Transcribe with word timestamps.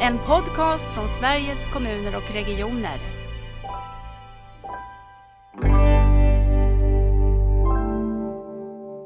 En 0.00 0.18
podcast 0.18 0.88
från 0.94 1.08
Sveriges 1.08 1.72
kommuner 1.72 2.16
och 2.16 2.34
regioner. 2.34 2.98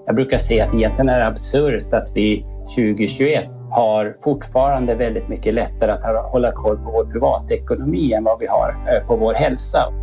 Jag 0.06 0.14
brukar 0.14 0.36
säga 0.36 0.64
att 0.64 0.74
egentligen 0.74 1.08
är 1.08 1.18
det 1.18 1.26
absurt 1.26 1.92
att 1.92 2.12
vi 2.14 2.44
2021 2.76 3.44
har 3.70 4.14
fortfarande 4.24 4.94
väldigt 4.94 5.28
mycket 5.28 5.54
lättare 5.54 5.92
att 5.92 6.33
hålla 6.33 6.53
koll 6.53 6.76
på 6.76 6.90
vår 6.90 7.04
privatekonomi 7.04 8.13
än 8.13 8.24
vad 8.24 8.38
vi 8.38 8.47
har 8.47 8.77
eh, 8.88 9.06
på 9.06 9.17
vår 9.17 9.35
hälsa. 9.35 10.01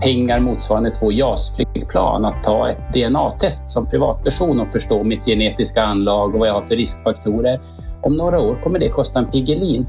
Pengar 0.00 0.40
motsvarande 0.40 0.90
två 0.90 1.12
JAS-flygplan 1.12 2.24
att 2.24 2.42
ta 2.42 2.68
ett 2.68 2.92
DNA-test 2.92 3.68
som 3.68 3.86
privatperson 3.86 4.60
och 4.60 4.68
förstå 4.68 5.04
mitt 5.04 5.26
genetiska 5.26 5.82
anlag 5.82 6.34
och 6.34 6.40
vad 6.40 6.48
jag 6.48 6.54
har 6.54 6.62
för 6.62 6.76
riskfaktorer. 6.76 7.60
Om 8.02 8.16
några 8.16 8.40
år 8.40 8.60
kommer 8.62 8.78
det 8.78 8.88
kosta 8.88 9.18
en 9.18 9.26
Piggelin. 9.26 9.86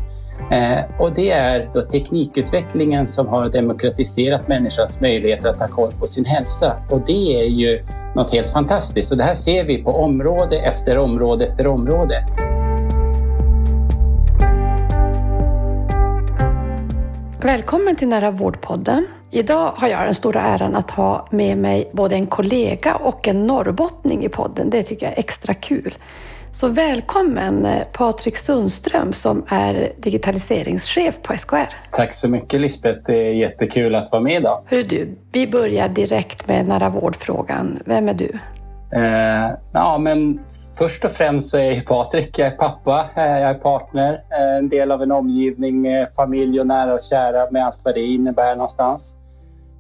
Eh, 0.52 0.99
och 0.99 1.13
det 1.13 1.32
är 1.32 1.70
då 1.73 1.82
teknikutvecklingen 1.82 3.08
som 3.08 3.27
har 3.27 3.49
demokratiserat 3.49 4.48
människans 4.48 5.02
möjligheter 5.02 5.49
att 5.49 5.60
ha 5.60 5.68
koll 5.68 5.91
på 5.91 6.08
sin 6.08 6.26
hälsa. 6.26 6.76
Och 6.91 7.02
det 7.05 7.41
är 7.41 7.49
ju 7.49 7.85
något 8.16 8.34
helt 8.34 8.49
fantastiskt. 8.49 9.12
Och 9.12 9.18
det 9.18 9.24
här 9.24 9.34
ser 9.34 9.66
vi 9.66 9.84
på 9.84 9.91
område 9.91 10.60
efter 10.60 10.98
område 10.98 11.46
efter 11.46 11.68
område. 11.68 12.16
Välkommen 17.45 17.95
till 17.95 18.08
Nära 18.08 18.31
vårdpodden. 18.31 19.08
Idag 19.31 19.72
har 19.76 19.88
jag 19.88 20.05
den 20.05 20.13
stora 20.13 20.41
äran 20.41 20.76
att 20.76 20.91
ha 20.91 21.27
med 21.31 21.58
mig 21.58 21.90
både 21.94 22.16
en 22.16 22.27
kollega 22.27 22.95
och 22.95 23.27
en 23.27 23.48
norrbottning 23.48 24.26
i 24.26 24.30
podden. 24.30 24.70
Det 24.70 24.84
tycker 24.84 25.05
jag 25.05 25.13
är 25.13 25.20
extra 25.20 25.54
kul. 25.54 25.94
Så 26.52 26.68
välkommen 26.68 27.66
eh, 27.66 27.84
Patrik 27.94 28.38
Sundström 28.38 29.13
som 29.13 29.44
är 29.48 29.91
digitaliseringschef 29.98 31.21
på 31.21 31.37
SKR. 31.37 31.76
Tack 31.91 32.13
så 32.13 32.29
mycket 32.29 32.62
Lisbeth, 32.62 32.99
det 33.05 33.15
är 33.15 33.34
jättekul 33.34 33.96
att 33.96 34.12
vara 34.12 34.21
med 34.21 34.41
idag. 34.41 34.63
Hör 34.65 34.84
du, 34.84 35.15
vi 35.32 35.48
börjar 35.48 35.90
direkt 35.90 36.48
med 36.48 36.68
nära 36.68 36.90
vårdfrågan. 36.90 37.80
Vem 37.85 38.09
är 38.09 38.13
du? 38.13 38.32
Eh, 38.91 39.58
ja, 39.72 39.98
men 39.98 40.40
först 40.78 41.05
och 41.05 41.12
främst 41.12 41.50
så 41.50 41.58
är 41.58 41.72
jag 41.72 41.86
Patrik, 41.86 42.40
jag 42.40 42.48
är 42.48 42.52
pappa, 42.52 43.10
eh, 43.18 43.40
jag 43.40 43.50
är 43.50 43.54
partner, 43.54 44.14
eh, 44.14 44.58
en 44.58 44.70
del 44.70 44.92
av 44.92 45.02
en 45.04 45.12
omgivning 45.12 45.82
med 45.82 46.08
familj 46.16 46.60
och 46.60 46.68
nära 46.68 46.94
och 46.94 47.02
kära 47.02 47.52
med 47.52 47.66
allt 47.66 47.82
vad 47.86 47.96
det 47.96 48.02
innebär 48.02 48.55
någonstans. 48.55 49.18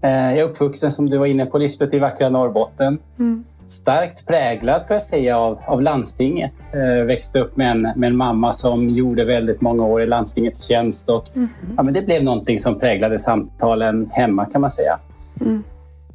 Jag 0.01 0.37
är 0.39 0.43
uppvuxen 0.43 0.91
som 0.91 1.09
du 1.09 1.17
var 1.17 1.25
inne 1.25 1.45
på 1.45 1.57
Lisbeth 1.57 1.95
i 1.95 1.99
vackra 1.99 2.29
Norrbotten. 2.29 2.99
Mm 3.19 3.43
starkt 3.67 4.25
präglad 4.25 4.87
får 4.87 4.93
jag 4.93 5.01
säga 5.01 5.37
av, 5.37 5.59
av 5.67 5.81
landstinget. 5.81 6.53
Eh, 6.73 7.05
växte 7.05 7.39
upp 7.39 7.57
med 7.57 7.71
en, 7.71 7.81
med 7.81 8.07
en 8.07 8.17
mamma 8.17 8.53
som 8.53 8.89
gjorde 8.89 9.25
väldigt 9.25 9.61
många 9.61 9.85
år 9.85 10.01
i 10.01 10.07
landstingets 10.07 10.67
tjänst 10.67 11.09
och 11.09 11.35
mm. 11.35 11.47
ja, 11.77 11.83
men 11.83 11.93
det 11.93 12.01
blev 12.01 12.23
någonting 12.23 12.59
som 12.59 12.79
präglade 12.79 13.19
samtalen 13.19 14.09
hemma 14.11 14.45
kan 14.45 14.61
man 14.61 14.69
säga. 14.69 14.99
Mm. 15.41 15.63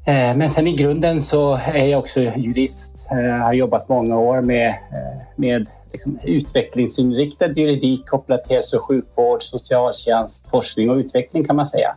Eh, 0.05 0.37
men 0.37 0.49
sen 0.49 0.67
i 0.67 0.73
grunden 0.73 1.21
så 1.21 1.55
är 1.55 1.87
jag 1.87 1.99
också 1.99 2.21
jurist. 2.21 3.09
Jag 3.11 3.39
har 3.39 3.53
jobbat 3.53 3.89
många 3.89 4.19
år 4.19 4.41
med, 4.41 4.69
eh, 4.69 5.23
med 5.37 5.69
liksom 5.93 6.19
utvecklingsinriktad 6.25 7.53
juridik 7.53 8.07
kopplat 8.07 8.45
till 8.45 8.57
hälso 8.57 8.77
och 8.77 8.85
sjukvård, 8.85 9.43
socialtjänst, 9.43 10.51
forskning 10.51 10.91
och 10.91 10.97
utveckling 10.97 11.45
kan 11.45 11.57
man 11.57 11.67
säga. 11.67 11.97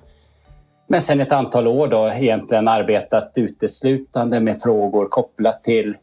Men 0.87 1.01
sen 1.01 1.21
ett 1.21 1.31
antal 1.31 1.67
år 1.67 1.87
då 1.87 2.09
egentligen 2.09 2.67
arbetat 2.67 3.31
uteslutande 3.35 4.39
med 4.39 4.61
frågor 4.61 5.07
kopplat 5.09 5.63
till, 5.63 5.97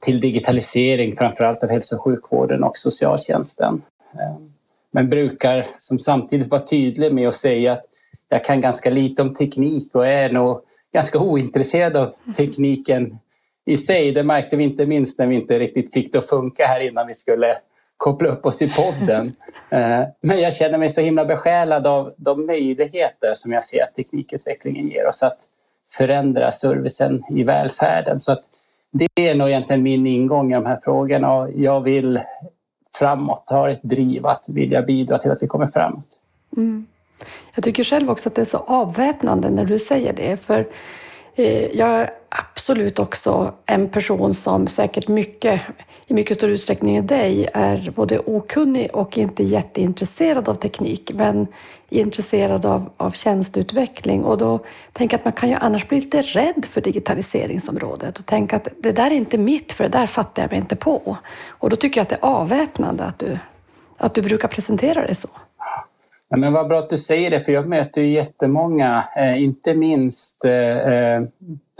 till 0.00 0.20
digitalisering, 0.20 1.16
framförallt 1.16 1.62
av 1.62 1.70
hälso 1.70 1.96
och 1.96 2.02
sjukvården 2.02 2.64
och 2.64 2.76
socialtjänsten. 2.76 3.82
Men 4.90 5.08
brukar 5.08 5.66
som 5.76 5.98
samtidigt 5.98 6.50
vara 6.50 6.60
tydlig 6.60 7.14
med 7.14 7.28
att 7.28 7.34
säga 7.34 7.72
att 7.72 7.84
jag 8.28 8.44
kan 8.44 8.60
ganska 8.60 8.90
lite 8.90 9.22
om 9.22 9.34
teknik 9.34 9.94
och 9.94 10.06
är 10.06 10.32
nog 10.32 10.60
ganska 10.92 11.18
ointresserad 11.18 11.96
av 11.96 12.12
tekniken 12.36 13.18
i 13.66 13.76
sig. 13.76 14.12
Det 14.12 14.22
märkte 14.22 14.56
vi 14.56 14.64
inte 14.64 14.86
minst 14.86 15.18
när 15.18 15.26
vi 15.26 15.34
inte 15.34 15.58
riktigt 15.58 15.92
fick 15.94 16.12
det 16.12 16.18
att 16.18 16.26
funka 16.26 16.66
här 16.66 16.80
innan 16.80 17.06
vi 17.06 17.14
skulle 17.14 17.54
koppla 17.96 18.28
upp 18.28 18.46
oss 18.46 18.62
i 18.62 18.70
podden. 18.70 19.32
Eh, 19.70 20.02
men 20.20 20.40
jag 20.40 20.52
känner 20.52 20.78
mig 20.78 20.88
så 20.88 21.00
himla 21.00 21.24
besjälad 21.24 21.86
av 21.86 22.14
de 22.16 22.46
möjligheter 22.46 23.34
som 23.34 23.52
jag 23.52 23.64
ser 23.64 23.82
att 23.82 23.94
teknikutvecklingen 23.94 24.88
ger 24.88 25.06
oss 25.06 25.22
att 25.22 25.38
förändra 25.90 26.50
servicen 26.50 27.22
i 27.30 27.44
välfärden. 27.44 28.20
Så 28.20 28.32
att 28.32 28.44
det 28.92 29.28
är 29.28 29.34
nog 29.34 29.48
egentligen 29.48 29.82
min 29.82 30.06
ingång 30.06 30.52
i 30.52 30.54
de 30.54 30.66
här 30.66 30.80
frågorna 30.84 31.48
jag 31.54 31.80
vill 31.80 32.20
framåt, 32.98 33.44
har 33.50 33.68
ett 33.68 33.82
driv 33.82 34.26
att 34.26 34.48
vilja 34.48 34.82
bidra 34.82 35.18
till 35.18 35.30
att 35.30 35.42
vi 35.42 35.46
kommer 35.46 35.66
framåt. 35.66 36.20
Mm. 36.56 36.86
Jag 37.54 37.64
tycker 37.64 37.84
själv 37.84 38.10
också 38.10 38.28
att 38.28 38.34
det 38.34 38.40
är 38.40 38.44
så 38.44 38.58
avväpnande 38.58 39.50
när 39.50 39.64
du 39.64 39.78
säger 39.78 40.12
det, 40.12 40.36
för 40.36 40.66
eh, 41.34 41.76
jag 41.76 41.88
är 41.88 42.10
absolut 42.28 42.98
också 42.98 43.54
en 43.66 43.88
person 43.88 44.34
som 44.34 44.66
säkert 44.66 45.08
mycket 45.08 45.60
i 46.10 46.14
mycket 46.14 46.36
större 46.36 46.52
utsträckning 46.52 46.96
än 46.96 47.06
dig 47.06 47.48
är 47.54 47.92
både 47.96 48.18
okunnig 48.18 48.90
och 48.92 49.18
inte 49.18 49.42
jätteintresserad 49.42 50.48
av 50.48 50.54
teknik, 50.54 51.10
men 51.14 51.46
intresserad 51.88 52.66
av, 52.66 52.90
av 52.96 53.10
tjänsteutveckling. 53.10 54.24
Och 54.24 54.38
då 54.38 54.60
tänker 54.92 55.14
jag 55.14 55.18
att 55.18 55.24
man 55.24 55.32
kan 55.32 55.48
ju 55.48 55.54
annars 55.54 55.88
bli 55.88 56.00
lite 56.00 56.22
rädd 56.22 56.64
för 56.64 56.80
digitaliseringsområdet 56.80 58.18
och 58.18 58.26
tänka 58.26 58.56
att 58.56 58.68
det 58.78 58.92
där 58.92 59.06
är 59.06 59.14
inte 59.14 59.38
mitt, 59.38 59.72
för 59.72 59.84
det 59.84 59.90
där 59.90 60.06
fattar 60.06 60.42
jag 60.42 60.50
mig 60.50 60.60
inte 60.60 60.76
på. 60.76 61.16
Och 61.48 61.70
då 61.70 61.76
tycker 61.76 62.00
jag 62.00 62.02
att 62.02 62.08
det 62.08 62.18
är 62.22 62.28
avväpnande 62.28 63.04
att 63.04 63.18
du, 63.18 63.38
att 63.96 64.14
du 64.14 64.22
brukar 64.22 64.48
presentera 64.48 65.06
det 65.06 65.14
så. 65.14 65.28
Ja, 66.30 66.36
men 66.36 66.52
vad 66.52 66.68
bra 66.68 66.78
att 66.78 66.90
du 66.90 66.98
säger 66.98 67.30
det, 67.30 67.40
för 67.40 67.52
jag 67.52 67.68
möter 67.68 68.00
ju 68.00 68.12
jättemånga, 68.12 69.04
eh, 69.16 69.42
inte 69.42 69.74
minst 69.74 70.44
eh, 70.44 70.78
eh 70.78 71.22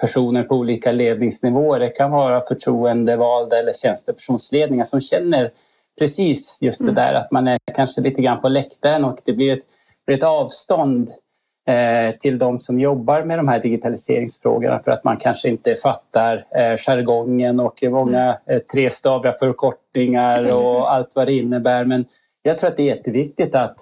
personer 0.01 0.43
på 0.43 0.55
olika 0.55 0.93
ledningsnivåer. 0.93 1.81
Det 1.81 1.89
kan 1.89 2.11
vara 2.11 2.41
förtroendevalda 2.41 3.59
eller 3.59 3.73
tjänstepersonsledningar 3.73 4.85
som 4.85 5.01
känner 5.01 5.51
precis 5.99 6.59
just 6.63 6.81
det 6.81 6.91
mm. 6.91 6.95
där 6.95 7.15
att 7.15 7.31
man 7.31 7.49
är 7.49 7.59
kanske 7.75 8.01
lite 8.01 8.23
grann 8.23 8.41
på 8.41 8.49
läktaren 8.49 9.05
och 9.05 9.19
det 9.25 9.33
blir 9.33 9.53
ett, 9.53 9.65
ett 10.11 10.23
avstånd 10.23 11.09
eh, 11.69 12.17
till 12.17 12.39
de 12.39 12.61
som 12.61 12.81
jobbar 12.81 13.23
med 13.23 13.39
de 13.39 13.49
här 13.49 13.63
digitaliseringsfrågorna 13.63 14.79
för 14.79 14.91
att 14.91 15.05
man 15.05 15.17
kanske 15.17 15.49
inte 15.49 15.75
fattar 15.75 16.47
eh, 16.57 16.77
jargongen 16.77 17.61
och 17.61 17.83
många 17.83 18.23
mm. 18.23 18.37
eh, 18.47 18.59
trestaviga 18.59 19.33
förkortningar 19.33 20.55
och 20.57 20.93
allt 20.93 21.17
vad 21.17 21.27
det 21.27 21.33
innebär. 21.33 21.85
Men 21.85 22.05
jag 22.43 22.59
tror 22.59 22.71
att 22.71 22.77
det 22.77 22.83
är 22.83 22.97
jätteviktigt 22.97 23.55
att 23.55 23.77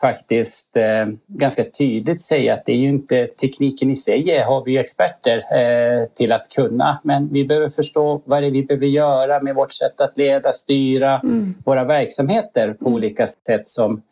faktiskt 0.00 0.76
eh, 0.76 1.06
ganska 1.26 1.64
tydligt 1.64 2.22
säga 2.22 2.54
att 2.54 2.64
det 2.64 2.72
är 2.72 2.76
ju 2.76 2.88
inte 2.88 3.26
tekniken 3.26 3.90
i 3.90 3.96
sig 3.96 4.38
har 4.38 4.64
vi 4.64 4.78
experter 4.78 5.36
eh, 5.36 6.06
till 6.06 6.32
att 6.32 6.48
kunna 6.56 7.00
men 7.04 7.32
vi 7.32 7.44
behöver 7.44 7.68
förstå 7.68 8.22
vad 8.24 8.42
det 8.42 8.46
är 8.46 8.50
vi 8.50 8.62
behöver 8.62 8.86
göra 8.86 9.42
med 9.42 9.54
vårt 9.54 9.72
sätt 9.72 10.00
att 10.00 10.18
leda, 10.18 10.52
styra 10.52 11.20
mm. 11.24 11.44
våra 11.64 11.84
verksamheter 11.84 12.72
på 12.72 12.86
olika 12.86 13.26
sätt 13.46 13.68
som, 13.68 14.02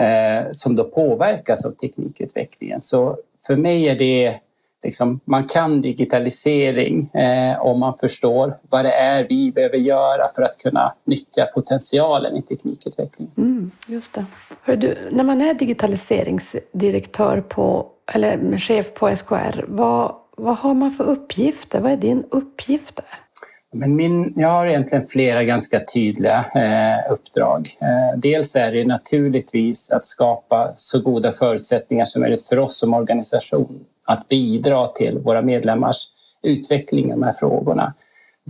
eh, 0.00 0.50
som 0.50 0.76
då 0.76 0.84
påverkas 0.84 1.64
av 1.66 1.70
teknikutvecklingen. 1.70 2.82
Så 2.82 3.18
för 3.46 3.56
mig 3.56 3.88
är 3.88 3.98
det 3.98 4.40
liksom, 4.86 5.20
man 5.24 5.44
kan 5.44 5.80
digitalisering 5.80 7.10
eh, 7.14 7.60
om 7.60 7.80
man 7.80 7.98
förstår 7.98 8.56
vad 8.70 8.84
det 8.84 8.92
är 8.92 9.26
vi 9.28 9.52
behöver 9.52 9.78
göra 9.78 10.28
för 10.34 10.42
att 10.42 10.58
kunna 10.58 10.94
nyttja 11.04 11.46
potentialen 11.54 12.36
i 12.36 12.42
teknikutveckling. 12.42 13.32
Mm, 13.36 13.70
just 13.88 14.14
det. 14.14 14.24
Hör 14.62 14.76
du, 14.76 14.96
när 15.10 15.24
man 15.24 15.40
är 15.40 15.54
digitaliseringsdirektör 15.54 17.40
på, 17.40 17.86
eller 18.14 18.58
chef 18.58 18.94
på 18.94 19.16
SKR, 19.16 19.64
vad, 19.68 20.14
vad 20.36 20.56
har 20.56 20.74
man 20.74 20.90
för 20.90 21.04
uppgifter? 21.04 21.80
Vad 21.80 21.92
är 21.92 21.96
din 21.96 22.24
uppgift 22.30 22.96
där? 22.96 23.20
Men 23.72 23.96
min, 23.96 24.32
jag 24.36 24.48
har 24.48 24.66
egentligen 24.66 25.06
flera 25.06 25.44
ganska 25.44 25.80
tydliga 25.94 26.44
eh, 26.54 27.12
uppdrag. 27.12 27.68
Eh, 27.80 28.18
dels 28.18 28.56
är 28.56 28.72
det 28.72 28.86
naturligtvis 28.86 29.90
att 29.90 30.04
skapa 30.04 30.72
så 30.76 31.00
goda 31.00 31.32
förutsättningar 31.32 32.04
som 32.04 32.22
möjligt 32.22 32.48
för 32.48 32.58
oss 32.58 32.78
som 32.78 32.94
organisation 32.94 33.84
att 34.06 34.28
bidra 34.28 34.86
till 34.86 35.18
våra 35.18 35.42
medlemmars 35.42 36.08
utveckling 36.42 37.06
i 37.06 37.10
de 37.10 37.22
här 37.22 37.32
frågorna. 37.32 37.94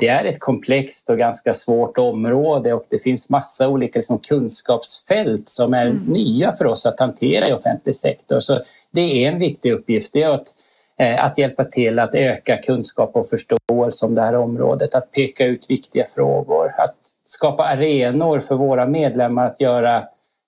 Det 0.00 0.08
är 0.08 0.24
ett 0.24 0.40
komplext 0.40 1.10
och 1.10 1.18
ganska 1.18 1.52
svårt 1.52 1.98
område 1.98 2.72
och 2.72 2.84
det 2.90 2.98
finns 2.98 3.30
massa 3.30 3.68
olika 3.68 3.98
liksom 3.98 4.18
kunskapsfält 4.18 5.48
som 5.48 5.74
är 5.74 5.86
mm. 5.86 6.02
nya 6.04 6.52
för 6.52 6.66
oss 6.66 6.86
att 6.86 7.00
hantera 7.00 7.48
i 7.48 7.52
offentlig 7.52 7.94
sektor. 7.94 8.38
Så 8.38 8.60
det 8.90 9.00
är 9.00 9.32
en 9.32 9.38
viktig 9.38 9.72
uppgift. 9.72 10.12
Det 10.12 10.22
är 10.22 10.30
att, 10.30 10.54
eh, 10.98 11.24
att 11.24 11.38
hjälpa 11.38 11.64
till 11.64 11.98
att 11.98 12.14
öka 12.14 12.56
kunskap 12.56 13.16
och 13.16 13.28
förståelse 13.28 14.06
om 14.06 14.14
det 14.14 14.20
här 14.20 14.36
området, 14.36 14.94
att 14.94 15.10
peka 15.10 15.46
ut 15.46 15.70
viktiga 15.70 16.04
frågor, 16.14 16.72
att 16.78 16.96
skapa 17.24 17.64
arenor 17.64 18.40
för 18.40 18.54
våra 18.54 18.86
medlemmar 18.86 19.46
att 19.46 19.60
göra 19.60 20.02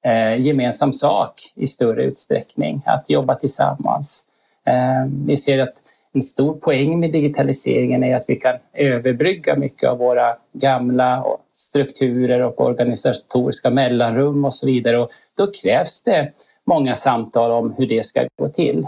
eh, 0.05 0.41
gemensam 0.41 0.93
sak 0.93 1.33
i 1.55 1.67
större 1.67 2.05
utsträckning, 2.05 2.83
att 2.87 3.11
jobba 3.11 3.35
tillsammans. 3.35 4.25
Eh, 4.69 5.11
vi 5.27 5.37
ser 5.37 5.59
att 5.59 5.75
en 6.13 6.23
stor 6.23 6.55
poäng 6.55 7.01
med 7.01 7.13
digitaliseringen 7.13 8.05
är 8.05 8.17
att 8.17 8.25
vi 8.29 8.37
kan 8.37 8.55
överbrygga 8.75 9.57
mycket 9.57 9.91
av 9.91 9.99
våra 9.99 10.37
gamla 10.53 11.25
strukturer 11.55 12.41
och 12.41 12.61
organisatoriska 12.61 13.71
mellanrum 13.71 14.45
och 14.45 14.55
så 14.55 14.67
vidare. 14.67 14.99
Och 14.99 15.09
då 15.37 15.47
krävs 15.63 16.05
det 16.05 16.33
många 16.65 16.95
samtal 16.95 17.51
om 17.51 17.75
hur 17.79 17.87
det 17.87 18.07
ska 18.07 18.29
gå 18.39 18.49
till. 18.49 18.87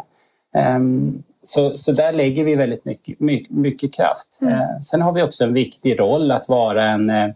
Ehm, 0.55 1.23
så, 1.45 1.71
så 1.71 1.93
där 1.93 2.13
lägger 2.13 2.45
vi 2.45 2.55
väldigt 2.55 2.85
mycket, 2.85 3.21
mycket, 3.21 3.51
mycket 3.51 3.95
kraft. 3.95 4.39
Mm. 4.43 4.55
Ehm, 4.55 4.83
sen 4.83 5.03
har 5.03 5.13
vi 5.13 5.23
också 5.23 5.45
en 5.45 5.55
viktig 5.55 6.01
roll 6.01 6.31
att 6.31 6.49
vara 6.49 6.85
en, 6.85 7.11
eh, 7.11 7.29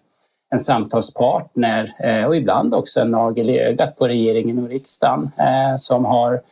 en 0.50 0.58
samtalspartner 0.58 1.94
eh, 1.99 2.25
och 2.25 2.37
ibland 2.37 2.75
också 2.75 3.00
en 3.00 3.11
nagel 3.11 3.50
i 3.50 3.58
ögat 3.58 3.96
på 3.96 4.08
regeringen 4.08 4.58
och 4.58 4.69
riksdagen 4.69 5.31
eh, 5.38 5.76
som 5.76 6.05
har 6.05 6.43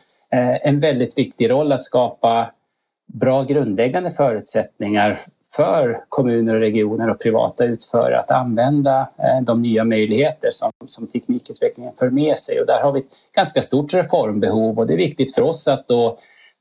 en 0.61 0.79
väldigt 0.79 1.17
viktig 1.17 1.49
roll 1.49 1.71
att 1.71 1.81
skapa 1.81 2.51
bra 3.13 3.43
grundläggande 3.43 4.11
förutsättningar 4.11 5.17
för 5.55 6.03
kommuner 6.09 6.53
och 6.53 6.59
regioner 6.59 7.09
och 7.09 7.19
privata 7.19 7.65
utförare 7.65 8.19
att 8.19 8.31
använda 8.31 8.99
eh, 8.99 9.41
de 9.45 9.61
nya 9.61 9.83
möjligheter 9.83 10.49
som, 10.51 10.71
som 10.85 11.07
teknikutvecklingen 11.07 11.93
för 11.99 12.09
med 12.09 12.35
sig. 12.35 12.59
Och 12.59 12.67
där 12.67 12.81
har 12.81 12.91
vi 12.91 12.99
ett 12.99 13.05
ganska 13.35 13.61
stort 13.61 13.93
reformbehov 13.93 14.79
och 14.79 14.87
det 14.87 14.93
är 14.93 14.97
viktigt 14.97 15.35
för 15.35 15.41
oss 15.41 15.67
att 15.67 15.87
då 15.87 16.17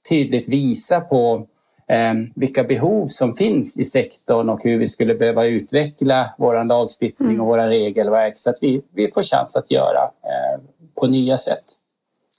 tydligt 0.08 0.48
visa 0.48 1.00
på 1.00 1.46
eh, 1.88 2.14
vilka 2.34 2.64
behov 2.64 3.06
som 3.06 3.36
finns 3.36 3.78
i 3.78 3.84
sektorn 3.84 4.48
och 4.48 4.64
hur 4.64 4.78
vi 4.78 4.86
skulle 4.86 5.14
behöva 5.14 5.44
utveckla 5.44 6.34
vår 6.38 6.64
lagstiftning 6.64 7.40
och 7.40 7.46
våra 7.46 7.68
regelverk 7.68 8.32
så 8.38 8.50
att 8.50 8.58
vi, 8.60 8.82
vi 8.94 9.10
får 9.14 9.22
chans 9.22 9.56
att 9.56 9.70
göra 9.70 10.02
eh, 10.02 10.60
på 10.94 11.06
nya 11.06 11.36
sätt. 11.36 11.64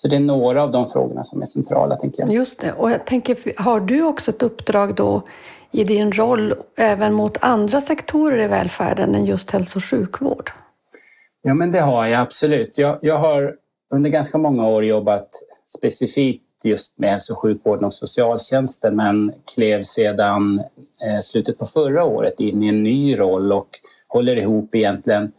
Så 0.03 0.09
det 0.09 0.15
är 0.15 0.19
några 0.19 0.63
av 0.63 0.71
de 0.71 0.87
frågorna 0.87 1.23
som 1.23 1.41
är 1.41 1.45
centrala. 1.45 1.95
Tänker 1.95 2.23
jag. 2.23 2.33
Just 2.33 2.61
det. 2.61 2.73
Och 2.73 2.91
jag 2.91 3.05
tänker, 3.05 3.61
har 3.63 3.79
du 3.79 4.03
också 4.03 4.31
ett 4.31 4.43
uppdrag 4.43 4.95
då 4.95 5.21
i 5.71 5.83
din 5.83 6.11
roll 6.11 6.53
även 6.77 7.13
mot 7.13 7.37
andra 7.43 7.81
sektorer 7.81 8.45
i 8.45 8.47
välfärden 8.47 9.15
än 9.15 9.25
just 9.25 9.51
hälso 9.51 9.79
och 9.79 9.83
sjukvård? 9.83 10.51
Ja, 11.41 11.53
men 11.53 11.71
det 11.71 11.79
har 11.79 12.05
jag 12.05 12.21
absolut. 12.21 12.77
Jag, 12.77 12.97
jag 13.01 13.17
har 13.17 13.55
under 13.93 14.09
ganska 14.09 14.37
många 14.37 14.67
år 14.67 14.85
jobbat 14.85 15.29
specifikt 15.77 16.43
just 16.63 16.99
med 16.99 17.09
hälso 17.09 17.33
och 17.33 17.39
sjukvården 17.39 17.85
och 17.85 17.93
socialtjänsten 17.93 18.95
men 18.95 19.33
klev 19.55 19.81
sedan 19.81 20.59
eh, 21.05 21.19
slutet 21.21 21.57
på 21.57 21.65
förra 21.65 22.03
året 22.03 22.39
in 22.39 22.63
i 22.63 22.67
en 22.67 22.83
ny 22.83 23.19
roll 23.19 23.51
och 23.51 23.69
håller 24.07 24.35
ihop 24.35 24.75
egentligen 24.75 25.31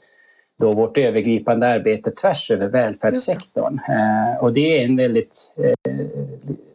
då 0.60 0.72
vårt 0.72 0.98
övergripande 0.98 1.66
arbete 1.66 2.10
tvärs 2.10 2.50
över 2.50 2.68
välfärdssektorn. 2.68 3.78
Eh, 3.88 4.44
och 4.44 4.52
det 4.52 4.78
är 4.78 4.84
en 4.84 4.96
väldigt, 4.96 5.54
eh, 5.56 5.94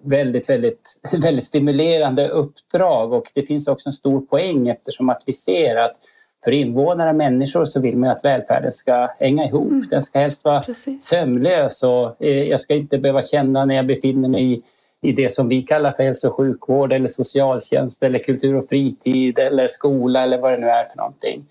väldigt, 0.03 0.49
väldigt, 0.49 0.99
väldigt 1.23 1.45
stimulerande 1.45 2.27
uppdrag 2.27 3.13
och 3.13 3.31
det 3.35 3.43
finns 3.43 3.67
också 3.67 3.89
en 3.89 3.93
stor 3.93 4.21
poäng 4.21 4.67
eftersom 4.67 5.09
att 5.09 5.23
vi 5.25 5.33
ser 5.33 5.75
att 5.75 5.95
för 6.43 6.51
invånare, 6.51 7.13
människor, 7.13 7.65
så 7.65 7.81
vill 7.81 7.97
man 7.97 8.09
att 8.09 8.25
välfärden 8.25 8.71
ska 8.71 9.09
hänga 9.19 9.45
ihop. 9.45 9.69
Mm. 9.69 9.83
Den 9.89 10.01
ska 10.01 10.19
helst 10.19 10.45
vara 10.45 10.61
Precis. 10.61 11.03
sömlös 11.03 11.83
och 11.83 12.23
eh, 12.23 12.43
jag 12.43 12.59
ska 12.59 12.75
inte 12.75 12.97
behöva 12.97 13.21
känna 13.21 13.65
när 13.65 13.75
jag 13.75 13.87
befinner 13.87 14.29
mig 14.29 14.53
i, 14.53 14.61
i 15.01 15.11
det 15.11 15.29
som 15.29 15.49
vi 15.49 15.61
kallar 15.61 15.91
för 15.91 16.03
hälso 16.03 16.27
och 16.27 16.35
sjukvård 16.35 16.93
eller 16.93 17.07
socialtjänst 17.07 18.03
eller 18.03 18.19
kultur 18.19 18.55
och 18.55 18.69
fritid 18.69 19.39
eller 19.39 19.67
skola 19.67 20.23
eller 20.23 20.37
vad 20.37 20.51
det 20.51 20.57
nu 20.57 20.67
är 20.67 20.83
för 20.83 20.97
någonting. 20.97 21.45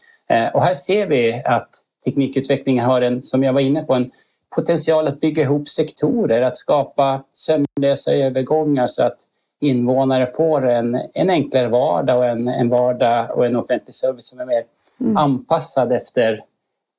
Och 0.52 0.62
här 0.62 0.74
ser 0.74 1.06
vi 1.06 1.42
att 1.44 1.68
teknikutvecklingen 2.04 2.84
har 2.84 3.00
en, 3.00 3.22
som 3.22 3.42
jag 3.42 3.52
var 3.52 3.60
inne 3.60 3.82
på, 3.82 3.94
en 3.94 4.10
potential 4.56 5.06
att 5.06 5.20
bygga 5.20 5.42
ihop 5.42 5.68
sektorer, 5.68 6.42
att 6.42 6.56
skapa 6.56 7.22
sömlösa 7.34 8.12
övergångar 8.12 8.86
så 8.86 9.02
att 9.02 9.16
invånare 9.60 10.26
får 10.36 10.66
en, 10.66 11.00
en 11.14 11.30
enklare 11.30 11.68
vardag 11.68 12.18
och 12.18 12.26
en, 12.26 12.48
en 12.48 12.68
vardag 12.68 13.36
och 13.36 13.46
en 13.46 13.56
offentlig 13.56 13.94
service 13.94 14.28
som 14.28 14.40
är 14.40 14.46
mer 14.46 14.62
mm. 15.00 15.16
anpassad 15.16 15.92
efter 15.92 16.44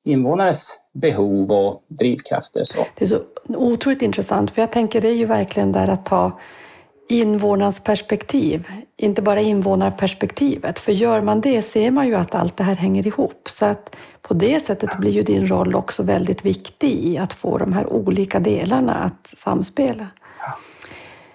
invånares 0.04 0.80
behov 0.94 1.52
och 1.52 1.84
drivkrafter. 1.88 2.64
Så. 2.64 2.78
Det 2.98 3.06
är 3.06 3.08
så 3.08 3.20
otroligt 3.48 4.02
intressant, 4.02 4.52
för 4.52 4.62
jag 4.62 4.72
tänker 4.72 5.02
det 5.02 5.08
är 5.08 5.16
ju 5.16 5.26
verkligen 5.26 5.72
där 5.72 5.88
att 5.88 6.06
ta 6.06 6.40
invånarens 7.10 7.84
perspektiv, 7.84 8.68
inte 8.98 9.22
bara 9.22 9.42
invånarperspektivet. 9.42 10.80
För 10.80 10.92
gör 10.92 11.22
man 11.22 11.42
det 11.42 11.62
ser 11.62 11.92
man 11.92 12.08
ju 12.08 12.16
att 12.16 12.36
allt 12.36 12.58
det 12.58 12.64
här 12.64 12.76
hänger 12.76 13.08
ihop. 13.08 13.42
Så 13.50 13.66
att 13.66 13.96
på 14.22 14.34
det 14.34 14.60
sättet 14.60 14.98
blir 14.98 15.12
ju 15.12 15.24
din 15.24 15.48
roll 15.48 15.76
också 15.76 16.04
väldigt 16.04 16.46
viktig 16.46 16.90
i 16.90 17.18
att 17.18 17.34
få 17.34 17.58
de 17.58 17.74
här 17.74 17.94
olika 17.94 18.40
delarna 18.40 18.94
att 18.94 19.28
samspela. 19.28 20.08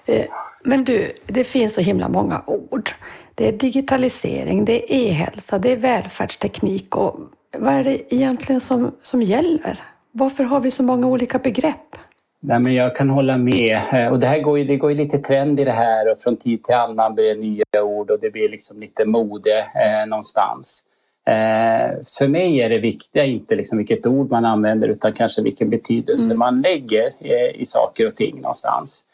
Eh, 0.07 0.25
men 0.65 0.85
du, 0.85 1.13
det 1.27 1.45
finns 1.45 1.75
så 1.75 1.81
himla 1.81 2.09
många 2.09 2.43
ord. 2.47 2.91
Det 3.35 3.49
är 3.49 3.53
digitalisering, 3.53 4.65
det 4.65 4.73
är 4.73 4.97
e-hälsa, 4.97 5.59
det 5.59 5.73
är 5.73 5.77
välfärdsteknik 5.77 6.97
och 6.97 7.17
vad 7.59 7.75
är 7.75 7.85
det 7.85 8.15
egentligen 8.15 8.61
som, 8.61 8.93
som 9.03 9.23
gäller? 9.23 9.79
Varför 10.13 10.45
har 10.45 10.61
vi 10.61 10.71
så 10.71 10.83
många 10.83 11.07
olika 11.07 11.39
begrepp? 11.39 11.97
Nej, 12.47 12.61
men 12.61 12.75
jag 12.75 12.95
kan 12.95 13.11
hålla 13.11 13.37
med. 13.37 13.79
Eh, 13.93 14.09
och 14.09 14.19
det, 14.19 14.27
här 14.27 14.41
går 14.41 14.59
ju, 14.59 14.65
det 14.65 14.77
går 14.77 14.91
ju 14.91 14.97
lite 14.97 15.19
trend 15.19 15.61
i 15.61 15.65
det 15.65 15.73
här 15.73 16.13
och 16.13 16.19
från 16.19 16.37
tid 16.37 16.65
till 16.65 16.75
annan 16.75 17.15
blir 17.15 17.25
det 17.25 17.41
nya 17.41 17.83
ord 17.83 18.11
och 18.11 18.19
det 18.21 18.31
blir 18.31 18.49
liksom 18.49 18.81
lite 18.81 19.05
mode 19.05 19.59
eh, 19.59 20.09
någonstans. 20.09 20.87
Eh, 21.27 22.03
för 22.19 22.29
mig 22.29 22.61
är 22.61 22.69
det 22.69 22.79
viktiga 22.79 23.25
inte 23.25 23.55
liksom 23.55 23.79
vilket 23.79 24.07
ord 24.07 24.31
man 24.31 24.45
använder 24.45 24.89
utan 24.89 25.13
kanske 25.13 25.43
vilken 25.43 25.71
betydelse 25.71 26.27
mm. 26.27 26.39
man 26.39 26.61
lägger 26.61 27.07
eh, 27.21 27.61
i 27.61 27.65
saker 27.65 28.07
och 28.07 28.17
ting 28.17 28.37
någonstans. 28.37 29.07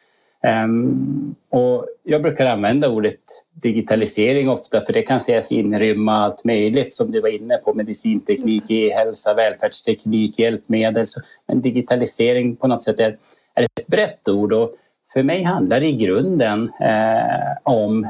Um, 0.64 1.34
och 1.50 1.87
jag 2.02 2.22
brukar 2.22 2.46
använda 2.46 2.88
ordet 2.88 3.20
digitalisering 3.52 4.48
ofta 4.48 4.81
för 4.81 4.92
det 4.92 5.02
kan 5.02 5.20
sägas 5.20 5.52
inrymma 5.52 6.12
allt 6.12 6.44
möjligt 6.44 6.92
som 6.92 7.10
du 7.10 7.20
var 7.20 7.28
inne 7.28 7.56
på, 7.56 7.75
medicinteknik, 7.75 8.70
e-hälsa, 8.70 9.34
välfärdsteknik, 9.34 10.38
hjälpmedel. 10.38 11.06
Men 11.48 11.60
digitalisering 11.60 12.56
på 12.56 12.66
något 12.66 12.82
sätt 12.82 13.00
är, 13.00 13.16
är 13.54 13.62
ett 13.62 13.87
brett 13.87 14.28
ord 14.28 14.52
och 14.52 14.75
för 15.12 15.22
mig 15.22 15.42
handlar 15.42 15.81
det 15.81 15.87
i 15.87 15.96
grunden 15.96 16.62
eh, 16.81 17.56
om 17.62 18.06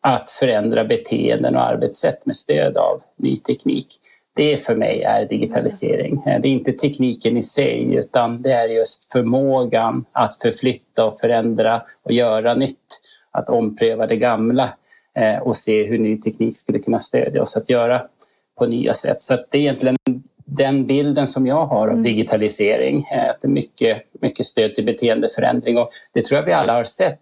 att 0.00 0.30
förändra 0.30 0.84
beteenden 0.84 1.56
och 1.56 1.66
arbetssätt 1.66 2.26
med 2.26 2.36
stöd 2.36 2.76
av 2.76 3.02
ny 3.16 3.36
teknik. 3.36 3.86
Det 4.34 4.56
för 4.56 4.74
mig 4.74 5.02
är 5.02 5.28
digitalisering. 5.28 6.22
Det 6.24 6.48
är 6.48 6.52
inte 6.52 6.72
tekniken 6.72 7.36
i 7.36 7.42
sig 7.42 7.94
utan 7.94 8.42
det 8.42 8.52
är 8.52 8.68
just 8.68 9.12
förmågan 9.12 10.04
att 10.12 10.42
förflytta 10.42 11.04
och 11.04 11.20
förändra 11.20 11.82
och 12.02 12.12
göra 12.12 12.54
nytt. 12.54 13.00
Att 13.30 13.48
ompröva 13.48 14.06
det 14.06 14.16
gamla 14.16 14.68
eh, 15.14 15.42
och 15.42 15.56
se 15.56 15.84
hur 15.84 15.98
ny 15.98 16.20
teknik 16.20 16.56
skulle 16.56 16.78
kunna 16.78 16.98
stödja 16.98 17.42
oss 17.42 17.56
att 17.56 17.70
göra 17.70 18.02
på 18.58 18.66
nya 18.66 18.94
sätt. 18.94 19.22
Så 19.22 19.34
det 19.50 19.58
är 19.58 19.60
egentligen 19.60 19.96
den 20.44 20.86
bilden 20.86 21.26
som 21.26 21.46
jag 21.46 21.66
har 21.66 21.88
av 21.88 21.92
mm. 21.92 22.02
digitalisering. 22.02 23.06
Eh, 23.14 23.30
att 23.30 23.40
det 23.40 23.48
är 23.48 23.52
mycket, 23.52 24.02
mycket 24.20 24.46
stöd 24.46 24.74
till 24.74 24.84
beteendeförändring 24.84 25.78
och 25.78 25.88
det 26.12 26.24
tror 26.24 26.38
jag 26.38 26.46
vi 26.46 26.52
alla 26.52 26.72
har 26.72 26.84
sett 26.84 27.20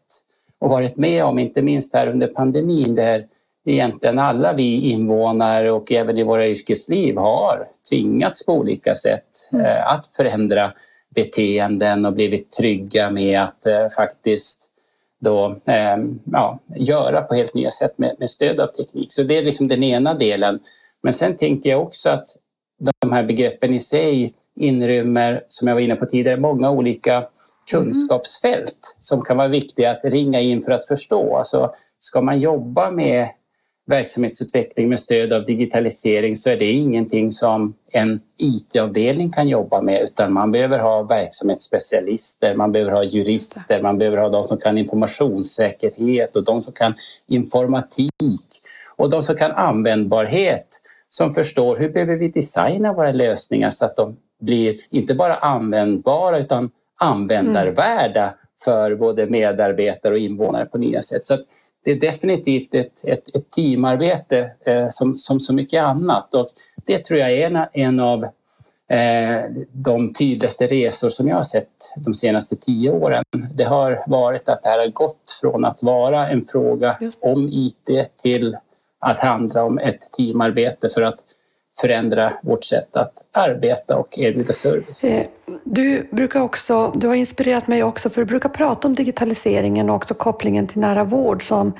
och 0.58 0.70
varit 0.70 0.96
med 0.96 1.24
om, 1.24 1.38
inte 1.38 1.62
minst 1.62 1.94
här 1.94 2.06
under 2.06 2.26
pandemin 2.26 2.94
där 2.94 3.26
egentligen 3.66 4.18
alla 4.18 4.52
vi 4.52 4.90
invånare 4.90 5.70
och 5.70 5.92
även 5.92 6.18
i 6.18 6.22
våra 6.22 6.48
yrkesliv 6.48 7.16
har 7.16 7.68
tvingats 7.90 8.46
på 8.46 8.52
olika 8.52 8.94
sätt 8.94 9.24
mm. 9.52 9.66
Eh, 9.66 9.92
att 9.92 10.06
förändra 10.16 10.72
beteenden 11.14 12.06
och 12.06 12.12
blivit 12.12 12.52
trygga 12.52 13.10
med 13.10 13.42
att 13.42 13.66
eh, 13.66 13.88
faktiskt 13.96 14.70
då, 15.20 15.56
eh, 15.64 15.96
ja, 16.32 16.58
göra 16.76 17.22
på 17.22 17.34
helt 17.34 17.54
nya 17.54 17.70
sätt 17.70 17.98
med, 17.98 18.16
med, 18.18 18.30
stöd 18.30 18.60
av 18.60 18.66
teknik. 18.66 19.12
Så 19.12 19.22
det 19.22 19.36
är 19.36 19.44
liksom 19.44 19.68
den 19.68 19.84
ena 19.84 20.14
delen. 20.14 20.60
Men 21.02 21.12
sen 21.12 21.36
tänker 21.36 21.70
jag 21.70 21.82
också 21.82 22.10
att 22.10 22.26
de 23.00 23.12
här 23.12 23.22
begreppen 23.22 23.74
i 23.74 23.78
sig 23.78 24.34
inrymmer, 24.56 25.44
som 25.48 25.68
jag 25.68 25.74
var 25.74 25.80
inne 25.80 25.96
på 25.96 26.06
tidigare, 26.06 26.40
många 26.40 26.70
olika 26.70 27.24
kunskapsfält 27.70 28.96
som 28.98 29.22
kan 29.22 29.36
vara 29.36 29.48
viktiga 29.48 29.90
att 29.90 30.04
ringa 30.04 30.40
in 30.40 30.62
för 30.62 30.72
att 30.72 30.86
förstå. 30.86 31.36
Alltså, 31.36 31.72
ska 31.98 32.20
man 32.20 32.40
jobba 32.40 32.90
med 32.90 33.28
verksamhetsutveckling 33.86 34.88
med 34.88 34.98
stöd 34.98 35.32
av 35.32 35.44
digitalisering 35.44 36.36
så 36.36 36.50
är 36.50 36.56
det 36.56 36.70
ingenting 36.70 37.30
som 37.30 37.74
en 37.92 38.20
IT-avdelning 38.36 39.30
kan 39.30 39.48
jobba 39.48 39.80
med 39.80 40.02
utan 40.02 40.32
man 40.32 40.52
behöver 40.52 40.78
ha 40.78 41.02
verksamhetsspecialister, 41.02 42.54
man 42.54 42.72
behöver 42.72 42.92
ha 42.92 43.04
jurister, 43.04 43.82
man 43.82 43.98
behöver 43.98 44.16
ha 44.16 44.28
de 44.28 44.42
som 44.42 44.58
kan 44.58 44.78
informationssäkerhet 44.78 46.36
och 46.36 46.44
de 46.44 46.62
som 46.62 46.72
kan 46.72 46.94
informatik 47.26 48.46
och 48.96 49.10
de 49.10 49.22
som 49.22 49.36
kan 49.36 49.52
användbarhet 49.52 50.80
som 51.08 51.30
förstår 51.30 51.76
hur 51.76 51.88
behöver 51.88 52.16
vi 52.16 52.28
designa 52.28 52.92
våra 52.92 53.12
lösningar 53.12 53.70
så 53.70 53.84
att 53.84 53.96
de 53.96 54.16
blir 54.40 54.76
inte 54.90 55.14
bara 55.14 55.34
användbara 55.34 56.38
utan 56.38 56.70
användarvärda 57.00 58.34
för 58.64 58.94
både 58.94 59.26
medarbetare 59.26 60.12
och 60.12 60.18
invånare 60.18 60.66
på 60.66 60.78
nya 60.78 61.02
sätt. 61.02 61.26
Så 61.26 61.38
det 61.84 61.90
är 61.90 62.00
definitivt 62.00 62.74
ett, 62.74 63.04
ett, 63.04 63.36
ett 63.36 63.50
teamarbete 63.50 64.46
eh, 64.64 64.88
som, 64.88 65.16
som 65.16 65.40
så 65.40 65.54
mycket 65.54 65.82
annat. 65.82 66.34
Och 66.34 66.48
det 66.86 67.04
tror 67.04 67.20
jag 67.20 67.32
är 67.32 67.46
en, 67.46 67.66
en 67.72 68.00
av 68.00 68.26
de 69.72 70.12
tydligaste 70.12 70.66
resor 70.66 71.08
som 71.08 71.28
jag 71.28 71.36
har 71.36 71.42
sett 71.42 71.68
de 71.96 72.14
senaste 72.14 72.56
tio 72.56 72.90
åren, 72.90 73.24
det 73.54 73.64
har 73.64 74.04
varit 74.06 74.48
att 74.48 74.62
det 74.62 74.68
här 74.68 74.78
har 74.78 74.86
gått 74.86 75.38
från 75.40 75.64
att 75.64 75.82
vara 75.82 76.28
en 76.28 76.44
fråga 76.44 76.96
om 77.22 77.48
IT 77.48 78.16
till 78.22 78.56
att 78.98 79.20
handla 79.20 79.64
om 79.64 79.78
ett 79.78 80.12
teamarbete. 80.12 80.88
För 80.88 81.02
att 81.02 81.18
förändra 81.80 82.32
vårt 82.42 82.64
sätt 82.64 82.96
att 82.96 83.12
arbeta 83.32 83.96
och 83.96 84.18
erbjuda 84.18 84.52
service. 84.52 85.04
Eh, 85.04 85.26
du, 85.64 86.08
brukar 86.10 86.40
också, 86.40 86.92
du 86.94 87.08
har 87.08 87.14
inspirerat 87.14 87.68
mig 87.68 87.82
också 87.82 88.10
för 88.10 88.20
du 88.20 88.26
brukar 88.26 88.48
prata 88.48 88.88
om 88.88 88.94
digitaliseringen 88.94 89.90
och 89.90 89.96
också 89.96 90.14
kopplingen 90.14 90.66
till 90.66 90.80
nära 90.80 91.04
vård 91.04 91.42
som, 91.42 91.72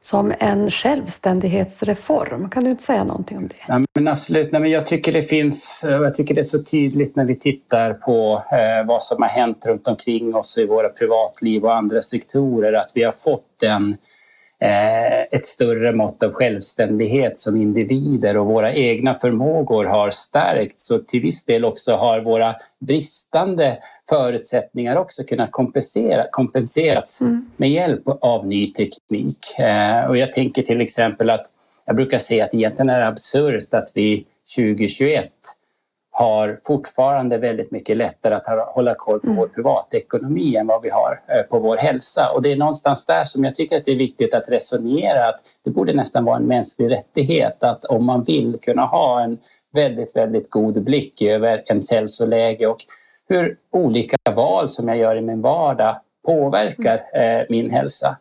som 0.00 0.32
en 0.38 0.70
självständighetsreform. 0.70 2.50
Kan 2.50 2.64
du 2.64 2.70
inte 2.70 2.82
säga 2.82 3.04
någonting 3.04 3.38
om 3.38 3.48
det? 3.48 3.54
Ja, 3.68 3.80
men 3.94 4.08
absolut. 4.08 4.52
Nej, 4.52 4.60
men 4.60 4.70
jag, 4.70 4.86
tycker 4.86 5.12
det 5.12 5.22
finns, 5.22 5.84
jag 5.88 6.14
tycker 6.14 6.34
det 6.34 6.40
är 6.40 6.42
så 6.42 6.62
tydligt 6.62 7.16
när 7.16 7.24
vi 7.24 7.36
tittar 7.36 7.92
på 7.92 8.42
eh, 8.52 8.86
vad 8.86 9.02
som 9.02 9.22
har 9.22 9.28
hänt 9.28 9.66
runt 9.66 9.88
omkring 9.88 10.34
oss 10.34 10.58
i 10.58 10.66
våra 10.66 10.88
privatliv 10.88 11.64
och 11.64 11.76
andra 11.76 12.00
sektorer 12.00 12.72
att 12.72 12.90
vi 12.94 13.02
har 13.02 13.12
fått 13.12 13.62
en 13.62 13.82
Eh, 13.82 13.96
ett 15.30 15.44
större 15.44 15.92
mått 15.92 16.22
av 16.22 16.32
självständighet 16.32 17.38
som 17.38 17.56
individer 17.56 18.36
och 18.36 18.46
våra 18.46 18.72
egna 18.72 19.14
förmågor 19.14 19.84
har 19.84 20.10
stärkts 20.10 20.90
och 20.90 21.06
till 21.06 21.22
viss 21.22 21.44
del 21.44 21.64
också 21.64 21.92
har 21.92 22.20
våra 22.20 22.54
bristande 22.78 23.78
förutsättningar 24.08 24.96
också 24.96 25.24
kunnat 25.24 25.52
kompensera, 25.52 26.26
kompenserats 26.30 27.20
mm. 27.20 27.50
med 27.56 27.70
hjälp 27.70 28.02
av 28.20 28.46
ny 28.46 28.72
teknik. 28.72 29.58
Eh, 29.58 30.04
och 30.04 30.16
jag 30.16 30.32
tänker 30.32 30.62
till 30.62 30.80
exempel 30.80 31.30
att 31.30 31.46
jag 31.84 31.96
brukar 31.96 32.18
säga 32.18 32.44
att 32.44 32.54
egentligen 32.54 32.90
är 32.90 33.00
det 33.00 33.06
absurt 33.06 33.74
att 33.74 33.92
vi 33.94 34.26
2021 34.56 35.30
har 36.20 36.58
fortfarande 36.66 37.38
väldigt 37.38 37.70
mycket 37.70 37.96
lättare 37.96 38.34
att 38.34 38.46
hålla 38.74 38.94
koll 38.94 39.20
på 39.20 39.26
mm. 39.26 39.36
vår 39.36 39.46
privatekonomi 39.46 40.56
än 40.56 40.66
vad 40.66 40.82
vi 40.82 40.90
har 40.90 41.20
eh, 41.28 41.42
på 41.42 41.58
vår 41.58 41.76
hälsa. 41.76 42.30
Och 42.34 42.42
det 42.42 42.52
är 42.52 42.56
någonstans 42.56 43.06
där 43.06 43.24
som 43.24 43.44
jag 43.44 43.54
tycker 43.54 43.76
att 43.76 43.84
det 43.84 43.92
är 43.92 43.96
viktigt 43.96 44.34
att 44.34 44.48
resonera 44.48 45.28
att 45.28 45.40
det 45.64 45.70
borde 45.70 45.92
nästan 45.92 46.24
vara 46.24 46.36
en 46.36 46.46
mänsklig 46.46 46.90
rättighet 46.90 47.64
att 47.64 47.84
om 47.84 48.04
man 48.04 48.22
vill 48.22 48.58
kunna 48.62 48.82
ha 48.82 49.22
en 49.22 49.38
väldigt, 49.72 50.16
väldigt 50.16 50.50
god 50.50 50.84
blick 50.84 51.22
över 51.22 51.62
ens 51.66 51.90
hälsoläge 51.90 52.66
och 52.66 52.78
hur 53.28 53.56
olika 53.72 54.16
val 54.34 54.68
som 54.68 54.88
jag 54.88 54.98
gör 54.98 55.16
i 55.16 55.20
min 55.20 55.42
vardag 55.42 55.96
påverkar 56.26 57.00
mm. 57.12 57.40
eh, 57.40 57.46
min 57.48 57.70
hälsa. 57.70 58.16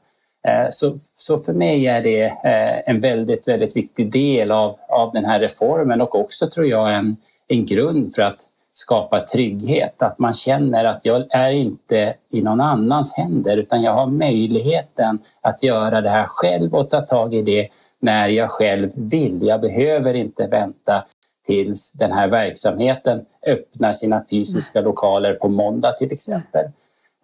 Eh, 0.47 0.69
så, 0.71 0.97
så 0.99 1.37
för 1.37 1.53
mig 1.53 1.87
är 1.87 2.03
det 2.03 2.23
eh, 2.23 2.89
en 2.89 2.99
väldigt, 2.99 3.47
väldigt 3.47 3.77
viktig 3.77 4.11
del 4.11 4.51
av, 4.51 4.75
av 4.89 5.11
den 5.13 5.25
här 5.25 5.39
reformen 5.39 6.01
och 6.01 6.15
också 6.15 6.49
tror 6.49 6.65
jag 6.65 6.95
en, 6.95 7.17
en 7.47 7.65
grund 7.65 8.15
för 8.15 8.21
att 8.21 8.47
skapa 8.71 9.19
trygghet. 9.19 10.01
Att 10.01 10.19
man 10.19 10.33
känner 10.33 10.85
att 10.85 11.05
jag 11.05 11.25
är 11.29 11.49
inte 11.49 12.13
i 12.31 12.41
någon 12.41 12.61
annans 12.61 13.13
händer 13.17 13.57
utan 13.57 13.81
jag 13.81 13.93
har 13.93 14.05
möjligheten 14.05 15.19
att 15.41 15.63
göra 15.63 16.01
det 16.01 16.09
här 16.09 16.25
själv 16.27 16.75
och 16.75 16.89
ta 16.89 17.01
tag 17.01 17.33
i 17.33 17.41
det 17.41 17.67
när 18.01 18.27
jag 18.27 18.51
själv 18.51 18.91
vill. 18.95 19.39
Jag 19.41 19.61
behöver 19.61 20.13
inte 20.13 20.47
vänta 20.47 21.05
tills 21.45 21.91
den 21.91 22.11
här 22.11 22.27
verksamheten 22.27 23.25
öppnar 23.47 23.91
sina 23.91 24.23
fysiska 24.29 24.81
lokaler 24.81 25.33
på 25.33 25.49
måndag 25.49 25.91
till 25.91 26.11
exempel. 26.11 26.65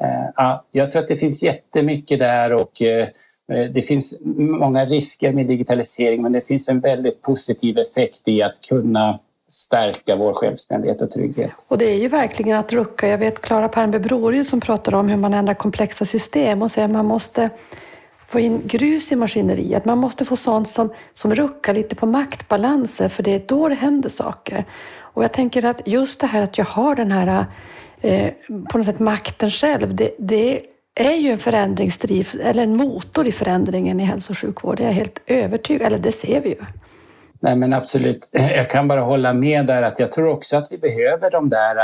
Eh, 0.04 0.30
ja, 0.36 0.66
jag 0.72 0.90
tror 0.90 1.02
att 1.02 1.08
det 1.08 1.16
finns 1.16 1.44
jättemycket 1.44 2.20
där 2.20 2.54
och 2.54 2.82
eh, 2.82 3.08
eh, 3.52 3.72
det 3.74 3.82
finns 3.82 4.20
många 4.60 4.86
risker 4.86 5.32
med 5.32 5.48
digitalisering 5.48 6.22
men 6.22 6.32
det 6.32 6.42
finns 6.42 6.70
en 6.70 6.80
väldigt 6.80 7.22
positiv 7.22 7.80
effekt 7.80 8.28
i 8.28 8.42
att 8.42 8.62
kunna 8.70 9.20
stärka 9.50 10.16
vår 10.16 10.34
självständighet 10.34 11.02
och 11.02 11.12
trygghet. 11.12 11.52
Och 11.68 11.78
det 11.78 11.86
är 11.86 11.98
ju 11.98 12.08
verkligen 12.08 12.58
att 12.60 12.74
rucka. 12.74 13.08
Jag 13.08 13.18
vet 13.18 13.42
Klara 13.42 13.68
Palmberg 13.68 14.44
som 14.44 14.62
pratar 14.62 14.96
om 14.96 15.10
hur 15.10 15.18
man 15.18 15.34
ändrar 15.34 15.54
komplexa 15.54 16.06
system 16.06 16.62
och 16.62 16.72
säger 16.72 16.88
att 16.88 16.94
man 16.94 17.06
måste 17.06 17.50
få 18.28 18.40
in 18.40 18.62
grus 18.66 19.12
i 19.12 19.16
maskineriet. 19.16 19.86
Man 19.86 19.98
måste 19.98 20.26
få 20.26 20.36
sånt 20.36 20.68
som, 20.68 20.90
som 21.14 21.36
ruckar 21.36 21.74
lite 21.74 21.96
på 21.96 22.06
maktbalanser 22.06 23.10
för 23.10 23.24
det 23.24 23.36
är 23.36 23.42
då 23.48 23.70
det 23.70 23.76
händer 23.76 24.10
saker. 24.10 24.66
Och 24.98 25.24
jag 25.24 25.34
tänker 25.34 25.66
att 25.66 25.82
just 25.88 26.22
det 26.22 26.28
här 26.28 26.42
att 26.42 26.58
jag 26.58 26.66
har 26.66 26.96
den 26.96 27.12
här 27.12 27.46
eh, 28.06 28.34
på 28.72 28.78
något 28.78 28.86
sätt 28.86 29.00
makten 29.00 29.50
själv, 29.50 29.96
det, 29.96 30.16
det 30.18 30.62
är 30.96 31.16
ju 31.16 31.30
en 31.30 31.38
förändringsdriv, 31.38 32.28
eller 32.44 32.64
en 32.64 32.78
motor 32.78 33.28
i 33.28 33.32
förändringen 33.32 34.00
i 34.00 34.04
hälso 34.04 34.34
och 34.34 34.38
sjukvård. 34.38 34.78
Det 34.78 34.84
är 34.84 34.88
jag 34.88 34.94
helt 34.94 35.22
övertygad 35.28 35.88
eller 35.88 35.98
det 35.98 36.12
ser 36.12 36.42
vi 36.42 36.50
ju. 36.50 36.56
Nej 37.40 37.56
men 37.56 37.74
absolut, 37.74 38.30
jag 38.32 38.70
kan 38.70 38.88
bara 38.88 39.02
hålla 39.02 39.34
med 39.34 39.66
där 39.66 39.82
att 39.82 40.00
jag 40.00 40.12
tror 40.12 40.28
också 40.28 40.58
att 40.58 40.72
vi 40.72 40.78
behöver 40.78 41.32
de 41.32 41.50
där 41.50 41.76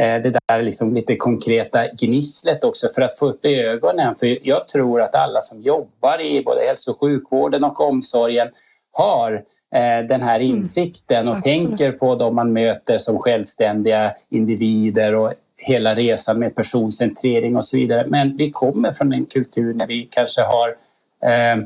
eh, 0.00 0.22
det 0.22 0.38
där 0.48 0.62
liksom 0.62 0.94
lite 0.94 1.16
konkreta 1.16 1.86
gnisslet 1.86 2.64
också 2.64 2.88
för 2.94 3.02
att 3.02 3.18
få 3.18 3.26
upp 3.26 3.46
ögonen. 3.46 4.14
För 4.14 4.48
jag 4.48 4.68
tror 4.68 5.00
att 5.00 5.14
alla 5.14 5.40
som 5.40 5.62
jobbar 5.62 6.20
i 6.20 6.42
både 6.44 6.60
hälso 6.60 6.90
och 6.90 7.00
sjukvården 7.00 7.64
och 7.64 7.80
omsorgen 7.80 8.48
har 8.92 9.32
eh, 9.74 10.06
den 10.08 10.22
här 10.22 10.40
mm. 10.40 10.56
insikten 10.56 11.28
och 11.28 11.34
mm, 11.34 11.42
tänker 11.42 11.92
på 11.92 12.14
dem 12.14 12.34
man 12.34 12.52
möter 12.52 12.98
som 12.98 13.18
självständiga 13.18 14.14
individer 14.30 15.14
och 15.14 15.32
hela 15.62 15.94
resan 15.94 16.38
med 16.38 16.54
personcentrering 16.54 17.56
och 17.56 17.64
så 17.64 17.76
vidare. 17.76 18.06
Men 18.06 18.36
vi 18.36 18.50
kommer 18.50 18.92
från 18.92 19.12
en 19.12 19.24
kultur 19.24 19.74
när 19.74 19.86
vi 19.86 20.08
kanske 20.10 20.40
har 20.42 20.68
eh, 21.30 21.64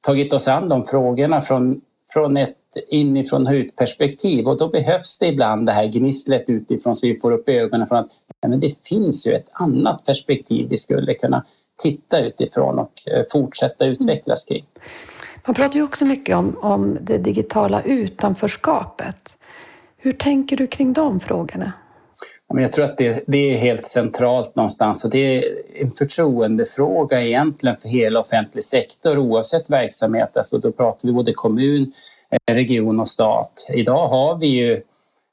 tagit 0.00 0.32
oss 0.32 0.48
an 0.48 0.68
de 0.68 0.84
frågorna 0.84 1.40
från, 1.40 1.80
från 2.12 2.36
ett 2.36 2.54
inifrån 2.88 3.46
och 3.46 3.52
ut 3.52 3.76
perspektiv 3.76 4.46
och 4.46 4.58
då 4.58 4.68
behövs 4.68 5.18
det 5.18 5.26
ibland 5.26 5.66
det 5.66 5.72
här 5.72 5.86
gnisslet 5.86 6.44
utifrån 6.46 6.96
så 6.96 7.06
vi 7.06 7.14
får 7.14 7.32
upp 7.32 7.48
ögonen 7.48 7.88
från 7.88 7.98
att 7.98 8.10
nej, 8.42 8.50
men 8.50 8.60
det 8.60 8.86
finns 8.88 9.26
ju 9.26 9.32
ett 9.32 9.48
annat 9.52 10.06
perspektiv 10.06 10.68
vi 10.70 10.76
skulle 10.76 11.14
kunna 11.14 11.44
titta 11.82 12.20
utifrån 12.20 12.78
och 12.78 12.92
eh, 13.06 13.24
fortsätta 13.32 13.84
utvecklas 13.84 14.44
kring. 14.44 14.64
Man 15.46 15.54
pratar 15.54 15.74
ju 15.74 15.82
också 15.82 16.04
mycket 16.04 16.36
om, 16.36 16.56
om 16.60 16.98
det 17.00 17.18
digitala 17.18 17.82
utanförskapet. 17.82 19.36
Hur 19.96 20.12
tänker 20.12 20.56
du 20.56 20.66
kring 20.66 20.92
de 20.92 21.20
frågorna? 21.20 21.72
Jag 22.54 22.72
tror 22.72 22.84
att 22.84 22.96
det, 22.96 23.24
det, 23.26 23.52
är 23.52 23.56
helt 23.56 23.86
centralt 23.86 24.56
någonstans 24.56 25.04
och 25.04 25.10
det 25.10 25.18
är 25.18 25.44
en 25.74 25.90
förtroendefråga 25.90 27.22
egentligen 27.22 27.76
för 27.76 27.88
hela 27.88 28.20
offentlig 28.20 28.64
sektor 28.64 29.18
oavsett 29.18 29.70
verksamhet. 29.70 30.36
Alltså 30.36 30.58
då 30.58 30.72
pratar 30.72 31.08
vi 31.08 31.12
både 31.12 31.32
kommun, 31.32 31.92
eh, 32.30 32.54
region 32.54 33.00
och 33.00 33.08
stat. 33.08 33.66
Idag 33.74 34.08
har 34.08 34.38
vi 34.38 34.46
ju 34.46 34.72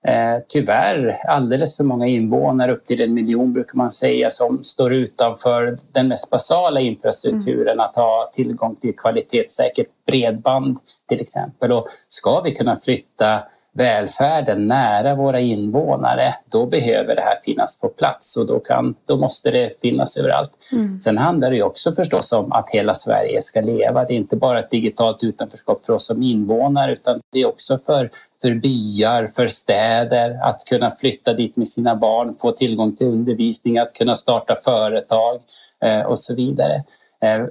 eh, 0.08 0.38
tyvärr 0.48 1.20
alldeles 1.28 1.78
för 1.78 1.84
många 1.84 2.08
invånare, 2.08 2.72
upp 2.72 2.86
till 2.86 3.02
en 3.02 3.14
miljon 3.14 3.54
brukar 3.54 3.78
man 3.78 3.92
säga, 3.92 4.30
som 4.30 4.64
står 4.64 4.94
utanför 4.94 5.78
den 5.92 6.08
mest 6.08 6.30
basala 6.30 6.80
infrastrukturen, 6.80 7.74
mm. 7.74 7.80
att 7.80 7.96
ha 7.96 8.32
tillgång 8.34 8.76
till 8.76 8.96
kvalitetssäkert 8.96 9.88
bredband 10.08 10.78
till 11.10 11.22
exempel. 11.22 11.72
Och 11.72 11.86
ska 12.10 12.42
vi 12.42 12.52
kunna 12.52 12.76
flytta 12.76 13.44
välfärden 13.76 14.68
nära 14.68 15.16
våra 15.16 15.40
invånare, 15.40 16.36
då 16.52 16.66
behöver 16.66 17.16
det 17.16 17.22
här 17.22 17.36
finnas 17.44 17.80
på 17.80 17.88
plats 17.88 18.38
och 18.38 18.48
då, 18.48 18.60
kan, 18.60 18.96
då 19.06 19.18
måste 19.18 19.52
det 19.52 19.82
finnas 19.82 20.18
överallt. 20.18 20.52
Mm. 20.74 21.00
Sen 21.00 21.18
handlar 21.18 21.52
det 21.52 21.64
också 21.64 21.92
förstås 21.92 22.32
om 22.32 22.52
att 22.52 22.70
hela 22.70 22.94
Sverige 22.94 23.42
ska 23.42 23.62
leva. 23.62 24.06
Det 24.06 24.14
är 24.14 24.16
inte 24.16 24.36
bara 24.36 24.60
ett 24.60 24.70
digitalt 24.70 25.24
utanförskap 25.24 25.86
för 25.86 25.94
oss 25.94 26.06
som 26.06 26.24
invånare 26.24 26.94
utan 26.94 27.20
det 27.32 27.40
är 27.40 27.46
också 27.46 27.78
för, 27.78 28.10
för 28.42 28.56
byar, 28.56 29.28
för 29.28 29.48
städer, 29.48 30.40
att 30.44 30.66
kunna 30.66 30.92
flytta 30.92 31.34
dit 31.34 31.58
med 31.58 31.68
sina 31.68 31.96
barn, 31.96 32.34
få 32.34 32.52
tillgång 32.52 32.96
till 32.96 33.08
undervisning, 33.08 33.78
att 33.78 33.94
kunna 33.94 34.16
starta 34.16 34.56
företag 34.56 35.42
eh, 35.82 36.02
och 36.02 36.20
så 36.20 36.36
vidare. 36.36 36.84
Eh, 37.22 37.46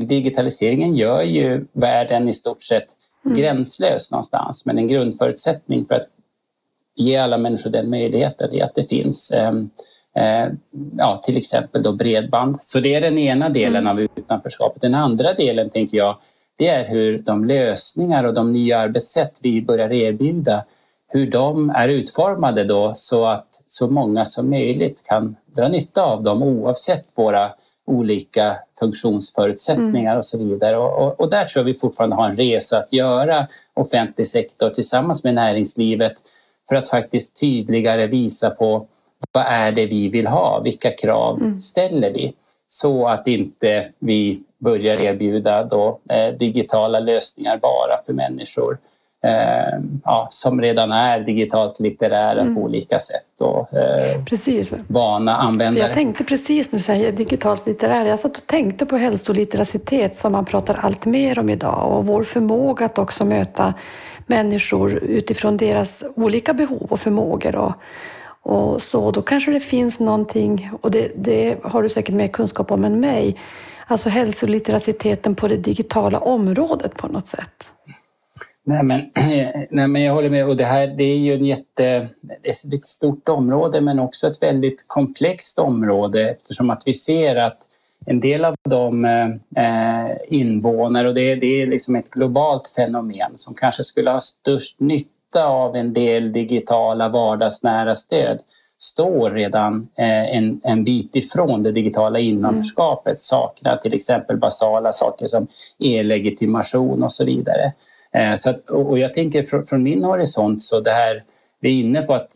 digitaliseringen 0.06 0.94
gör 0.94 1.22
ju 1.22 1.66
världen 1.72 2.28
i 2.28 2.32
stort 2.32 2.62
sett 2.62 2.86
mm. 3.24 3.38
gränslös 3.38 4.10
någonstans. 4.10 4.66
Men 4.66 4.78
en 4.78 4.86
grundförutsättning 4.86 5.86
för 5.86 5.94
att 5.94 6.08
ge 6.96 7.16
alla 7.16 7.38
människor 7.38 7.70
den 7.70 7.90
möjligheten 7.90 8.54
är 8.54 8.64
att 8.64 8.74
det 8.74 8.88
finns 8.88 9.30
eh, 9.30 9.52
eh, 10.16 10.48
ja, 10.98 11.20
till 11.24 11.36
exempel 11.36 11.82
då 11.82 11.92
bredband. 11.92 12.62
Så 12.62 12.80
det 12.80 12.94
är 12.94 13.00
den 13.00 13.18
ena 13.18 13.48
delen 13.48 13.86
mm. 13.86 13.92
av 13.92 14.00
utanförskapet. 14.00 14.80
Den 14.82 14.94
andra 14.94 15.32
delen 15.32 15.70
tänker 15.70 15.98
jag, 15.98 16.16
det 16.56 16.68
är 16.68 16.88
hur 16.88 17.18
de 17.18 17.44
lösningar 17.44 18.24
och 18.24 18.34
de 18.34 18.52
nya 18.52 18.78
arbetssätt 18.78 19.40
vi 19.42 19.62
börjar 19.62 19.92
erbjuda, 19.92 20.64
hur 21.08 21.30
de 21.30 21.70
är 21.70 21.88
utformade 21.88 22.64
då 22.64 22.92
så 22.94 23.24
att 23.24 23.62
så 23.66 23.88
många 23.88 24.24
som 24.24 24.50
möjligt 24.50 25.02
kan 25.04 25.36
dra 25.56 25.68
nytta 25.68 26.02
av 26.02 26.22
dem 26.22 26.42
oavsett 26.42 27.18
våra 27.18 27.50
olika 27.86 28.56
funktionsförutsättningar 28.78 30.10
mm. 30.10 30.16
och 30.16 30.24
så 30.24 30.38
vidare. 30.38 30.76
Och, 30.76 31.06
och, 31.06 31.20
och, 31.20 31.30
där 31.30 31.44
tror 31.44 31.60
jag 31.60 31.64
vi 31.64 31.78
fortfarande 31.78 32.16
har 32.16 32.28
en 32.28 32.36
resa 32.36 32.78
att 32.78 32.92
göra, 32.92 33.46
offentlig 33.74 34.26
sektor 34.26 34.70
tillsammans 34.70 35.24
med 35.24 35.34
näringslivet 35.34 36.12
för 36.68 36.76
att 36.76 36.88
faktiskt 36.88 37.40
tydligare 37.40 38.06
visa 38.06 38.50
på 38.50 38.86
vad 39.32 39.44
är 39.46 39.72
det 39.72 39.86
vi 39.86 40.08
vill 40.08 40.26
ha? 40.26 40.60
Vilka 40.64 40.90
krav 40.90 41.40
mm. 41.40 41.58
ställer 41.58 42.12
vi? 42.12 42.34
Så 42.68 43.08
att 43.08 43.26
inte 43.26 43.92
vi 43.98 44.42
börjar 44.58 45.04
erbjuda 45.04 45.64
då, 45.64 46.00
eh, 46.10 46.34
digitala 46.34 47.00
lösningar 47.00 47.58
bara 47.58 48.02
för 48.06 48.12
människor 48.12 48.78
eh, 49.22 49.78
ja, 50.04 50.28
som 50.30 50.60
redan 50.60 50.92
är 50.92 51.20
digitalt 51.20 51.80
litterära 51.80 52.40
mm. 52.40 52.54
på 52.54 52.60
olika 52.60 52.98
sätt 52.98 53.40
och 53.40 53.74
eh, 53.74 54.24
precis. 54.24 54.74
vana 54.86 55.36
användare. 55.36 55.84
Jag 55.84 55.92
tänkte 55.92 56.24
precis 56.24 56.72
när 56.72 56.78
du 56.78 56.82
säger 56.82 57.12
digitalt 57.12 57.66
litterära, 57.66 58.08
jag 58.08 58.18
satt 58.18 58.36
och 58.36 58.46
tänkte 58.46 58.86
på 58.86 58.96
hälsolitteracitet 58.96 60.14
som 60.14 60.32
man 60.32 60.44
pratar 60.44 60.76
allt 60.80 61.06
mer 61.06 61.38
om 61.38 61.50
idag 61.50 61.92
och 61.92 62.06
vår 62.06 62.22
förmåga 62.22 62.84
att 62.84 62.98
också 62.98 63.24
möta 63.24 63.74
människor 64.26 64.94
utifrån 64.94 65.56
deras 65.56 66.04
olika 66.16 66.54
behov 66.54 66.86
och 66.90 67.00
förmågor. 67.00 67.56
Och, 67.56 67.72
och 68.42 68.82
så, 68.82 69.10
då 69.10 69.22
kanske 69.22 69.50
det 69.50 69.60
finns 69.60 70.00
någonting, 70.00 70.70
och 70.80 70.90
det, 70.90 71.12
det 71.16 71.58
har 71.62 71.82
du 71.82 71.88
säkert 71.88 72.14
mer 72.14 72.28
kunskap 72.28 72.70
om 72.70 72.84
än 72.84 73.00
mig, 73.00 73.38
alltså 73.86 74.08
hälsolitterativiteten 74.08 75.34
på 75.34 75.48
det 75.48 75.56
digitala 75.56 76.18
området 76.18 76.94
på 76.94 77.08
något 77.08 77.26
sätt. 77.26 77.70
Nej 78.64 78.82
men, 78.82 79.00
nej 79.70 79.88
men 79.88 80.02
jag 80.02 80.14
håller 80.14 80.30
med. 80.30 80.48
Och 80.48 80.56
det 80.56 80.64
här 80.64 80.86
det 80.86 81.04
är 81.04 81.18
ju 81.18 81.34
en 81.34 81.46
jätte, 81.46 82.08
det 82.42 82.74
ett 82.74 82.84
stort 82.84 83.28
område 83.28 83.80
men 83.80 83.98
också 83.98 84.26
ett 84.26 84.42
väldigt 84.42 84.84
komplext 84.86 85.58
område 85.58 86.30
eftersom 86.30 86.70
att 86.70 86.82
vi 86.86 86.92
ser 86.92 87.36
att 87.36 87.58
en 88.06 88.20
del 88.20 88.44
av 88.44 88.54
de 88.70 89.04
eh, 89.04 90.38
invånare, 90.38 91.08
och 91.08 91.14
det, 91.14 91.34
det 91.34 91.62
är 91.62 91.66
liksom 91.66 91.96
ett 91.96 92.10
globalt 92.10 92.68
fenomen 92.68 93.30
som 93.34 93.54
kanske 93.54 93.84
skulle 93.84 94.10
ha 94.10 94.20
störst 94.20 94.80
nytta 94.80 95.44
av 95.44 95.76
en 95.76 95.92
del 95.92 96.32
digitala 96.32 97.08
vardagsnära 97.08 97.94
stöd 97.94 98.40
står 98.82 99.30
redan 99.30 99.88
eh, 99.98 100.36
en, 100.36 100.60
en 100.64 100.84
bit 100.84 101.16
ifrån 101.16 101.62
det 101.62 101.72
digitala 101.72 102.18
innanförskapet, 102.18 103.06
mm. 103.06 103.18
saknar 103.18 103.76
till 103.76 103.94
exempel 103.94 104.36
basala 104.36 104.92
saker 104.92 105.26
som 105.26 105.46
e-legitimation 105.78 107.02
och 107.02 107.12
så 107.12 107.24
vidare. 107.24 107.72
Eh, 108.14 108.34
så 108.34 108.50
att, 108.50 108.70
och 108.70 108.98
jag 108.98 109.14
tänker 109.14 109.42
från, 109.42 109.66
från 109.66 109.82
min 109.82 110.04
horisont 110.04 110.62
så 110.62 110.80
det 110.80 110.90
här 110.90 111.24
vi 111.60 111.68
är 111.68 111.84
inne 111.84 112.02
på 112.02 112.14
att 112.14 112.28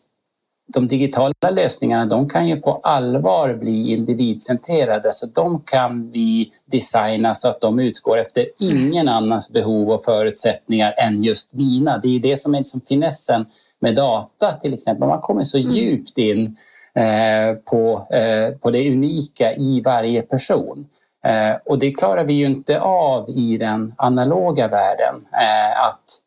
de 0.68 0.88
digitala 0.88 1.50
lösningarna 1.50 2.06
de 2.06 2.28
kan 2.28 2.48
ju 2.48 2.60
på 2.60 2.80
allvar 2.82 3.54
bli 3.54 3.92
individcentrerade 3.92 5.12
så 5.12 5.26
de 5.26 5.62
kan 5.62 6.10
vi 6.10 6.52
designa 6.64 7.34
så 7.34 7.48
att 7.48 7.60
de 7.60 7.78
utgår 7.78 8.18
efter 8.18 8.46
ingen 8.60 9.08
annans 9.08 9.50
behov 9.50 9.90
och 9.90 10.04
förutsättningar 10.04 10.94
än 10.98 11.24
just 11.24 11.52
mina. 11.52 11.98
Det 11.98 12.08
är 12.08 12.20
det 12.20 12.36
som 12.36 12.54
är 12.54 12.58
liksom 12.58 12.80
finessen 12.80 13.46
med 13.78 13.94
data 13.94 14.52
till 14.52 14.74
exempel. 14.74 15.08
Man 15.08 15.20
kommer 15.20 15.42
så 15.42 15.58
mm. 15.58 15.70
djupt 15.70 16.18
in 16.18 16.56
eh, 16.94 17.54
på, 17.54 18.08
eh, 18.10 18.58
på 18.58 18.70
det 18.70 18.90
unika 18.90 19.54
i 19.54 19.80
varje 19.84 20.22
person. 20.22 20.86
Eh, 21.26 21.56
och 21.64 21.78
det 21.78 21.90
klarar 21.90 22.24
vi 22.24 22.32
ju 22.32 22.46
inte 22.46 22.80
av 22.80 23.30
i 23.30 23.58
den 23.58 23.94
analoga 23.96 24.68
världen. 24.68 25.14
Eh, 25.32 25.80
att, 25.80 26.22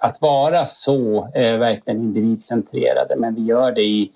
att 0.00 0.22
vara 0.22 0.64
så 0.64 1.28
eh, 1.34 1.56
verkligen 1.56 2.00
individcentrerade, 2.00 3.16
men 3.16 3.34
vi 3.34 3.42
gör 3.42 3.72
det 3.72 3.82
i 3.82 4.12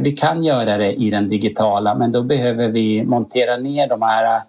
vi 0.00 0.12
kan 0.12 0.44
göra 0.44 0.76
det 0.76 0.92
i 0.92 1.10
den 1.10 1.28
digitala, 1.28 1.94
men 1.94 2.12
då 2.12 2.22
behöver 2.22 2.68
vi 2.68 3.04
montera 3.04 3.56
ner 3.56 3.88
de 3.88 4.02
här 4.02 4.42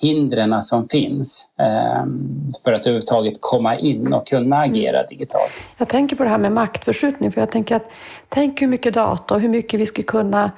hindren 0.00 0.62
som 0.62 0.88
finns 0.88 1.50
för 2.64 2.72
att 2.72 2.80
överhuvudtaget 2.80 3.36
komma 3.40 3.78
in 3.78 4.12
och 4.12 4.26
kunna 4.26 4.56
agera 4.56 4.98
mm. 4.98 5.06
digitalt. 5.08 5.50
Jag 5.78 5.88
tänker 5.88 6.16
på 6.16 6.22
det 6.22 6.28
här 6.28 6.38
med 6.38 6.52
maktförskjutning, 6.52 7.32
för 7.32 7.40
jag 7.40 7.50
tänker 7.50 7.76
att 7.76 7.90
tänk 8.28 8.62
hur 8.62 8.66
mycket 8.66 8.94
data 8.94 9.34
och 9.34 9.40
hur 9.40 9.48
mycket 9.48 9.80
vi 9.80 9.86
skulle 9.86 10.04
kunna 10.04 10.50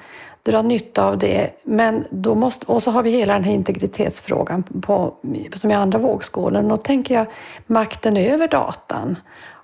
dra 0.51 0.61
nytta 0.61 1.05
av 1.05 1.17
det. 1.17 1.49
Men 1.63 2.05
då 2.09 2.35
måste, 2.35 2.65
och 2.65 2.83
så 2.83 2.91
har 2.91 3.03
vi 3.03 3.11
hela 3.11 3.33
den 3.33 3.43
här 3.43 3.53
integritetsfrågan 3.53 4.63
på, 4.63 5.13
som 5.53 5.71
är 5.71 5.75
andra 5.75 5.99
vågskålen. 5.99 6.71
Och 6.71 6.77
då 6.77 6.83
tänker 6.83 7.15
jag 7.15 7.25
makten 7.67 8.17
över 8.17 8.47
datan 8.47 9.15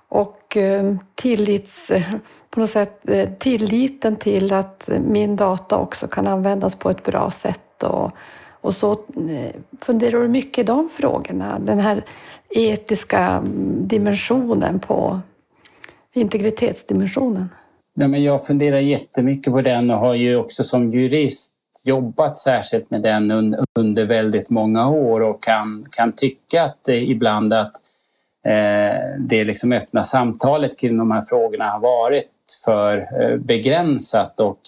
och 0.08 0.56
eh, 0.56 0.94
tillits, 1.14 1.92
på 2.50 2.60
något 2.60 2.70
sätt, 2.70 3.08
eh, 3.08 3.28
tilliten 3.38 4.16
till 4.16 4.52
att 4.52 4.90
min 5.06 5.36
data 5.36 5.76
också 5.76 6.06
kan 6.06 6.26
användas 6.26 6.76
på 6.76 6.90
ett 6.90 7.02
bra 7.02 7.30
sätt. 7.30 7.82
Och, 7.82 8.10
och 8.60 8.74
så 8.74 8.92
eh, 8.92 9.54
funderar 9.80 10.20
du 10.20 10.28
mycket 10.28 10.58
i 10.58 10.66
de 10.66 10.88
frågorna, 10.88 11.58
den 11.58 11.78
här 11.78 12.04
etiska 12.50 13.18
mm, 13.18 13.88
dimensionen 13.88 14.78
på 14.78 15.20
integritetsdimensionen. 16.12 17.48
Nej, 17.96 18.08
men 18.08 18.22
jag 18.22 18.46
funderar 18.46 18.78
jättemycket 18.78 19.52
på 19.52 19.60
den 19.60 19.90
och 19.90 19.98
har 19.98 20.14
ju 20.14 20.36
också 20.36 20.62
som 20.62 20.90
jurist 20.90 21.54
jobbat 21.86 22.36
särskilt 22.36 22.90
med 22.90 23.02
den 23.02 23.56
under 23.78 24.06
väldigt 24.06 24.50
många 24.50 24.88
år 24.88 25.20
och 25.20 25.42
kan, 25.42 25.86
kan 25.90 26.12
tycka 26.12 26.62
att 26.62 26.88
ibland 26.88 27.52
att 27.52 27.72
eh, 28.46 29.18
det 29.18 29.44
liksom 29.44 29.72
öppna 29.72 30.02
samtalet 30.02 30.78
kring 30.78 30.98
de 30.98 31.10
här 31.10 31.20
frågorna 31.28 31.70
har 31.70 31.80
varit 31.80 32.30
för 32.64 32.96
eh, 32.96 33.36
begränsat 33.36 34.40
och 34.40 34.60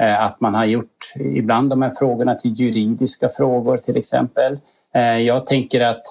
eh, 0.00 0.24
att 0.24 0.40
man 0.40 0.54
har 0.54 0.64
gjort 0.64 1.12
ibland 1.14 1.70
de 1.70 1.82
här 1.82 1.92
frågorna 1.98 2.34
till 2.34 2.52
juridiska 2.52 3.28
frågor 3.28 3.76
till 3.76 3.96
exempel. 3.96 4.58
Eh, 4.94 5.18
jag 5.18 5.46
tänker 5.46 5.80
att 5.80 6.02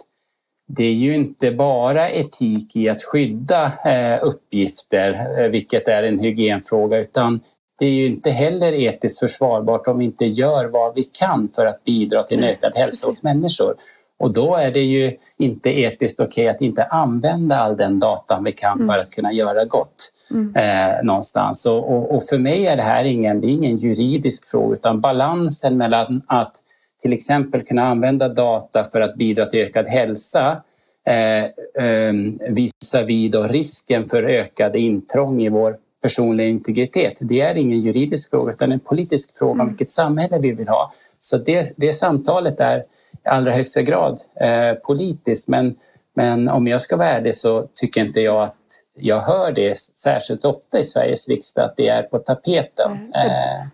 det 0.72 0.84
är 0.84 0.94
ju 0.94 1.16
inte 1.16 1.52
bara 1.52 2.10
etik 2.10 2.76
i 2.76 2.90
att 2.90 3.04
skydda 3.04 3.66
eh, 3.86 4.24
uppgifter, 4.24 5.40
eh, 5.40 5.50
vilket 5.50 5.88
är 5.88 6.04
en 6.04 6.20
hygienfråga, 6.20 6.98
utan 6.98 7.40
det 7.80 7.86
är 7.86 7.92
ju 7.92 8.06
inte 8.06 8.30
heller 8.30 8.74
etiskt 8.74 9.20
försvarbart 9.20 9.88
om 9.88 9.98
vi 9.98 10.06
inte 10.06 10.26
gör 10.26 10.66
vad 10.66 10.96
vi 10.96 11.04
kan 11.04 11.50
för 11.56 11.66
att 11.66 11.84
bidra 11.84 12.24
till 12.24 12.38
en 12.38 12.44
ökad 12.44 12.74
hälsa 12.76 13.08
hos 13.08 13.24
människor. 13.24 13.76
Och 14.20 14.34
då 14.34 14.56
är 14.56 14.72
det 14.72 14.80
ju 14.80 15.18
inte 15.38 15.70
etiskt 15.70 16.20
okej 16.20 16.44
okay 16.44 16.56
att 16.56 16.62
inte 16.62 16.84
använda 16.84 17.56
all 17.58 17.78
den 17.78 18.00
datan 18.00 18.44
vi 18.44 18.52
kan 18.52 18.88
för 18.88 18.98
att 18.98 19.10
kunna 19.10 19.34
göra 19.34 19.66
gott 19.66 20.12
mm. 20.34 20.56
eh, 20.56 21.04
någonstans. 21.04 21.66
Och, 21.66 21.92
och, 21.92 22.16
och, 22.16 22.24
för 22.24 22.38
mig 22.38 22.68
är 22.68 22.76
det 22.76 22.84
här 22.84 23.04
ingen, 23.04 23.42
det 23.42 23.48
ingen 23.48 23.78
juridisk 23.78 24.48
fråga 24.48 24.74
utan 24.74 25.02
balansen 25.02 25.78
mellan 25.78 26.22
att 26.28 26.56
till 27.02 27.14
exempel 27.14 27.64
kunna 27.64 27.88
använda 27.88 28.30
data 28.30 28.84
för 28.84 29.02
att 29.02 29.16
bidra 29.16 29.46
till 29.46 29.60
ökad 29.60 29.88
hälsa 29.88 30.64
eh, 31.08 31.44
eh, 31.86 32.14
visavi 32.50 33.30
då 33.30 33.44
risken 33.44 34.06
för 34.06 34.24
ökade 34.24 34.80
intrång 34.80 35.42
i 35.42 35.50
vår 35.50 35.78
personliga 36.02 36.48
integritet. 36.48 37.18
Det 37.22 37.42
är 37.42 37.56
ingen 37.56 37.80
juridisk 37.80 38.30
fråga 38.30 38.52
utan 38.52 38.72
en 38.72 38.80
politisk 38.80 39.38
fråga 39.38 39.52
om 39.52 39.60
mm. 39.60 39.68
vilket 39.68 39.90
samhälle 39.90 40.40
vi 40.40 40.52
vill 40.52 40.68
ha. 40.68 40.92
Så 41.20 41.38
det, 41.38 41.74
det 41.78 41.92
samtalet 41.92 42.60
är 42.60 42.80
i 42.80 42.84
allra 43.24 43.52
högsta 43.52 43.82
grad 43.82 44.20
eh, 44.42 44.74
politiskt 44.74 45.48
men, 45.48 45.76
men 46.16 46.50
om 46.50 46.68
jag 46.68 46.82
ska 46.82 46.98
vara 46.98 47.08
ärlig 47.08 47.36
så 47.36 47.68
tycker 47.74 48.02
inte 48.02 48.22
jag 48.22 48.44
att 48.44 48.56
jag 49.00 49.20
hör 49.20 49.52
det 49.52 49.78
särskilt 49.78 50.46
ofta 50.46 50.80
i 50.80 50.84
Sveriges 50.84 51.28
riksdag 51.30 51.66
att 51.66 51.78
det 51.78 51.88
är 51.88 52.04
på 52.04 52.18
tapeten. 52.18 52.92
Mm. 52.92 53.70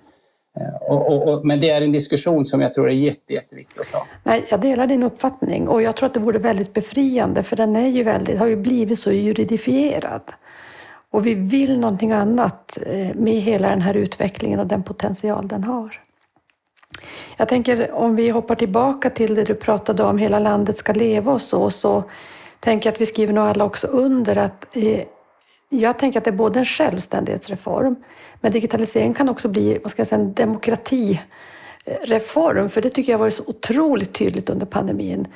Eh, 0.59 0.75
och, 0.91 1.11
och, 1.11 1.33
och, 1.33 1.45
men 1.45 1.59
det 1.59 1.69
är 1.69 1.81
en 1.81 1.91
diskussion 1.91 2.45
som 2.45 2.61
jag 2.61 2.73
tror 2.73 2.89
är 2.89 2.93
jätte, 2.93 3.33
jätteviktig 3.33 3.81
att 3.81 3.91
ta. 3.91 4.07
Nej, 4.23 4.45
jag 4.49 4.61
delar 4.61 4.87
din 4.87 5.03
uppfattning 5.03 5.67
och 5.67 5.81
jag 5.81 5.95
tror 5.95 6.07
att 6.07 6.13
det 6.13 6.19
vore 6.19 6.39
väldigt 6.39 6.73
befriande 6.73 7.43
för 7.43 7.55
den 7.55 7.75
är 7.75 7.87
ju 7.87 8.03
väldigt, 8.03 8.39
har 8.39 8.47
ju 8.47 8.55
blivit 8.55 8.99
så 8.99 9.11
juridifierad. 9.11 10.21
Och 11.11 11.25
vi 11.25 11.33
vill 11.33 11.79
någonting 11.79 12.11
annat 12.11 12.77
eh, 12.85 13.15
med 13.15 13.33
hela 13.33 13.69
den 13.69 13.81
här 13.81 13.93
utvecklingen 13.93 14.59
och 14.59 14.67
den 14.67 14.83
potential 14.83 15.47
den 15.47 15.63
har. 15.63 15.99
Jag 17.37 17.47
tänker 17.47 17.91
om 17.91 18.15
vi 18.15 18.29
hoppar 18.29 18.55
tillbaka 18.55 19.09
till 19.09 19.35
det 19.35 19.43
du 19.43 19.55
pratade 19.55 20.03
om, 20.03 20.17
hela 20.17 20.39
landet 20.39 20.75
ska 20.75 20.93
leva 20.93 21.31
och 21.31 21.41
så, 21.41 21.69
så 21.69 22.03
tänker 22.59 22.87
jag 22.87 22.93
att 22.93 23.01
vi 23.01 23.05
skriver 23.05 23.33
nog 23.33 23.47
alla 23.47 23.65
också 23.65 23.87
under 23.87 24.37
att 24.37 24.67
eh, 24.75 24.99
jag 25.69 25.99
tänker 25.99 26.19
att 26.19 26.23
det 26.23 26.29
är 26.29 26.35
både 26.35 26.59
en 26.59 26.65
självständighetsreform, 26.65 27.95
men 28.41 28.51
digitalisering 28.51 29.13
kan 29.13 29.29
också 29.29 29.49
bli 29.49 29.79
vad 29.83 29.91
ska 29.91 29.99
jag 29.99 30.07
säga, 30.07 30.21
en 30.21 30.33
demokratireform, 30.33 32.69
för 32.69 32.81
det 32.81 32.89
tycker 32.89 33.11
jag 33.11 33.17
har 33.17 33.23
varit 33.23 33.33
så 33.33 33.43
otroligt 33.47 34.13
tydligt 34.13 34.49
under 34.49 34.65
pandemin. 34.65 35.27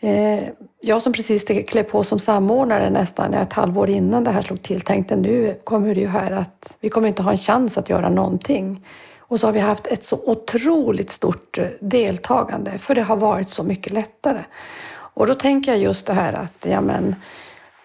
Eh, 0.00 0.42
jag 0.80 1.02
som 1.02 1.12
precis 1.12 1.44
klev 1.44 1.82
på 1.82 2.02
som 2.02 2.18
samordnare 2.18 2.90
nästan 2.90 3.34
ett 3.34 3.52
halvår 3.52 3.90
innan 3.90 4.24
det 4.24 4.30
här 4.30 4.42
slog 4.42 4.62
till 4.62 4.80
tänkte 4.80 5.16
nu 5.16 5.60
kommer 5.64 5.94
det 5.94 6.00
ju 6.00 6.06
här 6.06 6.30
att 6.30 6.76
vi 6.80 6.88
kommer 6.88 7.08
inte 7.08 7.22
ha 7.22 7.30
en 7.30 7.36
chans 7.36 7.78
att 7.78 7.88
göra 7.88 8.08
någonting. 8.08 8.86
Och 9.18 9.40
så 9.40 9.46
har 9.46 9.52
vi 9.52 9.60
haft 9.60 9.86
ett 9.86 10.04
så 10.04 10.18
otroligt 10.26 11.10
stort 11.10 11.58
eh, 11.58 11.64
deltagande 11.80 12.78
för 12.78 12.94
det 12.94 13.02
har 13.02 13.16
varit 13.16 13.48
så 13.48 13.62
mycket 13.62 13.92
lättare. 13.92 14.44
Och 15.14 15.26
då 15.26 15.34
tänker 15.34 15.72
jag 15.72 15.80
just 15.80 16.06
det 16.06 16.12
här 16.12 16.32
att 16.32 16.66
ja, 16.68 16.80
men, 16.80 17.14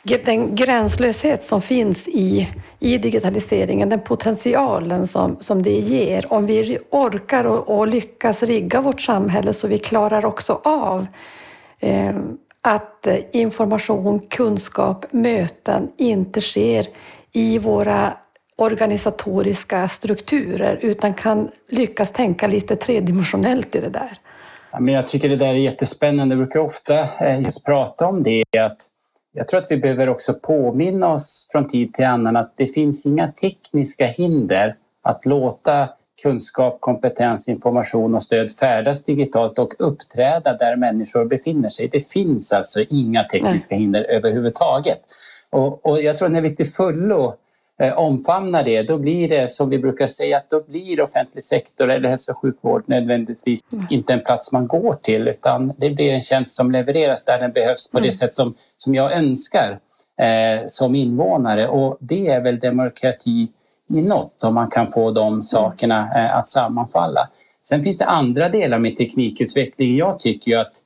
den 0.05 0.55
gränslöshet 0.55 1.43
som 1.43 1.61
finns 1.61 2.07
i, 2.07 2.49
i 2.79 2.97
digitaliseringen, 2.97 3.89
den 3.89 3.99
potentialen 3.99 5.07
som, 5.07 5.37
som 5.39 5.63
det 5.63 5.79
ger. 5.79 6.33
Om 6.33 6.45
vi 6.45 6.77
orkar 6.89 7.45
och, 7.45 7.77
och 7.77 7.87
lyckas 7.87 8.43
rigga 8.43 8.81
vårt 8.81 9.01
samhälle 9.01 9.53
så 9.53 9.67
vi 9.67 9.77
klarar 9.77 10.25
också 10.25 10.59
av 10.63 11.07
eh, 11.79 12.15
att 12.61 13.07
information, 13.31 14.19
kunskap, 14.19 15.05
möten 15.11 15.91
inte 15.97 16.41
sker 16.41 16.85
i 17.31 17.57
våra 17.57 18.13
organisatoriska 18.55 19.87
strukturer 19.87 20.79
utan 20.81 21.13
kan 21.13 21.51
lyckas 21.69 22.11
tänka 22.11 22.47
lite 22.47 22.75
tredimensionellt 22.75 23.75
i 23.75 23.81
det 23.81 23.89
där. 23.89 24.17
jag 24.93 25.07
tycker 25.07 25.29
det 25.29 25.35
där 25.35 25.47
är 25.47 25.55
jättespännande. 25.55 26.35
Jag 26.35 26.45
brukar 26.45 26.59
ofta 26.59 26.99
eh, 26.99 27.41
just 27.41 27.63
prata 27.63 28.07
om 28.07 28.23
det 28.23 28.43
att 28.59 28.77
jag 29.35 29.47
tror 29.47 29.59
att 29.59 29.71
vi 29.71 29.77
behöver 29.77 30.09
också 30.09 30.33
påminna 30.33 31.09
oss 31.09 31.47
från 31.51 31.67
tid 31.67 31.93
till 31.93 32.05
annan 32.05 32.35
att 32.35 32.53
det 32.55 32.67
finns 32.67 33.05
inga 33.05 33.31
tekniska 33.31 34.05
hinder 34.05 34.75
att 35.01 35.25
låta 35.25 35.89
kunskap, 36.23 36.81
kompetens, 36.81 37.49
information 37.49 38.15
och 38.15 38.23
stöd 38.23 38.51
färdas 38.51 39.03
digitalt 39.03 39.59
och 39.59 39.73
uppträda 39.79 40.53
där 40.57 40.75
människor 40.75 41.25
befinner 41.25 41.69
sig. 41.69 41.87
Det 41.87 42.11
finns 42.11 42.51
alltså 42.51 42.79
inga 42.89 43.23
tekniska 43.23 43.75
hinder 43.75 44.03
överhuvudtaget. 44.03 44.99
Och, 45.49 45.85
och 45.85 46.01
jag 46.01 46.15
tror 46.15 46.25
att 46.25 46.31
när 46.31 46.41
vi 46.41 46.55
till 46.55 46.71
fullo 46.71 47.35
omfamnar 47.95 48.63
det, 48.63 48.83
då 48.83 48.97
blir 48.97 49.29
det 49.29 49.47
som 49.49 49.69
vi 49.69 49.79
brukar 49.79 50.07
säga 50.07 50.37
att 50.37 50.49
då 50.49 50.63
blir 50.67 51.01
offentlig 51.01 51.43
sektor 51.43 51.91
eller 51.91 52.09
hälso 52.09 52.31
och 52.31 52.37
sjukvård 52.37 52.83
nödvändigtvis 52.87 53.59
mm. 53.73 53.85
inte 53.89 54.13
en 54.13 54.19
plats 54.19 54.51
man 54.51 54.67
går 54.67 54.93
till 54.93 55.27
utan 55.27 55.73
det 55.77 55.89
blir 55.89 56.13
en 56.13 56.21
tjänst 56.21 56.55
som 56.55 56.71
levereras 56.71 57.25
där 57.25 57.39
den 57.39 57.51
behövs 57.51 57.91
på 57.91 57.97
mm. 57.97 58.07
det 58.07 58.13
sätt 58.13 58.33
som, 58.33 58.53
som 58.77 58.95
jag 58.95 59.13
önskar 59.13 59.79
eh, 60.21 60.65
som 60.67 60.95
invånare 60.95 61.67
och 61.67 61.97
det 61.99 62.27
är 62.27 62.41
väl 62.41 62.59
demokrati 62.59 63.47
i 63.89 64.07
något 64.07 64.43
om 64.43 64.53
man 64.53 64.69
kan 64.69 64.91
få 64.91 65.11
de 65.11 65.43
sakerna 65.43 66.09
eh, 66.15 66.37
att 66.37 66.47
sammanfalla. 66.47 67.29
Sen 67.63 67.83
finns 67.83 67.97
det 67.97 68.05
andra 68.05 68.49
delar 68.49 68.79
med 68.79 68.95
teknikutveckling. 68.95 69.97
Jag 69.97 70.19
tycker 70.19 70.51
ju 70.51 70.57
att 70.57 70.81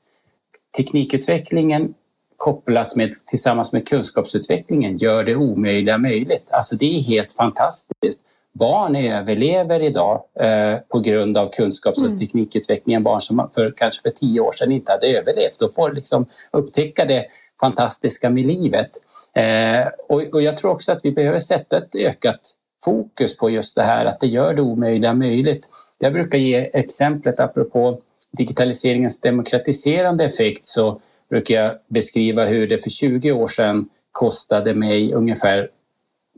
teknikutvecklingen 0.77 1.93
kopplat 2.39 2.95
med 2.95 3.11
tillsammans 3.25 3.73
med 3.73 3.87
kunskapsutvecklingen 3.87 4.97
gör 4.97 5.23
det 5.23 5.35
omöjliga 5.35 5.97
möjligt. 5.97 6.47
Alltså 6.49 6.75
det 6.75 6.85
är 6.85 7.01
helt 7.01 7.33
fantastiskt. 7.33 8.21
Barn 8.53 8.95
överlever 8.95 9.79
idag 9.79 10.23
eh, 10.39 10.77
på 10.89 10.99
grund 10.99 11.37
av 11.37 11.49
kunskaps 11.49 12.03
och 12.03 12.19
teknikutvecklingen. 12.19 13.03
Barn 13.03 13.21
som 13.21 13.49
för, 13.53 13.73
kanske 13.75 14.01
för 14.01 14.09
tio 14.09 14.41
år 14.41 14.51
sedan 14.51 14.71
inte 14.71 14.91
hade 14.91 15.07
överlevt 15.07 15.61
och 15.61 15.73
får 15.73 15.93
liksom 15.93 16.25
upptäcka 16.51 17.05
det 17.05 17.25
fantastiska 17.61 18.29
med 18.29 18.45
livet. 18.45 18.89
Eh, 19.35 19.87
och, 20.09 20.33
och 20.33 20.41
jag 20.41 20.57
tror 20.57 20.71
också 20.71 20.91
att 20.91 20.99
vi 21.03 21.11
behöver 21.11 21.39
sätta 21.39 21.77
ett 21.77 21.95
ökat 21.95 22.39
fokus 22.83 23.37
på 23.37 23.49
just 23.49 23.75
det 23.75 23.83
här 23.83 24.05
att 24.05 24.19
det 24.19 24.27
gör 24.27 24.53
det 24.53 24.61
omöjliga 24.61 25.13
möjligt. 25.13 25.69
Jag 25.99 26.13
brukar 26.13 26.37
ge 26.37 26.69
exemplet 26.73 27.39
apropå 27.39 28.01
digitaliseringens 28.31 29.21
demokratiserande 29.21 30.25
effekt 30.25 30.65
så 30.65 31.01
brukar 31.29 31.55
jag 31.55 31.75
beskriva 31.87 32.45
hur 32.45 32.67
det 32.67 32.77
för 32.77 32.89
20 32.89 33.31
år 33.31 33.47
sedan 33.47 33.89
kostade 34.11 34.73
mig 34.73 35.13
ungefär 35.13 35.69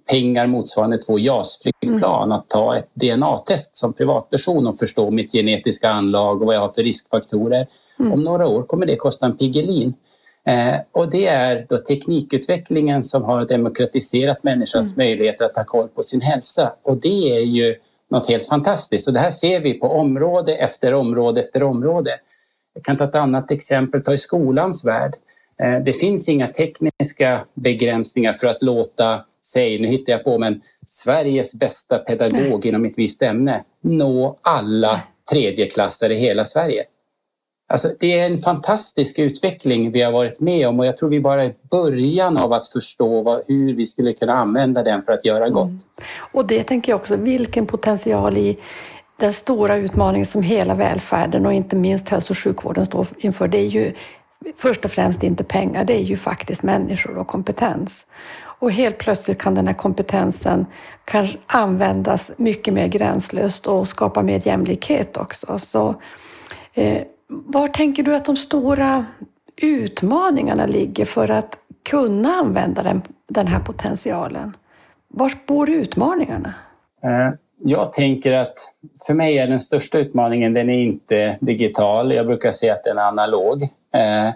pengar 0.09 0.47
motsvarande 0.47 0.97
två 0.97 1.19
JAS-flygplan 1.19 2.23
mm. 2.23 2.31
att 2.31 2.49
ta 2.49 2.75
ett 2.75 2.89
DNA-test 2.93 3.75
som 3.75 3.93
privatperson 3.93 4.67
och 4.67 4.77
förstå 4.77 5.11
mitt 5.11 5.31
genetiska 5.31 5.89
anlag 5.89 6.41
och 6.41 6.47
vad 6.47 6.55
jag 6.55 6.59
har 6.59 6.69
för 6.69 6.83
riskfaktorer. 6.83 7.67
Mm. 7.99 8.11
Om 8.11 8.23
några 8.23 8.47
år 8.47 8.63
kommer 8.63 8.85
det 8.85 8.95
kosta 8.95 9.25
en 9.25 9.37
Piggelin. 9.37 9.93
Eh, 10.45 10.75
och 10.91 11.11
det 11.11 11.27
är 11.27 11.65
då 11.69 11.77
teknikutvecklingen 11.77 13.03
som 13.03 13.23
har 13.23 13.45
demokratiserat 13.45 14.43
människans 14.43 14.93
mm. 14.93 15.07
möjligheter 15.07 15.45
att 15.45 15.55
ha 15.55 15.63
koll 15.63 15.87
på 15.87 16.03
sin 16.03 16.21
hälsa. 16.21 16.73
Och 16.83 16.97
det 16.97 17.37
är 17.37 17.41
ju 17.41 17.75
något 18.09 18.29
helt 18.29 18.47
fantastiskt. 18.47 19.07
Och 19.07 19.13
det 19.13 19.19
här 19.19 19.29
ser 19.29 19.61
vi 19.61 19.73
på 19.73 19.87
område 19.87 20.55
efter 20.55 20.93
område 20.93 21.41
efter 21.41 21.63
område. 21.63 22.11
Jag 22.73 22.83
kan 22.83 22.97
ta 22.97 23.03
ett 23.03 23.15
annat 23.15 23.51
exempel, 23.51 24.03
ta 24.03 24.13
i 24.13 24.17
skolans 24.17 24.85
värld. 24.85 25.15
Eh, 25.61 25.79
det 25.79 25.93
finns 25.93 26.29
inga 26.29 26.47
tekniska 26.47 27.45
begränsningar 27.53 28.33
för 28.33 28.47
att 28.47 28.63
låta, 28.63 29.25
säg, 29.45 29.79
nu 29.79 29.87
hittar 29.87 30.13
jag 30.13 30.23
på, 30.23 30.37
men 30.37 30.61
Sveriges 30.87 31.55
bästa 31.55 31.97
pedagog 31.97 32.65
inom 32.65 32.85
ett 32.85 32.97
visst 32.97 33.21
ämne 33.21 33.63
nå 33.81 34.37
alla 34.41 35.01
tredjeklassare 35.31 36.13
i 36.13 36.17
hela 36.17 36.45
Sverige. 36.45 36.83
Alltså, 37.71 37.89
det 37.99 38.19
är 38.19 38.25
en 38.25 38.41
fantastisk 38.41 39.19
utveckling 39.19 39.91
vi 39.91 40.01
har 40.01 40.11
varit 40.11 40.39
med 40.39 40.67
om 40.67 40.79
och 40.79 40.85
jag 40.85 40.97
tror 40.97 41.09
vi 41.09 41.19
bara 41.19 41.43
är 41.43 41.49
i 41.49 41.55
början 41.71 42.37
av 42.37 42.53
att 42.53 42.67
förstå 42.67 43.21
vad, 43.21 43.41
hur 43.47 43.73
vi 43.73 43.85
skulle 43.85 44.13
kunna 44.13 44.33
använda 44.33 44.83
den 44.83 45.03
för 45.03 45.11
att 45.11 45.25
göra 45.25 45.49
gott. 45.49 45.67
Mm. 45.67 45.79
Och 46.31 46.47
det 46.47 46.63
tänker 46.63 46.91
jag 46.91 46.99
också, 46.99 47.15
vilken 47.15 47.65
potential 47.65 48.37
i 48.37 48.57
den 49.21 49.33
stora 49.33 49.75
utmaning 49.75 50.25
som 50.25 50.41
hela 50.41 50.75
välfärden 50.75 51.45
och 51.45 51.53
inte 51.53 51.75
minst 51.75 52.09
hälso 52.09 52.33
och 52.33 52.37
sjukvården 52.37 52.85
står 52.85 53.07
inför. 53.17 53.47
Det 53.47 53.57
är 53.57 53.67
ju 53.67 53.93
först 54.55 54.85
och 54.85 54.91
främst 54.91 55.23
inte 55.23 55.43
pengar, 55.43 55.85
det 55.85 55.93
är 55.93 56.03
ju 56.03 56.17
faktiskt 56.17 56.63
människor 56.63 57.17
och 57.17 57.27
kompetens. 57.27 58.07
Och 58.61 58.71
helt 58.71 58.97
plötsligt 58.97 59.41
kan 59.41 59.55
den 59.55 59.67
här 59.67 59.73
kompetensen 59.73 60.65
kanske 61.05 61.37
användas 61.47 62.31
mycket 62.37 62.73
mer 62.73 62.87
gränslöst 62.87 63.67
och 63.67 63.87
skapa 63.87 64.21
mer 64.21 64.47
jämlikhet 64.47 65.17
också. 65.17 65.57
Så, 65.57 65.95
eh, 66.73 67.01
var 67.27 67.67
tänker 67.67 68.03
du 68.03 68.15
att 68.15 68.25
de 68.25 68.35
stora 68.35 69.05
utmaningarna 69.57 70.65
ligger 70.65 71.05
för 71.05 71.31
att 71.31 71.57
kunna 71.89 72.29
använda 72.29 72.83
den, 72.83 73.01
den 73.29 73.47
här 73.47 73.59
potentialen? 73.59 74.55
Var 75.07 75.31
bor 75.47 75.69
utmaningarna? 75.69 76.53
Eh, 77.03 77.33
jag 77.63 77.93
tänker 77.93 78.33
att 78.33 78.53
för 79.07 79.13
mig 79.13 79.37
är 79.37 79.47
den 79.47 79.59
största 79.59 79.99
utmaningen, 79.99 80.53
den 80.53 80.69
är 80.69 80.79
inte 80.79 81.37
digital. 81.41 82.13
Jag 82.13 82.25
brukar 82.25 82.51
säga 82.51 82.73
att 82.73 82.83
den 82.83 82.97
är 82.97 83.01
analog. 83.01 83.63
Eh, 83.93 84.33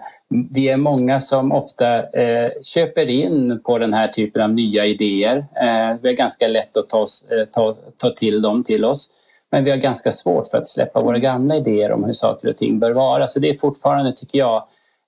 vi 0.54 0.68
är 0.68 0.76
många 0.76 1.20
som 1.20 1.52
ofta 1.52 2.10
eh, 2.10 2.50
köper 2.62 3.10
in 3.10 3.60
på 3.64 3.78
den 3.78 3.94
här 3.94 4.08
typen 4.08 4.42
av 4.42 4.50
nya 4.50 4.86
idéer. 4.86 5.36
Eh, 5.36 5.96
det 6.02 6.08
är 6.08 6.16
ganska 6.16 6.48
lätt 6.48 6.76
att 6.76 6.88
ta, 6.88 7.00
eh, 7.00 7.44
ta, 7.50 7.76
ta 7.96 8.10
till 8.10 8.42
dem 8.42 8.64
till 8.64 8.84
oss. 8.84 9.08
Men 9.50 9.64
vi 9.64 9.70
har 9.70 9.78
ganska 9.78 10.10
svårt 10.10 10.48
för 10.50 10.58
att 10.58 10.66
släppa 10.66 11.00
våra 11.00 11.18
gamla 11.18 11.56
idéer 11.56 11.92
om 11.92 12.04
hur 12.04 12.12
saker 12.12 12.48
och 12.48 12.56
ting 12.56 12.78
bör 12.78 12.92
vara. 12.92 13.26
Så 13.26 13.40
det 13.40 13.48
är 13.48 13.54
fortfarande, 13.54 14.12
tycker 14.12 14.38
jag, 14.38 14.56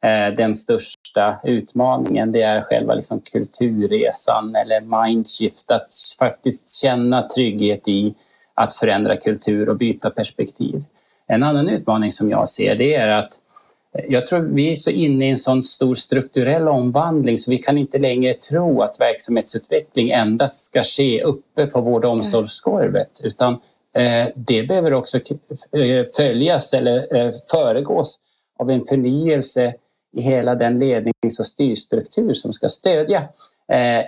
eh, 0.05 0.35
den 0.37 0.55
största 0.55 0.98
utmaningen. 1.45 2.33
Det 2.33 2.43
är 2.43 2.61
själva 2.61 2.95
liksom 2.95 3.21
kulturresan 3.21 4.57
eller 4.57 5.07
mindshift, 5.07 5.71
att 5.71 5.93
faktiskt 6.19 6.71
känna 6.71 7.23
trygghet 7.23 7.89
i 7.89 8.15
att 8.55 8.75
förändra 8.75 9.17
kultur 9.17 9.69
och 9.69 9.77
byta 9.77 10.11
perspektiv. 10.11 10.83
En 11.27 11.43
annan 11.43 11.69
utmaning 11.69 12.11
som 12.11 12.31
jag 12.31 12.49
ser 12.49 12.75
det 12.75 12.95
är 12.95 13.09
att 13.09 13.33
eh, 13.95 14.05
jag 14.09 14.27
tror 14.27 14.41
vi 14.41 14.71
är 14.71 14.75
så 14.75 14.91
inne 14.91 15.27
i 15.27 15.31
en 15.31 15.37
sån 15.37 15.63
stor 15.63 15.95
strukturell 15.95 16.69
omvandling 16.69 17.39
så 17.39 17.51
vi 17.51 17.59
kan 17.59 17.79
inte 17.79 17.99
längre 17.99 18.35
tro 18.35 18.83
att 18.83 19.01
verksamhetsutveckling 19.01 20.11
endast 20.11 20.65
ska 20.65 20.83
ske 20.83 21.23
uppe 21.23 21.67
på 21.67 21.81
vård 21.81 22.05
och 22.05 22.15
omsorgsgolvet 22.15 23.21
utan 23.25 23.59
Eh, 23.99 24.29
det 24.35 24.63
behöver 24.63 24.93
också 24.93 25.19
eh, 25.19 26.07
följas 26.17 26.75
eller 26.75 27.33
föregås 27.51 28.19
av 28.59 28.71
en 28.71 28.85
förnyelse 28.85 29.75
i 30.17 30.21
hela 30.21 30.55
den 30.55 30.79
lednings 30.79 31.39
och 31.39 31.47
styrstruktur 31.47 32.33
som 32.33 32.53
ska 32.53 32.69
stödja 32.69 33.23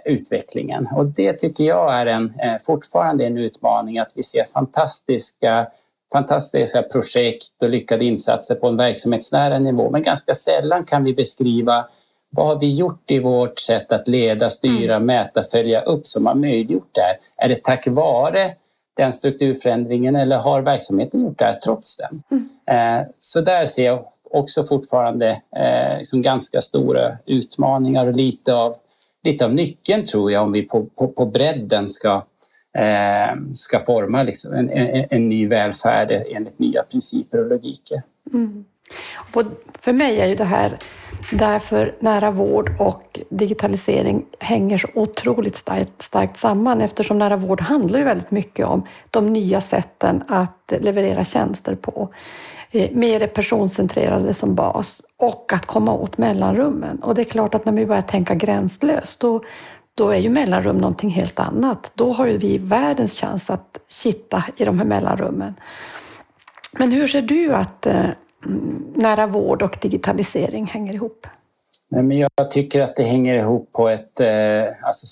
utvecklingen. 0.04 0.88
Och 0.96 1.06
det 1.06 1.32
tycker 1.32 1.64
jag 1.64 1.94
är 1.94 2.06
en, 2.06 2.32
fortfarande 2.66 3.26
en 3.26 3.38
utmaning 3.38 3.98
att 3.98 4.12
vi 4.14 4.22
ser 4.22 4.44
fantastiska 4.44 5.66
fantastiska 6.12 6.82
projekt 6.82 7.62
och 7.62 7.70
lyckade 7.70 8.04
insatser 8.04 8.54
på 8.54 8.68
en 8.68 8.76
verksamhetsnära 8.76 9.58
nivå. 9.58 9.90
Men 9.90 10.02
ganska 10.02 10.34
sällan 10.34 10.84
kan 10.84 11.04
vi 11.04 11.14
beskriva 11.14 11.86
vad 12.30 12.46
har 12.46 12.60
vi 12.60 12.74
gjort 12.74 13.10
i 13.10 13.18
vårt 13.18 13.58
sätt 13.58 13.92
att 13.92 14.08
leda, 14.08 14.50
styra, 14.50 14.94
mm. 14.94 15.06
mäta, 15.06 15.44
följa 15.52 15.80
upp 15.80 16.06
som 16.06 16.26
har 16.26 16.34
möjliggjort 16.34 16.90
det 16.92 17.00
här? 17.00 17.16
Är 17.36 17.48
det 17.48 17.64
tack 17.64 17.86
vare 17.86 18.54
den 18.94 19.12
strukturförändringen 19.12 20.16
eller 20.16 20.38
har 20.38 20.62
verksamheten 20.62 21.22
gjort 21.22 21.38
det 21.38 21.58
trots 21.64 21.96
den? 21.96 22.22
Mm. 22.30 23.06
Så 23.20 23.40
där 23.40 23.64
ser 23.64 23.84
jag 23.84 24.04
också 24.30 24.62
fortfarande 24.62 25.42
eh, 25.56 25.98
liksom 25.98 26.22
ganska 26.22 26.60
stora 26.60 27.18
utmaningar 27.26 28.06
och 28.06 28.16
lite 28.16 28.54
av, 28.54 28.76
lite 29.24 29.44
av 29.44 29.54
nyckeln 29.54 30.04
tror 30.04 30.32
jag 30.32 30.42
om 30.42 30.52
vi 30.52 30.62
på, 30.62 30.84
på, 30.84 31.08
på 31.08 31.26
bredden 31.26 31.88
ska, 31.88 32.14
eh, 32.78 33.36
ska 33.54 33.78
forma 33.78 34.22
liksom 34.22 34.52
en, 34.52 34.70
en, 34.70 35.06
en, 35.10 35.26
ny 35.26 35.48
välfärd 35.48 36.10
enligt 36.10 36.58
nya 36.58 36.82
principer 36.82 37.38
och 37.38 37.46
logiker. 37.46 38.02
Mm. 38.32 38.64
Och 39.34 39.42
för 39.78 39.92
mig 39.92 40.20
är 40.20 40.26
ju 40.26 40.34
det 40.34 40.44
här 40.44 40.78
Därför 41.32 41.94
nära 41.98 42.30
vård 42.30 42.70
och 42.78 43.20
digitalisering 43.28 44.26
hänger 44.38 44.78
så 44.78 44.88
otroligt 44.94 45.56
starkt, 45.56 46.02
starkt 46.02 46.36
samman 46.36 46.80
eftersom 46.80 47.18
nära 47.18 47.36
vård 47.36 47.60
handlar 47.60 47.98
ju 47.98 48.04
väldigt 48.04 48.30
mycket 48.30 48.66
om 48.66 48.86
de 49.10 49.32
nya 49.32 49.60
sätten 49.60 50.22
att 50.28 50.72
leverera 50.80 51.24
tjänster 51.24 51.74
på 51.74 52.08
med 52.72 52.96
mer 52.96 53.20
det 53.20 53.26
personcentrerade 53.26 54.34
som 54.34 54.54
bas 54.54 55.02
och 55.16 55.52
att 55.52 55.66
komma 55.66 55.94
åt 55.94 56.18
mellanrummen. 56.18 56.98
Och 57.02 57.14
det 57.14 57.22
är 57.22 57.24
klart 57.24 57.54
att 57.54 57.64
när 57.64 57.72
vi 57.72 57.86
börjar 57.86 58.02
tänka 58.02 58.34
gränslöst 58.34 59.20
då, 59.20 59.42
då 59.94 60.10
är 60.10 60.18
ju 60.18 60.28
mellanrum 60.28 60.76
någonting 60.76 61.10
helt 61.10 61.40
annat. 61.40 61.92
Då 61.94 62.12
har 62.12 62.26
ju 62.26 62.38
vi 62.38 62.58
världens 62.58 63.20
chans 63.20 63.50
att 63.50 63.78
kitta 63.88 64.44
i 64.56 64.64
de 64.64 64.78
här 64.78 64.86
mellanrummen. 64.86 65.54
Men 66.78 66.92
hur 66.92 67.06
ser 67.06 67.22
du 67.22 67.54
att 67.54 67.86
eh, 67.86 68.10
mm, 68.46 68.92
nära 68.94 69.26
vård 69.26 69.62
och 69.62 69.78
digitalisering 69.80 70.66
hänger 70.66 70.94
ihop? 70.94 71.26
Nej, 71.90 72.02
men 72.02 72.18
jag 72.18 72.50
tycker 72.50 72.80
att 72.80 72.96
det 72.96 73.02
hänger 73.02 73.38
ihop 73.38 73.72
på 73.72 73.88
ett 73.88 74.20
eh, 74.20 74.64
alltså, 74.82 75.06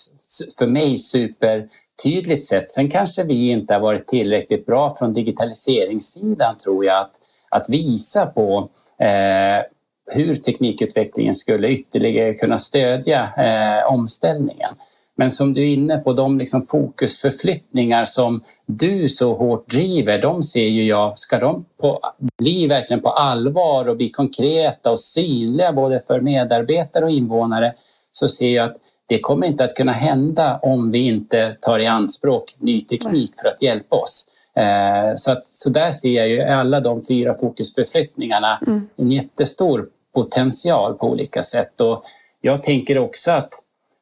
för 0.59 0.67
mig 0.67 0.99
supertydligt 0.99 2.45
sätt. 2.45 2.71
Sen 2.71 2.91
kanske 2.91 3.25
vi 3.25 3.51
inte 3.51 3.75
har 3.75 3.81
varit 3.81 4.07
tillräckligt 4.07 4.67
bra 4.67 4.95
från 4.99 5.15
digitaliseringssidan 5.15 6.57
tror 6.57 6.85
jag 6.85 7.01
att, 7.01 7.11
att 7.49 7.69
visa 7.69 8.27
på 8.27 8.69
eh, 9.01 9.65
hur 10.11 10.35
teknikutvecklingen 10.35 11.35
skulle 11.35 11.69
ytterligare 11.69 12.35
kunna 12.35 12.59
stödja 12.59 13.29
eh, 13.37 13.93
omställningen. 13.93 14.71
Men 15.17 15.31
som 15.31 15.55
du 15.55 15.63
är 15.63 15.67
inne 15.67 15.99
på, 15.99 16.13
de 16.13 16.39
liksom 16.39 16.63
fokusförflyttningar 16.63 18.05
som 18.05 18.43
du 18.67 19.09
så 19.09 19.35
hårt 19.35 19.71
driver, 19.71 20.23
de 20.23 20.43
ser 20.43 20.69
ju 20.69 20.85
jag, 20.85 21.19
ska 21.19 21.39
de 21.39 21.65
på, 21.81 22.01
bli 22.39 22.67
verkligen 22.67 23.01
på 23.01 23.11
allvar 23.11 23.89
och 23.89 23.97
bli 23.97 24.11
konkreta 24.11 24.91
och 24.91 25.01
synliga 25.01 25.73
både 25.73 26.03
för 26.07 26.21
medarbetare 26.21 27.05
och 27.05 27.11
invånare 27.11 27.73
så 28.13 28.29
ser 28.29 28.51
jag 28.51 28.71
att 28.71 28.77
det 29.07 29.21
kommer 29.21 29.47
inte 29.47 29.65
att 29.65 29.75
kunna 29.75 29.93
hända 29.93 30.59
om 30.63 30.91
vi 30.91 30.99
inte 30.99 31.57
tar 31.61 31.79
i 31.79 31.87
anspråk 31.87 32.57
ny 32.59 32.81
teknik 32.81 33.33
för 33.43 33.49
att 33.49 33.63
hjälpa 33.63 33.97
oss. 33.97 34.27
Eh, 34.55 35.17
så, 35.17 35.33
att, 35.33 35.47
så 35.47 35.71
där 35.71 35.91
ser 35.91 36.13
jag 36.13 36.29
ju 36.29 36.43
alla 36.43 36.81
de 36.81 37.03
fyra 37.09 37.35
fokusförflyttningarna 37.35 38.61
mm. 38.67 38.89
en 38.97 39.13
jättestor 39.13 39.89
potential 40.15 40.95
på 40.95 41.07
olika 41.07 41.43
sätt. 41.43 41.81
Och 41.81 42.03
jag 42.41 42.63
tänker 42.63 42.99
också 42.99 43.31
att 43.31 43.53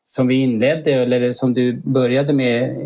som 0.06 0.26
vi 0.26 0.34
inledde, 0.34 0.92
eller 0.92 1.32
som 1.32 1.54
du 1.54 1.72
började 1.72 2.32
med 2.32 2.76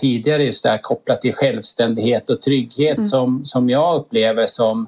tidigare, 0.00 0.44
just 0.44 0.62
det 0.62 0.68
här 0.68 0.78
kopplat 0.78 1.20
till 1.20 1.34
självständighet 1.34 2.30
och 2.30 2.40
trygghet 2.40 2.98
mm. 2.98 3.08
som, 3.08 3.44
som 3.44 3.70
jag 3.70 3.96
upplever 3.96 4.46
som 4.46 4.86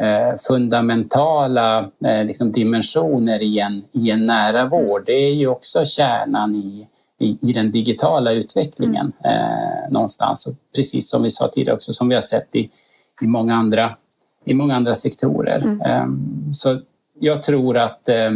eh, 0.00 0.38
fundamentala 0.48 1.90
eh, 2.04 2.24
liksom 2.24 2.52
dimensioner 2.52 3.42
i 3.42 3.58
en, 3.58 3.84
i 3.92 4.10
en 4.10 4.26
nära 4.26 4.66
vård. 4.66 5.02
Det 5.06 5.12
är 5.12 5.34
ju 5.34 5.46
också 5.46 5.84
kärnan 5.84 6.54
i, 6.54 6.88
i, 7.18 7.38
i 7.40 7.52
den 7.52 7.70
digitala 7.70 8.32
utvecklingen 8.32 9.12
mm. 9.24 9.36
eh, 9.36 9.90
någonstans. 9.90 10.46
Och 10.46 10.54
precis 10.74 11.08
som 11.08 11.22
vi 11.22 11.30
sa 11.30 11.48
tidigare 11.48 11.74
också, 11.74 11.92
som 11.92 12.08
vi 12.08 12.14
har 12.14 12.22
sett 12.22 12.54
i, 12.54 12.70
i, 13.22 13.26
många, 13.26 13.54
andra, 13.54 13.90
i 14.44 14.54
många 14.54 14.74
andra 14.74 14.94
sektorer. 14.94 15.62
Mm. 15.62 16.02
Um, 16.02 16.54
så 16.54 16.80
jag 17.20 17.42
tror 17.42 17.76
att 17.76 18.08
eh, 18.08 18.30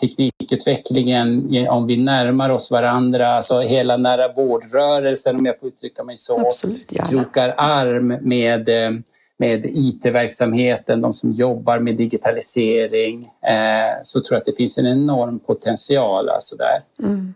teknikutvecklingen, 0.00 1.48
om 1.68 1.86
vi 1.86 1.96
närmar 1.96 2.50
oss 2.50 2.70
varandra, 2.70 3.28
alltså 3.28 3.60
hela 3.60 3.96
nära 3.96 4.32
vårdrörelsen 4.32 5.36
om 5.36 5.46
jag 5.46 5.60
får 5.60 5.68
uttrycka 5.68 6.04
mig 6.04 6.16
så, 6.16 6.46
Absolut, 6.46 7.08
krokar 7.08 7.54
arm 7.56 8.06
med, 8.20 8.68
eh, 8.68 8.90
med 9.38 9.66
IT-verksamheten, 9.66 11.00
de 11.00 11.12
som 11.12 11.32
jobbar 11.32 11.78
med 11.78 11.96
digitalisering, 11.96 13.24
eh, 13.46 14.02
så 14.02 14.20
tror 14.20 14.32
jag 14.32 14.38
att 14.38 14.44
det 14.44 14.56
finns 14.56 14.78
en 14.78 14.86
enorm 14.86 15.38
potential. 15.38 16.28
Alltså 16.28 16.56
där. 16.56 17.06
Mm. 17.06 17.34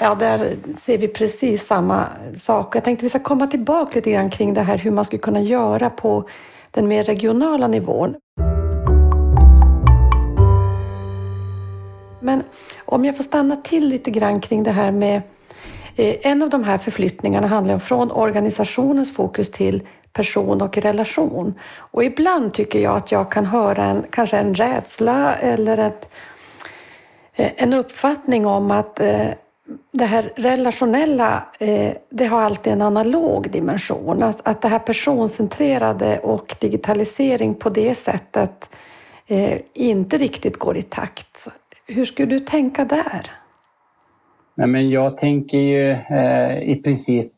Ja, 0.00 0.14
där 0.14 0.56
ser 0.76 0.98
vi 0.98 1.08
precis 1.08 1.66
samma 1.66 2.06
sak. 2.34 2.76
Jag 2.76 2.84
tänkte 2.84 3.04
vi 3.04 3.08
ska 3.08 3.18
komma 3.18 3.46
tillbaka 3.46 3.90
lite 3.94 4.10
grann 4.10 4.30
kring 4.30 4.54
det 4.54 4.60
här 4.60 4.78
hur 4.78 4.90
man 4.90 5.04
skulle 5.04 5.22
kunna 5.22 5.40
göra 5.40 5.90
på 5.90 6.28
den 6.70 6.88
mer 6.88 7.04
regionala 7.04 7.68
nivån. 7.68 8.14
Men 12.20 12.42
om 12.84 13.04
jag 13.04 13.16
får 13.16 13.24
stanna 13.24 13.56
till 13.56 13.88
lite 13.88 14.10
grann 14.10 14.40
kring 14.40 14.62
det 14.62 14.70
här 14.70 14.92
med 14.92 15.22
eh, 15.96 16.14
en 16.22 16.42
av 16.42 16.50
de 16.50 16.64
här 16.64 16.78
förflyttningarna 16.78 17.46
handlar 17.46 17.74
om 17.74 17.80
från 17.80 18.10
organisationens 18.10 19.16
fokus 19.16 19.50
till 19.50 19.82
person 20.12 20.62
och 20.62 20.78
relation. 20.78 21.54
Och 21.76 22.04
ibland 22.04 22.54
tycker 22.54 22.78
jag 22.78 22.96
att 22.96 23.12
jag 23.12 23.30
kan 23.30 23.46
höra 23.46 23.84
en, 23.84 24.04
kanske 24.10 24.38
en 24.38 24.54
rädsla 24.54 25.34
eller 25.34 25.78
ett, 25.78 26.12
eh, 27.34 27.50
en 27.56 27.72
uppfattning 27.72 28.46
om 28.46 28.70
att 28.70 29.00
eh, 29.00 29.28
det 29.92 30.04
här 30.04 30.32
relationella, 30.36 31.44
eh, 31.60 31.92
det 32.10 32.26
har 32.26 32.42
alltid 32.42 32.72
en 32.72 32.82
analog 32.82 33.50
dimension. 33.50 34.22
Att 34.22 34.62
det 34.62 34.68
här 34.68 34.78
personcentrerade 34.78 36.18
och 36.18 36.56
digitalisering 36.60 37.54
på 37.54 37.70
det 37.70 37.94
sättet 37.94 38.76
inte 39.74 40.16
riktigt 40.16 40.58
går 40.58 40.76
i 40.76 40.82
takt. 40.82 41.48
Hur 41.86 42.04
skulle 42.04 42.28
du 42.28 42.38
tänka 42.38 42.84
där? 42.84 43.30
Nej, 44.54 44.66
men 44.66 44.90
jag 44.90 45.16
tänker 45.16 45.58
ju 45.58 45.90
eh, 45.90 46.62
i 46.62 46.80
princip 46.84 47.32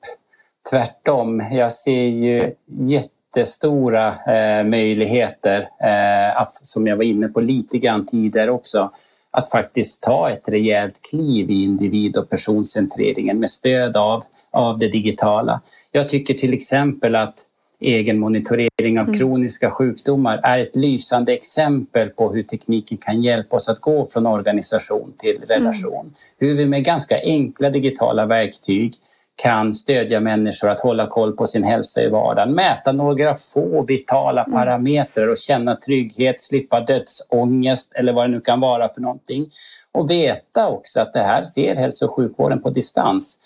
tvärtom. 0.71 1.43
Jag 1.53 1.73
ser 1.73 2.03
ju 2.03 2.55
jättestora 2.67 4.09
eh, 4.09 4.65
möjligheter, 4.65 5.69
eh, 5.81 6.41
att, 6.41 6.55
som 6.55 6.87
jag 6.87 6.97
var 6.97 7.05
inne 7.05 7.29
på 7.29 7.41
lite 7.41 7.79
grann 7.79 8.07
tidigare 8.07 8.51
också, 8.51 8.91
att 9.31 9.51
faktiskt 9.51 10.03
ta 10.03 10.31
ett 10.31 10.49
rejält 10.49 11.01
kliv 11.11 11.51
i 11.51 11.65
individ 11.65 12.17
och 12.17 12.31
personcentreringen 12.31 13.39
med 13.39 13.51
stöd 13.51 13.97
av, 13.97 14.23
av 14.51 14.79
det 14.79 14.89
digitala. 14.89 15.61
Jag 15.93 16.09
tycker 16.09 16.35
till 16.35 16.55
exempel 16.55 17.15
att 17.15 17.47
egen 17.81 18.19
monitorering 18.19 19.01
av 19.01 19.09
mm. 19.09 19.19
kroniska 19.19 19.71
sjukdomar 19.71 20.41
är 20.43 20.59
ett 20.59 20.77
lysande 20.77 21.33
exempel 21.33 22.09
på 22.09 22.33
hur 22.33 22.43
tekniken 22.43 22.99
kan 22.99 23.23
hjälpa 23.23 23.57
oss 23.57 23.69
att 23.69 23.81
gå 23.81 24.07
från 24.07 24.27
organisation 24.27 25.13
till 25.19 25.43
relation. 25.49 26.01
Mm. 26.01 26.13
Hur 26.39 26.55
vi 26.55 26.67
med 26.67 26.85
ganska 26.85 27.21
enkla 27.25 27.71
digitala 27.71 28.27
verktyg 28.27 28.95
kan 29.43 29.75
stödja 29.75 30.21
människor 30.21 30.71
att 30.71 30.81
hålla 30.81 31.07
koll 31.07 31.37
på 31.37 31.47
sin 31.47 31.65
hälsa 31.65 32.03
i 32.03 32.09
vardagen, 32.09 32.55
mäta 32.55 32.93
några 32.93 33.35
få 33.35 33.83
vitala 33.83 34.45
mm. 34.45 34.53
parametrar 34.53 35.31
och 35.31 35.39
känna 35.39 35.77
trygghet, 35.77 36.41
slippa 36.41 36.81
dödsångest 36.81 37.93
eller 37.95 38.13
vad 38.13 38.25
det 38.25 38.29
nu 38.29 38.41
kan 38.41 38.61
vara 38.61 38.89
för 38.89 39.01
någonting. 39.01 39.47
Och 39.93 40.11
veta 40.11 40.69
också 40.69 41.01
att 41.01 41.13
det 41.13 41.23
här 41.23 41.45
ser 41.45 41.77
hälso 41.77 42.07
och 42.07 42.15
sjukvården 42.15 42.63
på 42.63 42.71
distans 42.71 43.39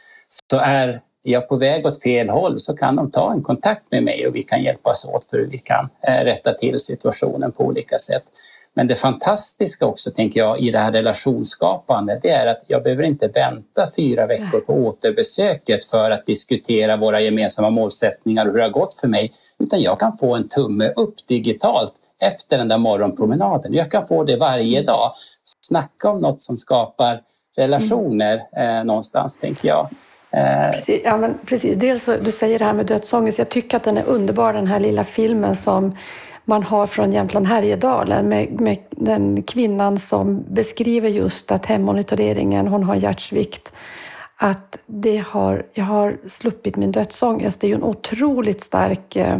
så 0.50 0.58
är 0.58 1.00
jag 1.22 1.48
på 1.48 1.56
väg 1.56 1.86
åt 1.86 2.02
fel 2.02 2.28
håll 2.28 2.58
så 2.58 2.76
kan 2.76 2.96
de 2.96 3.10
ta 3.10 3.32
en 3.32 3.42
kontakt 3.42 3.82
med 3.90 4.02
mig 4.02 4.26
och 4.26 4.36
vi 4.36 4.42
kan 4.42 4.62
hjälpas 4.62 5.04
åt 5.04 5.24
för 5.24 5.38
hur 5.38 5.46
vi 5.50 5.58
kan 5.58 5.88
eh, 6.02 6.24
rätta 6.24 6.52
till 6.52 6.78
situationen 6.78 7.52
på 7.52 7.64
olika 7.64 7.98
sätt. 7.98 8.22
Men 8.78 8.86
det 8.86 8.94
fantastiska 8.94 9.86
också, 9.86 10.10
tänker 10.10 10.40
jag, 10.40 10.60
i 10.60 10.70
det 10.70 10.78
här 10.78 10.92
relationsskapande, 10.92 12.18
det 12.22 12.30
är 12.30 12.46
att 12.46 12.62
jag 12.66 12.82
behöver 12.82 13.02
inte 13.02 13.28
vänta 13.28 13.86
fyra 13.96 14.26
veckor 14.26 14.60
på 14.60 14.72
återbesöket 14.72 15.84
för 15.84 16.10
att 16.10 16.26
diskutera 16.26 16.96
våra 16.96 17.20
gemensamma 17.20 17.70
målsättningar 17.70 18.46
och 18.46 18.52
hur 18.52 18.58
det 18.58 18.64
har 18.64 18.70
gått 18.70 18.94
för 18.94 19.08
mig, 19.08 19.30
utan 19.58 19.80
jag 19.80 20.00
kan 20.00 20.16
få 20.16 20.36
en 20.36 20.48
tumme 20.48 20.88
upp 20.96 21.14
digitalt 21.28 21.92
efter 22.22 22.58
den 22.58 22.68
där 22.68 22.78
morgonpromenaden. 22.78 23.74
Jag 23.74 23.90
kan 23.90 24.06
få 24.06 24.24
det 24.24 24.36
varje 24.36 24.82
dag. 24.82 25.12
Snacka 25.66 26.10
om 26.10 26.20
något 26.20 26.42
som 26.42 26.56
skapar 26.56 27.20
relationer 27.56 28.42
eh, 28.56 28.84
någonstans, 28.84 29.38
tänker 29.38 29.68
jag. 29.68 29.88
Eh, 30.30 30.70
precis, 30.72 31.02
ja, 31.04 31.16
men 31.16 31.34
precis. 31.46 31.76
Dels 31.76 32.04
så, 32.04 32.16
du 32.16 32.32
säger 32.32 32.58
det 32.58 32.64
här 32.64 32.72
med 32.72 32.86
dödsångest. 32.86 33.38
Jag 33.38 33.48
tycker 33.48 33.76
att 33.76 33.84
den 33.84 33.98
är 33.98 34.04
underbar, 34.06 34.52
den 34.52 34.66
här 34.66 34.80
lilla 34.80 35.04
filmen 35.04 35.56
som 35.56 35.94
man 36.48 36.62
har 36.62 36.86
från 36.86 37.12
Jämtland 37.12 37.46
Härjedalen 37.46 38.28
med, 38.28 38.60
med 38.60 38.78
den 38.90 39.42
kvinnan 39.42 39.98
som 39.98 40.44
beskriver 40.48 41.08
just 41.08 41.52
att 41.52 41.66
hemmonitoreringen, 41.66 42.68
hon 42.68 42.82
har 42.82 42.94
hjärtsvikt, 42.94 43.72
att 44.36 44.78
det 44.86 45.16
har, 45.26 45.66
jag 45.72 45.84
har 45.84 46.16
sluppit 46.26 46.76
min 46.76 46.92
dödsångest. 46.92 47.60
Det 47.60 47.66
är 47.66 47.68
ju 47.68 47.74
en 47.74 47.82
otroligt 47.82 48.60
stark 48.60 49.16
eh, 49.16 49.38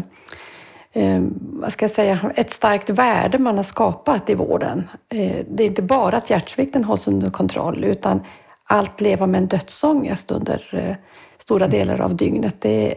eh, 0.93 1.23
vad 1.39 1.73
ska 1.73 1.85
jag 1.85 1.91
säga, 1.91 2.19
ett 2.35 2.51
starkt 2.51 2.91
värde 2.91 3.39
man 3.39 3.57
har 3.57 3.63
skapat 3.63 4.31
i 4.31 4.35
vården. 4.35 4.89
Eh, 5.09 5.45
det 5.51 5.63
är 5.63 5.67
inte 5.67 5.83
bara 5.83 6.17
att 6.17 6.31
hjärtsvikten 6.31 6.85
hålls 6.85 7.09
under 7.09 7.31
kontroll 7.31 7.85
utan 7.85 8.21
allt 8.69 9.01
leva 9.01 9.27
med 9.27 9.39
en 9.39 9.49
dödsångest 9.49 10.31
under 10.31 10.69
eh, 10.73 10.97
stora 11.39 11.67
delar 11.67 12.01
av 12.01 12.17
dygnet, 12.17 12.61
det 12.61 12.95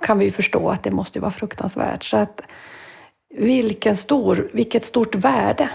kan 0.00 0.18
vi 0.18 0.24
ju 0.24 0.30
förstå 0.30 0.68
att 0.68 0.82
det 0.82 0.90
måste 0.90 1.20
vara 1.20 1.30
fruktansvärt. 1.30 2.02
Så 2.04 2.16
att 2.16 2.42
vilken 3.36 3.96
stor, 3.96 4.48
vilket 4.52 4.84
stort 4.84 5.14
värde. 5.14 5.70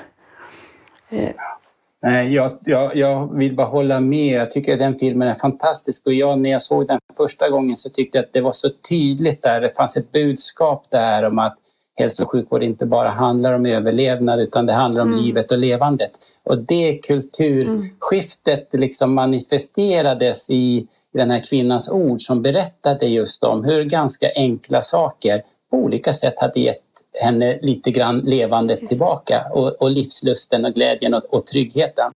Eh, 2.05 2.21
jag, 2.21 2.57
jag, 2.61 2.95
jag 2.95 3.37
vill 3.37 3.55
bara 3.55 3.67
hålla 3.67 3.99
med. 3.99 4.41
Jag 4.41 4.51
tycker 4.51 4.73
att 4.73 4.79
den 4.79 4.99
filmen 4.99 5.27
är 5.27 5.35
fantastisk 5.35 6.05
och 6.05 6.13
jag, 6.13 6.39
när 6.39 6.49
jag 6.49 6.61
såg 6.61 6.87
den 6.87 6.99
första 7.17 7.49
gången 7.49 7.75
så 7.75 7.89
tyckte 7.89 8.17
jag 8.17 8.25
att 8.25 8.33
det 8.33 8.41
var 8.41 8.51
så 8.51 8.69
tydligt 8.89 9.41
där. 9.41 9.61
Det 9.61 9.75
fanns 9.75 9.97
ett 9.97 10.11
budskap 10.11 10.85
där 10.89 11.23
om 11.23 11.39
att 11.39 11.57
hälso 11.95 12.23
och 12.23 12.31
sjukvård 12.31 12.63
inte 12.63 12.85
bara 12.85 13.09
handlar 13.09 13.53
om 13.53 13.65
överlevnad 13.65 14.39
utan 14.39 14.65
det 14.65 14.73
handlar 14.73 15.01
om 15.01 15.13
mm. 15.13 15.23
livet 15.23 15.51
och 15.51 15.57
levandet. 15.57 16.11
Och 16.43 16.57
det 16.57 16.99
kulturskiftet 17.07 18.69
liksom 18.71 19.13
manifesterades 19.13 20.49
i, 20.49 20.87
i 21.13 21.17
den 21.17 21.31
här 21.31 21.43
kvinnans 21.49 21.89
ord 21.89 22.21
som 22.21 22.41
berättade 22.41 23.05
just 23.05 23.43
om 23.43 23.63
hur 23.63 23.83
ganska 23.83 24.27
enkla 24.35 24.81
saker 24.81 25.43
på 25.71 25.77
olika 25.77 26.13
sätt 26.13 26.33
hade 26.37 26.59
gett 26.59 26.81
henne 27.21 27.59
lite 27.61 27.91
grann 27.91 28.19
levandet 28.19 28.79
Precis. 28.79 28.89
tillbaka 28.89 29.45
och, 29.53 29.81
och, 29.81 29.91
livslusten 29.91 30.65
och 30.65 30.73
glädjen 30.73 31.13
och, 31.13 31.23
och 31.29 31.45
tryggheten. 31.45 32.11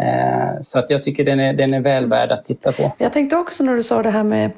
Eh, 0.00 0.60
så 0.60 0.78
att 0.78 0.90
jag 0.90 1.02
tycker 1.02 1.24
den 1.24 1.40
är, 1.40 1.52
den 1.52 1.74
är 1.74 1.80
väl 1.80 2.06
värd 2.06 2.32
att 2.32 2.44
titta 2.44 2.72
på. 2.72 2.92
Jag 2.98 3.12
tänkte 3.12 3.36
också 3.36 3.64
när 3.64 3.74
du 3.74 3.82
sa 3.82 4.02
det 4.02 4.10
här 4.10 4.22
med 4.22 4.50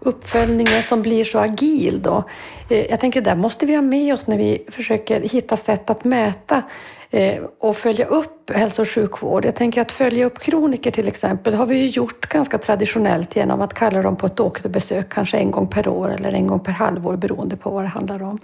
uppföljningen 0.00 0.82
som 0.82 1.02
blir 1.02 1.24
så 1.24 1.38
agil 1.38 2.02
då. 2.02 2.24
Eh, 2.70 2.90
jag 2.90 3.00
tänker 3.00 3.20
där 3.20 3.36
måste 3.36 3.66
vi 3.66 3.74
ha 3.74 3.82
med 3.82 4.14
oss 4.14 4.26
när 4.26 4.36
vi 4.36 4.64
försöker 4.68 5.20
hitta 5.20 5.56
sätt 5.56 5.90
att 5.90 6.04
mäta 6.04 6.62
eh, 7.10 7.42
och 7.58 7.76
följa 7.76 8.06
upp 8.06 8.50
hälso 8.50 8.82
och 8.82 8.88
sjukvård. 8.88 9.44
Jag 9.44 9.54
tänker 9.54 9.80
att 9.80 9.92
följa 9.92 10.26
upp 10.26 10.38
kroniker 10.38 10.90
till 10.90 11.08
exempel 11.08 11.54
har 11.54 11.66
vi 11.66 11.76
ju 11.76 11.86
gjort 11.86 12.28
ganska 12.28 12.58
traditionellt 12.58 13.36
genom 13.36 13.60
att 13.60 13.74
kalla 13.74 14.02
dem 14.02 14.16
på 14.16 14.26
ett 14.26 14.40
återbesök 14.40 15.08
kanske 15.08 15.38
en 15.38 15.50
gång 15.50 15.66
per 15.66 15.88
år 15.88 16.14
eller 16.14 16.32
en 16.32 16.46
gång 16.46 16.60
per 16.60 16.72
halvår 16.72 17.16
beroende 17.16 17.56
på 17.56 17.70
vad 17.70 17.84
det 17.84 17.88
handlar 17.88 18.22
om. 18.22 18.38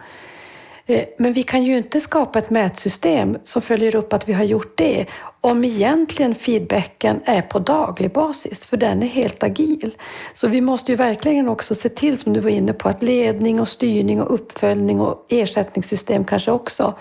Eh, 0.86 1.04
men 1.18 1.32
vi 1.32 1.42
kan 1.42 1.64
ju 1.64 1.76
inte 1.76 2.00
skapa 2.00 2.38
ett 2.38 2.50
mätsystem 2.50 3.38
som 3.42 3.62
följer 3.62 3.96
upp 3.96 4.12
att 4.12 4.28
vi 4.28 4.32
har 4.32 4.44
gjort 4.44 4.72
det 4.76 5.06
om 5.40 5.64
egentligen 5.64 6.34
feedbacken 6.34 7.20
är 7.24 7.42
på 7.42 7.58
daglig 7.58 8.12
basis, 8.12 8.66
för 8.66 8.76
den 8.76 9.02
är 9.02 9.06
helt 9.06 9.42
agil. 9.42 9.94
Så 10.34 10.48
vi 10.48 10.60
måste 10.60 10.92
ju 10.92 10.96
verkligen 10.96 11.48
också 11.48 11.74
se 11.74 11.88
till, 11.88 12.18
som 12.18 12.32
du 12.32 12.40
var 12.40 12.50
inne 12.50 12.72
på, 12.72 12.88
att 12.88 13.02
ledning 13.02 13.60
och 13.60 13.68
styrning 13.68 14.22
och 14.22 14.34
uppföljning 14.34 15.00
och 15.00 15.26
ersättningssystem 15.28 16.24
kanske 16.24 16.50
också 16.50 16.94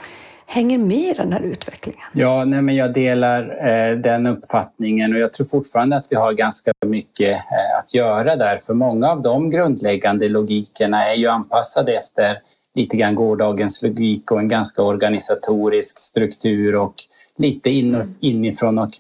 hänger 0.45 0.77
med 0.77 0.97
i 0.97 1.13
den 1.17 1.33
här 1.33 1.41
utvecklingen. 1.41 2.01
Ja, 2.13 2.45
nej, 2.45 2.61
men 2.61 2.75
jag 2.75 2.93
delar 2.93 3.67
eh, 3.67 3.97
den 3.97 4.25
uppfattningen 4.25 5.13
och 5.13 5.19
jag 5.19 5.33
tror 5.33 5.45
fortfarande 5.47 5.95
att 5.95 6.07
vi 6.09 6.15
har 6.15 6.33
ganska 6.33 6.71
mycket 6.85 7.31
eh, 7.31 7.79
att 7.79 7.93
göra 7.93 8.35
där, 8.35 8.57
för 8.57 8.73
många 8.73 9.11
av 9.11 9.21
de 9.21 9.49
grundläggande 9.49 10.29
logikerna 10.29 11.09
är 11.09 11.13
ju 11.13 11.27
anpassade 11.27 11.93
efter 11.93 12.37
lite 12.75 12.97
grann 12.97 13.15
gårdagens 13.15 13.81
logik 13.81 14.31
och 14.31 14.39
en 14.39 14.47
ganska 14.47 14.81
organisatorisk 14.81 15.99
struktur 15.99 16.75
och 16.75 16.95
lite 17.37 17.69
in 17.69 17.95
och, 17.95 18.05
inifrån 18.19 18.79
och 18.79 18.91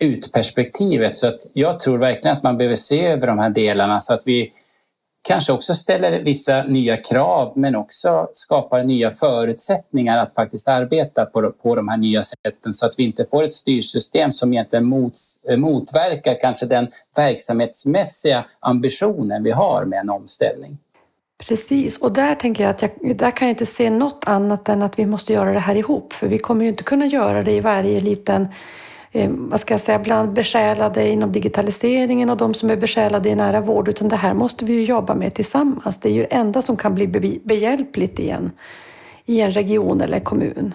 ut-perspektivet. 0.00 1.16
Så 1.16 1.28
att 1.28 1.40
jag 1.52 1.80
tror 1.80 1.98
verkligen 1.98 2.36
att 2.36 2.42
man 2.42 2.58
behöver 2.58 2.76
se 2.76 3.06
över 3.06 3.26
de 3.26 3.38
här 3.38 3.50
delarna 3.50 4.00
så 4.00 4.14
att 4.14 4.22
vi 4.24 4.52
kanske 5.28 5.52
också 5.52 5.74
ställer 5.74 6.22
vissa 6.22 6.62
nya 6.62 6.96
krav 6.96 7.52
men 7.56 7.76
också 7.76 8.28
skapar 8.34 8.82
nya 8.84 9.10
förutsättningar 9.10 10.18
att 10.18 10.34
faktiskt 10.34 10.68
arbeta 10.68 11.26
på, 11.26 11.52
på 11.52 11.74
de 11.74 11.88
här 11.88 11.96
nya 11.96 12.22
sätten 12.22 12.74
så 12.74 12.86
att 12.86 12.98
vi 12.98 13.02
inte 13.02 13.26
får 13.26 13.44
ett 13.44 13.54
styrsystem 13.54 14.32
som 14.32 14.52
egentligen 14.52 14.84
mot, 14.84 15.12
eh, 15.48 15.56
motverkar 15.56 16.40
kanske 16.40 16.66
den 16.66 16.88
verksamhetsmässiga 17.16 18.44
ambitionen 18.60 19.42
vi 19.42 19.50
har 19.50 19.84
med 19.84 19.98
en 20.00 20.10
omställning. 20.10 20.78
Precis, 21.38 21.98
och 21.98 22.12
där 22.12 22.34
tänker 22.34 22.64
jag 22.64 22.70
att 22.70 22.82
jag, 22.82 23.16
där 23.16 23.30
kan 23.30 23.48
jag 23.48 23.52
inte 23.52 23.66
se 23.66 23.90
något 23.90 24.24
annat 24.26 24.68
än 24.68 24.82
att 24.82 24.98
vi 24.98 25.06
måste 25.06 25.32
göra 25.32 25.52
det 25.52 25.58
här 25.58 25.74
ihop, 25.74 26.12
för 26.12 26.28
vi 26.28 26.38
kommer 26.38 26.62
ju 26.62 26.68
inte 26.68 26.82
kunna 26.82 27.06
göra 27.06 27.42
det 27.42 27.52
i 27.52 27.60
varje 27.60 28.00
liten 28.00 28.48
eh, 29.12 29.30
vad 29.30 29.60
ska 29.60 29.74
jag 29.74 29.80
säga, 29.80 29.98
bland 29.98 30.32
besjälade 30.32 31.08
inom 31.08 31.32
digitaliseringen 31.32 32.30
och 32.30 32.36
de 32.36 32.54
som 32.54 32.70
är 32.70 32.76
besjälade 32.76 33.28
i 33.28 33.34
nära 33.34 33.60
vård, 33.60 33.88
utan 33.88 34.08
det 34.08 34.16
här 34.16 34.34
måste 34.34 34.64
vi 34.64 34.72
ju 34.72 34.84
jobba 34.84 35.14
med 35.14 35.34
tillsammans. 35.34 36.00
Det 36.00 36.08
är 36.08 36.12
ju 36.12 36.20
det 36.20 36.34
enda 36.34 36.62
som 36.62 36.76
kan 36.76 36.94
bli 36.94 37.40
behjälpligt 37.44 38.20
i 38.20 38.30
en, 38.30 38.50
i 39.24 39.40
en 39.40 39.50
region 39.50 40.00
eller 40.00 40.20
kommun. 40.20 40.74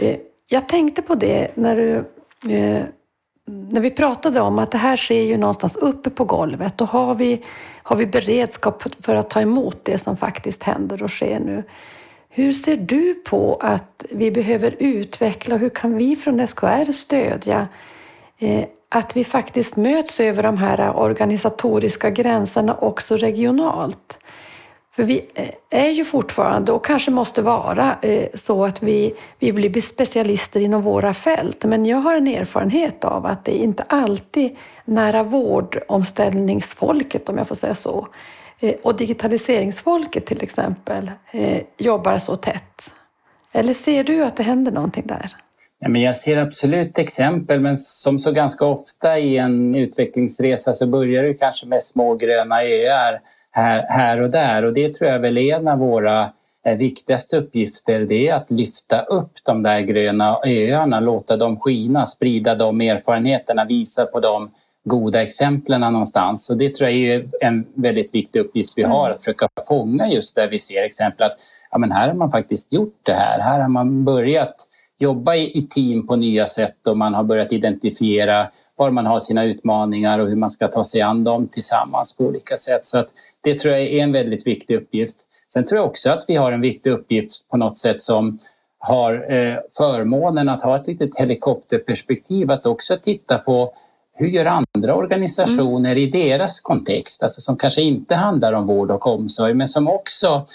Eh, 0.00 0.16
jag 0.48 0.68
tänkte 0.68 1.02
på 1.02 1.14
det 1.14 1.56
när 1.56 1.76
du 1.76 2.04
eh, 2.54 2.82
när 3.46 3.80
vi 3.80 3.90
pratade 3.90 4.40
om 4.40 4.58
att 4.58 4.70
det 4.70 4.78
här 4.78 4.96
sker 4.96 5.22
ju 5.22 5.36
någonstans 5.36 5.76
uppe 5.76 6.10
på 6.10 6.24
golvet, 6.24 6.78
då 6.78 6.84
har 6.84 7.14
vi 7.14 7.44
har 7.86 7.96
vi 7.96 8.06
beredskap 8.06 8.82
för 9.00 9.14
att 9.14 9.30
ta 9.30 9.40
emot 9.40 9.80
det 9.82 9.98
som 9.98 10.16
faktiskt 10.16 10.62
händer 10.62 11.02
och 11.02 11.10
sker 11.10 11.40
nu? 11.40 11.62
Hur 12.28 12.52
ser 12.52 12.76
du 12.76 13.14
på 13.14 13.58
att 13.60 14.04
vi 14.10 14.30
behöver 14.30 14.74
utveckla, 14.78 15.56
hur 15.56 15.68
kan 15.68 15.96
vi 15.96 16.16
från 16.16 16.46
SKR 16.46 16.92
stödja 16.92 17.68
eh, 18.38 18.64
att 18.88 19.16
vi 19.16 19.24
faktiskt 19.24 19.76
möts 19.76 20.20
över 20.20 20.42
de 20.42 20.58
här 20.58 20.96
organisatoriska 20.96 22.10
gränserna 22.10 22.74
också 22.74 23.16
regionalt? 23.16 24.23
För 24.94 25.02
vi 25.02 25.26
eh, 25.34 25.50
är 25.70 25.88
ju 25.88 26.04
fortfarande, 26.04 26.72
och 26.72 26.84
kanske 26.84 27.10
måste 27.10 27.42
vara, 27.42 27.96
eh, 28.02 28.28
så 28.34 28.64
att 28.64 28.82
vi, 28.82 29.14
vi 29.38 29.52
blir 29.52 29.80
specialister 29.80 30.60
inom 30.60 30.82
våra 30.82 31.14
fält. 31.14 31.64
Men 31.64 31.86
jag 31.86 31.98
har 31.98 32.16
en 32.16 32.26
erfarenhet 32.26 33.04
av 33.04 33.26
att 33.26 33.44
det 33.44 33.56
inte 33.56 33.82
alltid 33.82 34.56
nära 34.84 35.22
vårdomställningsfolket, 35.22 37.28
om 37.28 37.38
jag 37.38 37.48
får 37.48 37.54
säga 37.54 37.74
så, 37.74 38.08
eh, 38.60 38.74
och 38.82 38.96
digitaliseringsfolket 38.96 40.26
till 40.26 40.42
exempel, 40.42 41.10
jobbar 41.78 42.18
så 42.18 42.36
tätt. 42.36 42.90
Eller 43.52 43.72
ser 43.72 44.04
du 44.04 44.24
att 44.24 44.36
det 44.36 44.42
händer 44.42 44.72
någonting 44.72 45.06
där? 45.06 45.36
Men 45.88 46.02
jag 46.02 46.16
ser 46.16 46.36
absolut 46.36 46.98
exempel, 46.98 47.60
men 47.60 47.76
som 47.76 48.18
så 48.18 48.32
ganska 48.32 48.64
ofta 48.64 49.18
i 49.18 49.38
en 49.38 49.74
utvecklingsresa 49.74 50.72
så 50.72 50.86
börjar 50.86 51.22
det 51.22 51.34
kanske 51.34 51.66
med 51.66 51.82
små 51.82 52.14
gröna 52.14 52.62
öar 52.62 53.20
här, 53.50 53.84
här 53.88 54.22
och 54.22 54.30
där. 54.30 54.64
Och 54.64 54.72
det 54.72 54.94
tror 54.94 55.10
jag 55.10 55.18
väl 55.18 55.38
är 55.38 55.56
en 55.56 55.68
av 55.68 55.78
våra 55.78 56.30
eh, 56.66 56.76
viktigaste 56.76 57.36
uppgifter. 57.36 58.00
Det 58.00 58.28
är 58.28 58.34
att 58.34 58.50
lyfta 58.50 59.00
upp 59.00 59.32
de 59.44 59.62
där 59.62 59.80
gröna 59.80 60.38
öarna, 60.44 61.00
låta 61.00 61.36
dem 61.36 61.60
skina, 61.60 62.06
sprida 62.06 62.54
de 62.54 62.80
erfarenheterna, 62.80 63.64
visa 63.64 64.06
på 64.06 64.20
de 64.20 64.50
goda 64.84 65.22
exemplen 65.22 65.80
någonstans. 65.80 66.46
Så 66.46 66.54
det 66.54 66.74
tror 66.74 66.90
jag 66.90 66.98
är 66.98 67.28
en 67.40 67.66
väldigt 67.74 68.14
viktig 68.14 68.40
uppgift 68.40 68.78
vi 68.78 68.82
har, 68.82 69.10
att 69.10 69.18
försöka 69.18 69.48
fånga 69.68 70.08
just 70.08 70.36
där 70.36 70.48
vi 70.50 70.58
ser 70.58 70.82
exempel 70.82 71.26
att 71.26 71.36
ja, 71.70 71.78
men 71.78 71.92
här 71.92 72.08
har 72.08 72.14
man 72.14 72.30
faktiskt 72.30 72.72
gjort 72.72 72.98
det 73.02 73.14
här. 73.14 73.40
Här 73.40 73.60
har 73.60 73.68
man 73.68 74.04
börjat 74.04 74.54
jobba 74.98 75.34
i, 75.34 75.66
team 75.70 76.06
på 76.06 76.16
nya 76.16 76.46
sätt 76.46 76.86
och 76.86 76.96
man 76.96 77.14
har 77.14 77.24
börjat 77.24 77.52
identifiera 77.52 78.46
var 78.76 78.90
man 78.90 79.06
har 79.06 79.20
sina 79.20 79.44
utmaningar 79.44 80.18
och 80.18 80.28
hur 80.28 80.36
man 80.36 80.50
ska 80.50 80.68
ta 80.68 80.84
sig 80.84 81.00
an 81.00 81.24
dem 81.24 81.48
tillsammans 81.48 82.16
på 82.16 82.24
olika 82.24 82.56
sätt. 82.56 82.86
Så 82.86 83.04
det 83.40 83.58
tror 83.58 83.74
jag 83.74 83.82
är 83.82 84.02
en 84.02 84.12
väldigt 84.12 84.46
viktig 84.46 84.76
uppgift. 84.76 85.16
Sen 85.52 85.64
tror 85.64 85.78
jag 85.78 85.88
också 85.88 86.10
att 86.10 86.24
vi 86.28 86.36
har 86.36 86.52
en 86.52 86.60
viktig 86.60 86.90
uppgift 86.90 87.48
på 87.48 87.56
något 87.56 87.78
sätt 87.78 88.00
som 88.00 88.38
har 88.78 89.32
eh, 89.32 89.56
förmånen 89.76 90.48
att 90.48 90.62
ha 90.62 90.76
ett 90.76 90.86
litet 90.86 91.18
helikopterperspektiv 91.18 92.50
att 92.50 92.66
också 92.66 92.96
titta 93.02 93.38
på 93.38 93.72
hur 94.16 94.28
gör 94.28 94.44
andra 94.44 94.94
organisationer 94.94 95.92
mm. 95.92 96.02
i 96.02 96.06
deras 96.06 96.60
kontext, 96.60 97.22
alltså 97.22 97.40
som 97.40 97.56
kanske 97.56 97.82
inte 97.82 98.14
handlar 98.14 98.52
om 98.52 98.66
vård 98.66 98.90
och 98.90 99.06
omsorg 99.06 99.54
men 99.54 99.68
som 99.68 99.88
också 99.88 100.46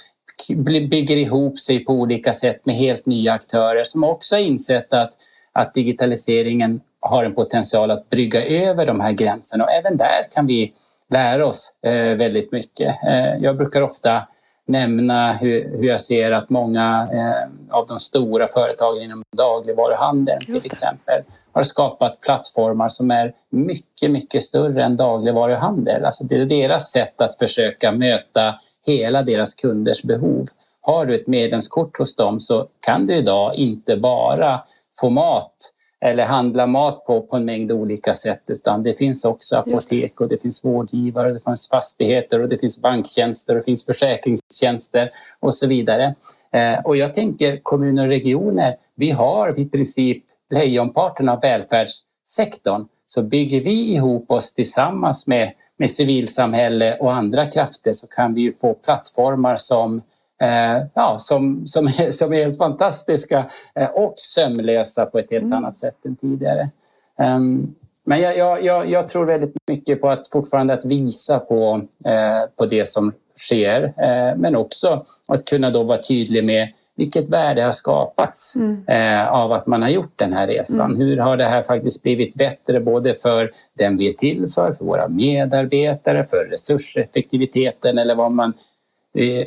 bygger 0.89 1.17
ihop 1.17 1.59
sig 1.59 1.85
på 1.85 1.93
olika 1.93 2.33
sätt 2.33 2.65
med 2.65 2.75
helt 2.75 3.05
nya 3.05 3.33
aktörer 3.33 3.83
som 3.83 4.03
också 4.03 4.35
har 4.35 4.41
insett 4.41 4.93
att, 4.93 5.11
att 5.51 5.73
digitaliseringen 5.73 6.81
har 6.99 7.23
en 7.23 7.35
potential 7.35 7.91
att 7.91 8.09
brygga 8.09 8.45
över 8.45 8.85
de 8.85 8.99
här 8.99 9.11
gränserna 9.11 9.63
och 9.63 9.71
även 9.71 9.97
där 9.97 10.27
kan 10.33 10.47
vi 10.47 10.73
lära 11.09 11.45
oss 11.45 11.73
eh, 11.81 11.91
väldigt 11.93 12.51
mycket. 12.51 12.95
Eh, 13.07 13.37
jag 13.39 13.57
brukar 13.57 13.81
ofta 13.81 14.27
nämna 14.69 15.33
hur, 15.33 15.77
hur 15.77 15.87
jag 15.87 15.99
ser 15.99 16.31
att 16.31 16.49
många 16.49 17.07
eh, 17.13 17.77
av 17.77 17.85
de 17.85 17.99
stora 17.99 18.47
företagen 18.47 19.03
inom 19.03 19.23
dagligvaruhandeln 19.37 20.39
till 20.39 20.55
exempel 20.55 21.21
har 21.51 21.63
skapat 21.63 22.21
plattformar 22.21 22.87
som 22.87 23.11
är 23.11 23.33
mycket, 23.49 24.11
mycket 24.11 24.43
större 24.43 24.83
än 24.83 24.97
dagligvaruhandel. 24.97 26.05
Alltså 26.05 26.23
det 26.23 26.41
är 26.41 26.45
deras 26.45 26.91
sätt 26.91 27.21
att 27.21 27.35
försöka 27.35 27.91
möta 27.91 28.55
hela 28.89 29.23
deras 29.23 29.55
kunders 29.55 30.03
behov. 30.03 30.45
Har 30.81 31.05
du 31.05 31.15
ett 31.15 31.27
medlemskort 31.27 31.97
hos 31.97 32.15
dem 32.15 32.39
så 32.39 32.67
kan 32.79 33.05
du 33.05 33.15
idag 33.15 33.55
inte 33.55 33.97
bara 33.97 34.61
få 34.99 35.09
mat 35.09 35.55
eller 36.01 36.25
handla 36.25 36.67
mat 36.67 37.05
på, 37.05 37.21
på 37.21 37.37
en 37.37 37.45
mängd 37.45 37.71
olika 37.71 38.13
sätt 38.13 38.43
utan 38.47 38.83
det 38.83 38.93
finns 38.93 39.25
också 39.25 39.55
apotek 39.55 40.21
och 40.21 40.27
det 40.27 40.41
finns 40.41 40.65
vårdgivare, 40.65 41.33
det 41.33 41.43
finns 41.43 41.69
fastigheter 41.69 42.41
och 42.41 42.49
det 42.49 42.57
finns 42.57 42.81
banktjänster 42.81 43.53
och 43.53 43.59
det 43.59 43.65
finns 43.65 43.85
försäkringstjänster 43.85 45.09
och 45.39 45.53
så 45.53 45.67
vidare. 45.67 46.15
Eh, 46.51 46.79
och 46.85 46.97
jag 46.97 47.13
tänker 47.13 47.57
kommuner 47.63 48.03
och 48.03 48.09
regioner, 48.09 48.75
vi 48.95 49.11
har 49.11 49.59
i 49.59 49.65
princip 49.65 50.23
lejonparten 50.49 51.29
av 51.29 51.41
välfärdssektorn 51.41 52.85
så 53.07 53.21
bygger 53.21 53.61
vi 53.61 53.93
ihop 53.93 54.31
oss 54.31 54.53
tillsammans 54.53 55.27
med, 55.27 55.51
med 55.79 55.91
civilsamhälle 55.91 56.97
och 56.97 57.13
andra 57.13 57.45
krafter 57.45 57.93
så 57.93 58.07
kan 58.07 58.33
vi 58.33 58.41
ju 58.41 58.51
få 58.51 58.73
plattformar 58.73 59.57
som 59.57 60.01
Eh, 60.41 60.85
ja, 60.95 61.15
som, 61.19 61.67
som, 61.67 61.85
är, 61.85 62.11
som 62.11 62.33
är 62.33 62.37
helt 62.37 62.57
fantastiska 62.57 63.45
eh, 63.75 63.89
och 63.89 64.13
sömlösa 64.15 65.05
på 65.05 65.19
ett 65.19 65.31
helt 65.31 65.43
mm. 65.43 65.57
annat 65.57 65.77
sätt 65.77 66.05
än 66.05 66.15
tidigare. 66.15 66.69
Um, 67.17 67.75
men 68.03 68.21
jag, 68.21 68.63
jag, 68.63 68.89
jag, 68.89 69.09
tror 69.09 69.25
väldigt 69.25 69.53
mycket 69.67 70.01
på 70.01 70.09
att 70.09 70.27
fortfarande 70.27 70.73
att 70.73 70.85
visa 70.85 71.39
på, 71.39 71.81
eh, 72.05 72.49
på 72.55 72.65
det 72.65 72.85
som 72.85 73.13
sker 73.37 73.93
men 74.35 74.55
också 74.55 75.05
att 75.29 75.45
kunna 75.45 75.69
då 75.69 75.83
vara 75.83 76.01
tydlig 76.01 76.43
med 76.43 76.69
vilket 76.99 77.29
värde 77.29 77.61
har 77.61 77.71
skapats 77.71 78.55
mm. 78.55 78.83
eh, 78.87 79.33
av 79.33 79.51
att 79.51 79.67
man 79.67 79.81
har 79.81 79.89
gjort 79.89 80.13
den 80.15 80.33
här 80.33 80.47
resan. 80.47 80.91
Mm. 80.91 81.07
Hur 81.07 81.17
har 81.17 81.37
det 81.37 81.45
här 81.45 81.61
faktiskt 81.61 82.03
blivit 82.03 82.35
bättre 82.35 82.79
både 82.79 83.13
för 83.13 83.51
den 83.77 83.97
vi 83.97 84.09
är 84.09 84.13
till 84.13 84.47
för, 84.47 84.73
för 84.73 84.85
våra 84.85 85.07
medarbetare, 85.07 86.23
för 86.23 86.45
resurseffektiviteten 86.45 87.97
eller 87.97 88.15
vad 88.15 88.31
man 88.31 88.53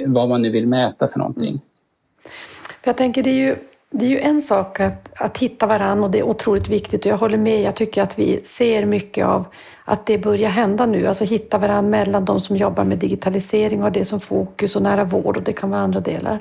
vad 0.07 0.29
man 0.29 0.43
nu 0.43 0.51
vill 0.51 0.67
mäta 0.67 1.09
för 1.09 1.19
någonting. 1.19 1.61
För 2.83 2.89
jag 2.89 2.97
tänker 2.97 3.23
det 3.23 3.31
är 3.31 3.47
ju, 3.47 3.57
det 3.91 4.05
är 4.05 4.11
ju 4.11 4.19
en 4.19 4.41
sak 4.41 4.81
att, 4.81 5.23
att 5.23 5.39
hitta 5.39 5.67
varann 5.67 6.05
och 6.05 6.11
det 6.11 6.19
är 6.19 6.23
otroligt 6.23 6.69
viktigt 6.69 7.07
och 7.07 7.13
jag 7.13 7.19
håller 7.19 7.39
med. 7.39 7.63
Jag 7.63 7.75
tycker 7.75 8.03
att 8.03 8.19
vi 8.19 8.41
ser 8.45 8.87
mycket 8.87 9.27
av 9.27 9.47
att 9.85 10.07
det 10.07 10.19
börjar 10.19 10.51
hända 10.51 10.87
nu, 10.87 11.07
alltså 11.07 11.25
hitta 11.25 11.59
varann 11.59 11.91
mellan 11.91 12.25
de 12.25 12.41
som 12.41 12.57
jobbar 12.57 12.85
med 12.85 12.99
digitalisering 12.99 13.79
och 13.79 13.85
har 13.85 13.91
det 13.91 14.05
som 14.05 14.21
fokus 14.21 14.77
och 14.77 14.83
nära 14.83 15.05
vård 15.05 15.37
och 15.37 15.43
det 15.43 15.53
kan 15.53 15.71
vara 15.71 15.81
andra 15.81 16.01
delar. 16.01 16.39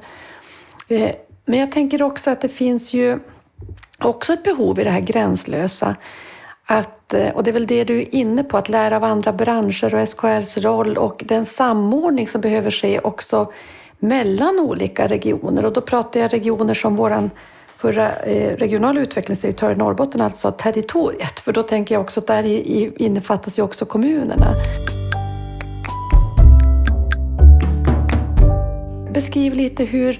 Eh, 0.91 1.11
men 1.45 1.59
jag 1.59 1.71
tänker 1.71 2.01
också 2.01 2.31
att 2.31 2.41
det 2.41 2.49
finns 2.49 2.93
ju 2.93 3.19
också 3.99 4.33
ett 4.33 4.43
behov 4.43 4.79
i 4.79 4.83
det 4.83 4.89
här 4.89 5.01
gränslösa 5.01 5.95
att, 6.65 7.13
eh, 7.13 7.29
och 7.29 7.43
det 7.43 7.51
är 7.51 7.53
väl 7.53 7.67
det 7.67 7.83
du 7.83 7.99
är 7.99 8.15
inne 8.15 8.43
på, 8.43 8.57
att 8.57 8.69
lära 8.69 8.95
av 8.95 9.03
andra 9.03 9.33
branscher 9.33 9.95
och 9.95 10.07
SKRs 10.07 10.57
roll 10.57 10.97
och 10.97 11.23
den 11.25 11.45
samordning 11.45 12.27
som 12.27 12.41
behöver 12.41 12.71
ske 12.71 12.99
också 12.99 13.51
mellan 13.99 14.59
olika 14.59 15.07
regioner. 15.07 15.65
Och 15.65 15.73
då 15.73 15.81
pratar 15.81 16.19
jag 16.19 16.33
regioner 16.33 16.73
som 16.73 16.95
våran 16.95 17.29
förra 17.77 18.11
eh, 18.11 18.57
regionala 18.57 18.99
utvecklingsdirektör 18.99 19.71
i 19.71 19.75
Norrbotten 19.75 20.21
alltså 20.21 20.51
territoriet. 20.51 21.39
För 21.39 21.53
då 21.53 21.63
tänker 21.63 21.95
jag 21.95 22.01
också 22.01 22.19
att 22.19 22.27
där 22.27 22.43
innefattas 23.01 23.59
ju 23.59 23.63
också 23.63 23.85
kommunerna. 23.85 24.47
Beskriv 29.13 29.53
lite 29.53 29.83
hur 29.83 30.19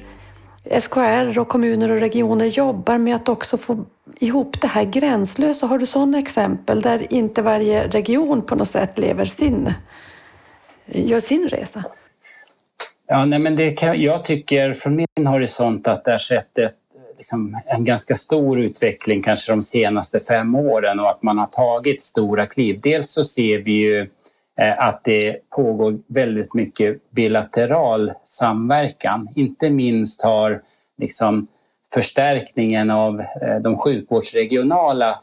SKR 0.66 1.40
och 1.40 1.48
kommuner 1.48 1.92
och 1.92 2.00
regioner 2.00 2.46
jobbar 2.46 2.98
med 2.98 3.16
att 3.16 3.30
också 3.30 3.58
få 3.58 3.86
ihop 4.20 4.62
det 4.62 4.68
här 4.68 4.84
gränslösa. 4.84 5.68
Har 5.68 5.80
du 5.80 5.86
sådana 5.86 6.20
exempel 6.20 6.82
där 6.82 7.14
inte 7.14 7.42
varje 7.42 7.88
region 7.88 8.42
på 8.42 8.56
något 8.56 8.68
sätt 8.68 9.00
lever 9.00 9.26
sin, 9.26 9.74
gör 10.86 11.20
sin 11.20 11.50
resa? 11.50 11.84
Ja, 13.08 13.26
nej, 13.26 13.40
men 13.40 13.56
det 13.56 13.72
kan, 13.72 14.02
jag 14.02 14.24
tycker 14.24 14.74
från 14.74 14.96
min 14.96 15.28
horisont 15.28 15.88
att 15.88 16.06
det 16.06 16.12
har 16.12 16.18
skett 16.18 16.58
ett, 16.58 16.76
liksom, 17.18 17.60
en 17.66 17.84
ganska 17.84 18.16
stor 18.16 18.60
utveckling 18.60 19.22
kanske 19.22 19.52
de 19.52 19.62
senaste 19.62 20.20
fem 20.20 20.56
åren 20.56 21.00
och 21.00 21.10
att 21.10 21.24
man 21.24 21.38
har 21.38 21.48
tagit 21.48 22.02
stora 22.02 22.46
kliv. 22.46 22.80
Dels 22.84 23.10
så 23.10 23.24
ser 23.24 23.60
vi 23.60 23.72
ju 23.72 24.10
Eh, 24.62 24.88
att 24.88 25.04
det 25.04 25.50
pågår 25.50 26.00
väldigt 26.08 26.54
mycket 26.54 27.12
bilateral 27.12 28.12
samverkan. 28.24 29.28
Inte 29.36 29.70
minst 29.70 30.24
har 30.24 30.62
liksom 30.98 31.48
förstärkningen 31.94 32.90
av 32.92 33.20
eh, 33.20 33.60
de 33.64 33.78
sjukvårdsregionala 33.78 35.20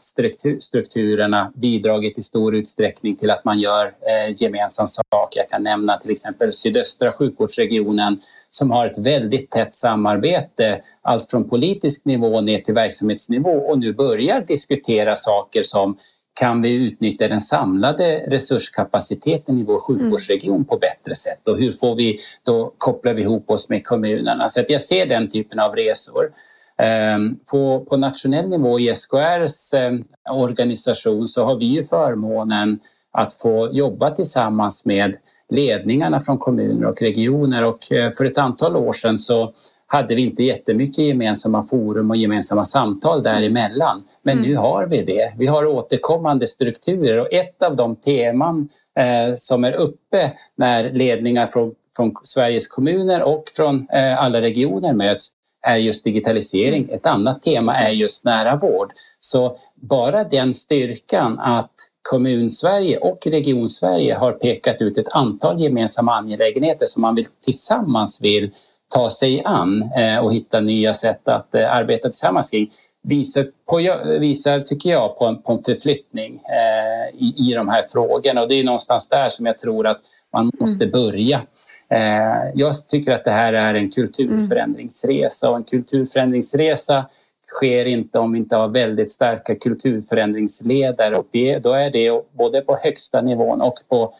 strukturerna 0.59 1.51
bidragit 1.55 2.17
i 2.17 2.21
stor 2.21 2.55
utsträckning 2.55 3.15
till 3.15 3.31
att 3.31 3.45
man 3.45 3.59
gör 3.59 3.85
eh, 3.85 4.35
gemensam 4.35 4.87
sak. 4.87 5.33
Jag 5.35 5.49
kan 5.49 5.63
nämna 5.63 5.97
till 5.97 6.11
exempel 6.11 6.53
sydöstra 6.53 7.11
sjukvårdsregionen 7.11 8.19
som 8.49 8.71
har 8.71 8.85
ett 8.85 8.97
väldigt 8.97 9.49
tätt 9.51 9.73
samarbete, 9.73 10.81
allt 11.01 11.31
från 11.31 11.49
politisk 11.49 12.05
nivå 12.05 12.41
ner 12.41 12.59
till 12.59 12.73
verksamhetsnivå 12.73 13.51
och 13.51 13.79
nu 13.79 13.93
börjar 13.93 14.41
diskutera 14.41 15.15
saker 15.15 15.63
som 15.63 15.97
kan 16.39 16.61
vi 16.61 16.73
utnyttja 16.73 17.27
den 17.27 17.41
samlade 17.41 18.25
resurskapaciteten 18.27 19.59
i 19.59 19.63
vår 19.63 19.79
sjukvårdsregion 19.79 20.65
på 20.65 20.77
bättre 20.77 21.15
sätt 21.15 21.47
och 21.47 21.57
hur 21.57 21.71
får 21.71 21.95
vi 21.95 22.17
då 22.43 22.73
kopplar 22.77 23.13
vi 23.13 23.21
ihop 23.21 23.49
oss 23.49 23.69
med 23.69 23.85
kommunerna? 23.85 24.49
Så 24.49 24.59
att 24.59 24.69
jag 24.69 24.81
ser 24.81 25.05
den 25.05 25.29
typen 25.29 25.59
av 25.59 25.75
resor. 25.75 26.31
Ehm, 26.77 27.39
på, 27.45 27.85
på 27.89 27.97
nationell 27.97 28.49
nivå 28.49 28.79
i 28.79 28.95
SKRs 28.95 29.73
ehm, 29.73 30.03
organisation 30.29 31.27
så 31.27 31.43
har 31.43 31.55
vi 31.55 31.65
ju 31.65 31.83
förmånen 31.83 32.79
att 33.11 33.33
få 33.33 33.69
jobba 33.71 34.09
tillsammans 34.09 34.85
med 34.85 35.15
ledningarna 35.49 36.19
från 36.19 36.37
kommuner 36.37 36.85
och 36.85 37.01
regioner 37.01 37.65
och 37.65 37.91
eh, 37.91 38.11
för 38.11 38.25
ett 38.25 38.37
antal 38.37 38.75
år 38.75 38.91
sedan 38.91 39.17
så 39.17 39.53
hade 39.91 40.15
vi 40.15 40.21
inte 40.21 40.43
jättemycket 40.43 41.05
gemensamma 41.05 41.63
forum 41.63 42.09
och 42.09 42.17
gemensamma 42.17 42.65
samtal 42.65 43.23
däremellan. 43.23 44.03
Men 44.23 44.37
mm. 44.37 44.49
nu 44.49 44.55
har 44.55 44.87
vi 44.87 45.03
det. 45.03 45.33
Vi 45.37 45.47
har 45.47 45.65
återkommande 45.65 46.47
strukturer 46.47 47.19
och 47.19 47.33
ett 47.33 47.63
av 47.63 47.75
de 47.75 47.95
teman 47.95 48.69
eh, 48.99 49.35
som 49.35 49.63
är 49.63 49.71
uppe 49.71 50.31
när 50.55 50.91
ledningar 50.91 51.47
från, 51.47 51.73
från 51.95 52.15
Sveriges 52.23 52.67
kommuner 52.67 53.21
och 53.21 53.43
från 53.55 53.87
eh, 53.93 54.23
alla 54.23 54.41
regioner 54.41 54.93
möts 54.93 55.31
är 55.61 55.77
just 55.77 56.03
digitalisering. 56.03 56.83
Mm. 56.83 56.95
Ett 56.95 57.05
annat 57.05 57.41
tema 57.41 57.73
är 57.73 57.91
just 57.91 58.25
nära 58.25 58.55
vård. 58.55 58.91
Så 59.19 59.55
bara 59.75 60.23
den 60.23 60.53
styrkan 60.53 61.39
att 61.39 61.71
Kommun-Sverige 62.01 62.97
och 62.97 63.27
Region-Sverige 63.27 64.15
har 64.15 64.31
pekat 64.31 64.81
ut 64.81 64.97
ett 64.97 65.13
antal 65.13 65.61
gemensamma 65.61 66.15
angelägenheter 66.15 66.85
som 66.85 67.01
man 67.01 67.15
vill, 67.15 67.25
tillsammans 67.45 68.21
vill 68.21 68.51
ta 68.95 69.09
sig 69.09 69.41
an 69.45 69.91
eh, 69.97 70.17
och 70.17 70.33
hitta 70.33 70.59
nya 70.59 70.93
sätt 70.93 71.27
att 71.27 71.55
eh, 71.55 71.75
arbeta 71.75 72.09
tillsammans 72.09 72.49
kring 72.49 72.69
visar, 73.01 73.47
på, 73.69 73.77
visar 74.19 74.59
tycker 74.59 74.89
jag, 74.89 75.17
på 75.17 75.25
en, 75.25 75.41
på 75.41 75.51
en 75.51 75.59
förflyttning 75.59 76.33
eh, 76.33 77.15
i, 77.17 77.33
i 77.37 77.53
de 77.53 77.69
här 77.69 77.83
frågorna. 77.91 78.41
Och 78.41 78.47
det 78.47 78.55
är 78.55 78.63
någonstans 78.63 79.09
där 79.09 79.29
som 79.29 79.45
jag 79.45 79.57
tror 79.57 79.87
att 79.87 80.01
man 80.33 80.51
måste 80.59 80.85
mm. 80.85 80.91
börja. 80.91 81.41
Eh, 81.89 82.51
jag 82.55 82.73
tycker 82.87 83.11
att 83.11 83.23
det 83.23 83.31
här 83.31 83.53
är 83.53 83.73
en 83.73 83.91
kulturförändringsresa 83.91 85.49
och 85.49 85.55
en 85.55 85.63
kulturförändringsresa 85.63 87.05
sker 87.47 87.85
inte 87.85 88.19
om 88.19 88.31
vi 88.31 88.39
inte 88.39 88.55
har 88.55 88.67
väldigt 88.67 89.11
starka 89.11 89.55
kulturförändringsledare 89.55 91.15
och 91.15 91.27
det, 91.31 91.59
då 91.59 91.71
är 91.71 91.91
det 91.91 92.21
både 92.37 92.61
på 92.61 92.77
högsta 92.83 93.21
nivån 93.21 93.61
och 93.61 93.75
på 93.89 94.11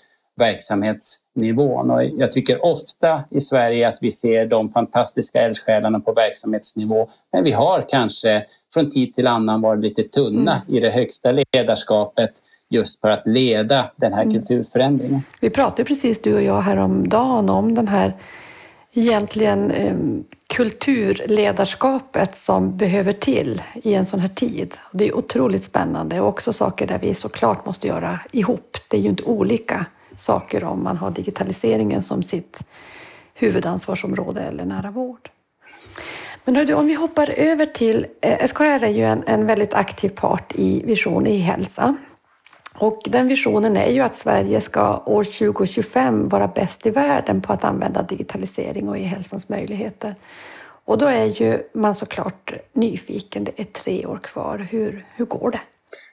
verksamhetsnivån. 1.39 1.91
Och 1.91 2.03
jag 2.03 2.31
tycker 2.31 2.65
ofta 2.65 3.23
i 3.29 3.39
Sverige 3.39 3.87
att 3.87 3.97
vi 4.01 4.11
ser 4.11 4.45
de 4.45 4.69
fantastiska 4.69 5.41
eldsjälarna 5.41 5.99
på 5.99 6.13
verksamhetsnivå 6.13 7.07
men 7.31 7.43
vi 7.43 7.51
har 7.51 7.85
kanske 7.89 8.45
från 8.73 8.89
tid 8.89 9.13
till 9.13 9.27
annan 9.27 9.61
varit 9.61 9.83
lite 9.83 10.03
tunna 10.03 10.61
mm. 10.61 10.77
i 10.77 10.79
det 10.79 10.89
högsta 10.89 11.31
ledarskapet 11.31 12.31
just 12.69 13.01
för 13.01 13.09
att 13.09 13.27
leda 13.27 13.91
den 13.95 14.13
här 14.13 14.23
mm. 14.23 14.33
kulturförändringen. 14.33 15.21
Vi 15.41 15.49
pratade 15.49 15.83
precis 15.83 16.21
du 16.21 16.35
och 16.35 16.41
jag 16.41 16.61
häromdagen 16.61 17.49
om 17.49 17.75
den 17.75 17.87
här 17.87 18.13
egentligen 18.93 19.71
eh, 19.71 19.95
kulturledarskapet 20.55 22.35
som 22.35 22.77
behöver 22.77 23.11
till 23.11 23.61
i 23.73 23.93
en 23.93 24.05
sån 24.05 24.19
här 24.19 24.27
tid. 24.27 24.73
Det 24.91 25.07
är 25.07 25.15
otroligt 25.15 25.63
spännande 25.63 26.21
och 26.21 26.27
också 26.27 26.53
saker 26.53 26.87
där 26.87 26.99
vi 26.99 27.13
såklart 27.13 27.65
måste 27.65 27.87
göra 27.87 28.19
ihop. 28.31 28.77
Det 28.87 28.97
är 28.97 29.01
ju 29.01 29.09
inte 29.09 29.23
olika 29.23 29.85
saker 30.19 30.63
om 30.63 30.83
man 30.83 30.97
har 30.97 31.11
digitaliseringen 31.11 32.01
som 32.01 32.23
sitt 32.23 32.63
huvudansvarsområde 33.35 34.41
eller 34.41 34.65
nära 34.65 34.91
vård. 34.91 35.29
Men 36.45 36.55
hördu, 36.55 36.73
om 36.73 36.87
vi 36.87 36.93
hoppar 36.93 37.29
över 37.29 37.65
till... 37.65 38.05
Eh, 38.21 38.47
SKR 38.47 38.83
är 38.83 38.89
ju 38.89 39.05
en, 39.05 39.23
en 39.27 39.45
väldigt 39.45 39.73
aktiv 39.73 40.09
part 40.09 40.53
i 40.55 40.83
Vision 40.85 41.27
i 41.27 41.37
hälsa. 41.37 41.95
Och 42.79 43.01
den 43.05 43.27
visionen 43.27 43.77
är 43.77 43.91
ju 43.91 44.01
att 44.01 44.15
Sverige 44.15 44.61
ska 44.61 45.03
år 45.05 45.23
2025 45.23 46.29
vara 46.29 46.47
bäst 46.47 46.85
i 46.85 46.89
världen 46.89 47.41
på 47.41 47.53
att 47.53 47.63
använda 47.63 48.03
digitalisering 48.03 48.89
och 48.89 48.97
e-hälsans 48.97 49.49
möjligheter. 49.49 50.15
Och 50.85 50.97
då 50.97 51.05
är 51.05 51.25
ju 51.25 51.63
man 51.73 51.95
såklart 51.95 52.53
nyfiken. 52.73 53.43
Det 53.43 53.59
är 53.59 53.63
tre 53.63 54.05
år 54.05 54.19
kvar. 54.23 54.67
Hur, 54.71 55.05
hur 55.15 55.25
går 55.25 55.51
det? 55.51 55.59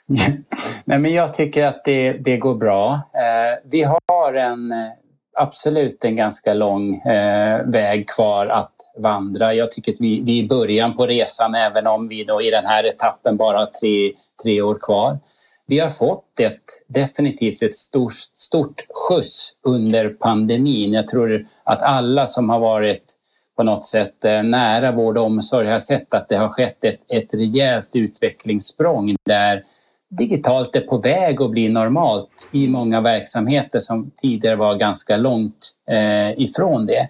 Nej, 0.84 0.98
men 0.98 1.14
jag 1.14 1.34
tycker 1.34 1.64
att 1.64 1.84
det, 1.84 2.12
det 2.12 2.36
går 2.36 2.54
bra. 2.54 2.92
Eh, 2.92 3.58
vi 3.64 3.82
har 3.82 4.34
en 4.34 4.72
eh, 4.72 4.92
absolut 5.36 6.04
en 6.04 6.16
ganska 6.16 6.54
lång 6.54 6.94
eh, 6.94 7.66
väg 7.66 8.08
kvar 8.08 8.46
att 8.46 8.74
vandra. 8.98 9.54
Jag 9.54 9.72
tycker 9.72 9.92
att 9.92 10.00
vi, 10.00 10.20
vi 10.20 10.38
är 10.38 10.44
i 10.44 10.48
början 10.48 10.96
på 10.96 11.06
resan 11.06 11.54
även 11.54 11.86
om 11.86 12.08
vi 12.08 12.24
då 12.24 12.42
i 12.42 12.50
den 12.50 12.66
här 12.66 12.84
etappen 12.84 13.36
bara 13.36 13.58
har 13.58 13.66
tre, 13.66 14.12
tre 14.42 14.62
år 14.62 14.78
kvar. 14.80 15.18
Vi 15.66 15.78
har 15.78 15.88
fått 15.88 16.40
ett, 16.40 16.62
definitivt 16.88 17.62
ett 17.62 17.74
stort, 17.74 18.12
stort 18.34 18.82
skjuts 18.94 19.52
under 19.62 20.08
pandemin. 20.08 20.92
Jag 20.92 21.06
tror 21.06 21.46
att 21.64 21.82
alla 21.82 22.26
som 22.26 22.50
har 22.50 22.60
varit 22.60 23.16
på 23.56 23.62
något 23.62 23.84
sätt 23.84 24.24
eh, 24.24 24.42
nära 24.42 24.92
vård 24.92 25.18
och 25.18 25.24
omsorg 25.24 25.68
har 25.68 25.78
sett 25.78 26.14
att 26.14 26.28
det 26.28 26.36
har 26.36 26.48
skett 26.48 26.84
ett, 26.84 27.00
ett 27.08 27.34
rejält 27.34 27.88
utvecklingssprång 27.92 29.16
där 29.26 29.64
digitalt 30.08 30.76
är 30.76 30.80
på 30.80 30.98
väg 30.98 31.42
att 31.42 31.50
bli 31.50 31.68
normalt 31.68 32.48
i 32.52 32.68
många 32.68 33.00
verksamheter 33.00 33.78
som 33.78 34.10
tidigare 34.16 34.56
var 34.56 34.74
ganska 34.74 35.16
långt 35.16 35.72
eh, 35.90 36.40
ifrån 36.40 36.86
det. 36.86 37.08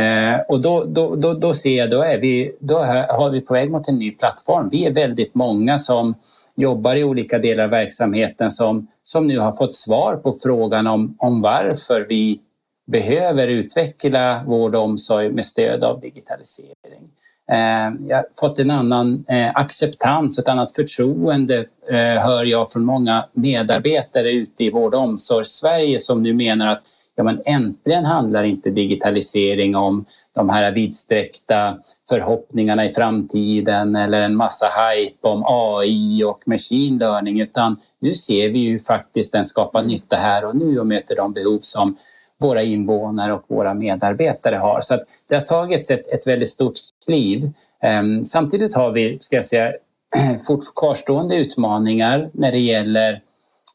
Eh, 0.00 0.40
och 0.48 0.60
då, 0.60 0.84
då, 0.84 1.16
då, 1.16 1.34
då 1.34 1.54
ser 1.54 1.76
jag, 1.76 1.90
då, 1.90 2.02
är 2.02 2.18
vi, 2.18 2.56
då 2.60 2.78
har 3.08 3.30
vi 3.30 3.40
på 3.40 3.54
väg 3.54 3.70
mot 3.70 3.88
en 3.88 3.98
ny 3.98 4.10
plattform. 4.10 4.68
Vi 4.72 4.86
är 4.86 4.94
väldigt 4.94 5.34
många 5.34 5.78
som 5.78 6.14
jobbar 6.56 6.96
i 6.96 7.04
olika 7.04 7.38
delar 7.38 7.64
av 7.64 7.70
verksamheten 7.70 8.50
som, 8.50 8.86
som 9.04 9.26
nu 9.26 9.38
har 9.38 9.52
fått 9.52 9.74
svar 9.74 10.16
på 10.16 10.36
frågan 10.42 10.86
om, 10.86 11.16
om 11.18 11.42
varför 11.42 12.06
vi 12.08 12.40
behöver 12.86 13.48
utveckla 13.48 14.44
vård 14.46 14.74
och 14.74 14.82
omsorg 14.82 15.32
med 15.32 15.44
stöd 15.44 15.84
av 15.84 16.00
digitalisering. 16.00 17.10
Eh, 17.50 18.08
jag 18.08 18.16
har 18.16 18.26
fått 18.40 18.58
en 18.58 18.70
annan 18.70 19.24
eh, 19.28 19.50
acceptans 19.54 20.16
acceptans, 20.16 20.38
ett 20.38 20.48
annat 20.48 20.72
förtroende 20.72 21.66
eh, 21.90 22.22
hör 22.22 22.44
jag 22.44 22.72
från 22.72 22.84
många 22.84 23.24
medarbetare 23.32 24.30
ute 24.30 24.64
i 24.64 24.70
vård 24.70 24.94
och 24.94 25.00
omsorgs-Sverige 25.00 25.98
som 25.98 26.22
nu 26.22 26.34
menar 26.34 26.66
att 26.66 26.82
ja, 27.14 27.24
men 27.24 27.40
äntligen 27.44 28.04
handlar 28.04 28.44
inte 28.44 28.70
digitalisering 28.70 29.76
om 29.76 30.04
de 30.34 30.48
här 30.48 30.72
vidsträckta 30.72 31.78
förhoppningarna 32.08 32.84
i 32.84 32.94
framtiden 32.94 33.96
eller 33.96 34.20
en 34.20 34.36
massa 34.36 34.66
hype 34.66 35.28
om 35.28 35.44
AI 35.46 36.24
och 36.24 36.42
machine 36.46 36.98
learning 36.98 37.40
utan 37.40 37.76
nu 38.00 38.14
ser 38.14 38.50
vi 38.50 38.58
ju 38.58 38.78
faktiskt 38.78 39.32
den 39.32 39.44
skapar 39.44 39.82
nytta 39.82 40.16
här 40.16 40.44
och 40.44 40.56
nu 40.56 40.80
och 40.80 40.86
möter 40.86 41.16
de 41.16 41.32
behov 41.32 41.58
som 41.58 41.96
våra 42.42 42.62
invånare 42.62 43.32
och 43.32 43.44
våra 43.48 43.74
medarbetare 43.74 44.56
har. 44.56 44.80
Så 44.80 44.94
att 44.94 45.00
det 45.28 45.34
har 45.34 45.42
tagits 45.42 45.90
ett, 45.90 46.08
ett 46.08 46.26
väldigt 46.26 46.48
stort 46.48 46.74
kliv. 47.06 47.52
Um, 48.00 48.24
samtidigt 48.24 48.74
har 48.74 48.92
vi, 48.92 49.18
ska 49.20 49.36
jag 49.36 49.44
säga, 49.44 49.72
fort 50.46 50.60
kvarstående 50.76 51.36
utmaningar 51.36 52.30
när 52.32 52.52
det 52.52 52.58
gäller 52.58 53.12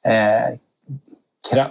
eh, 0.05 0.57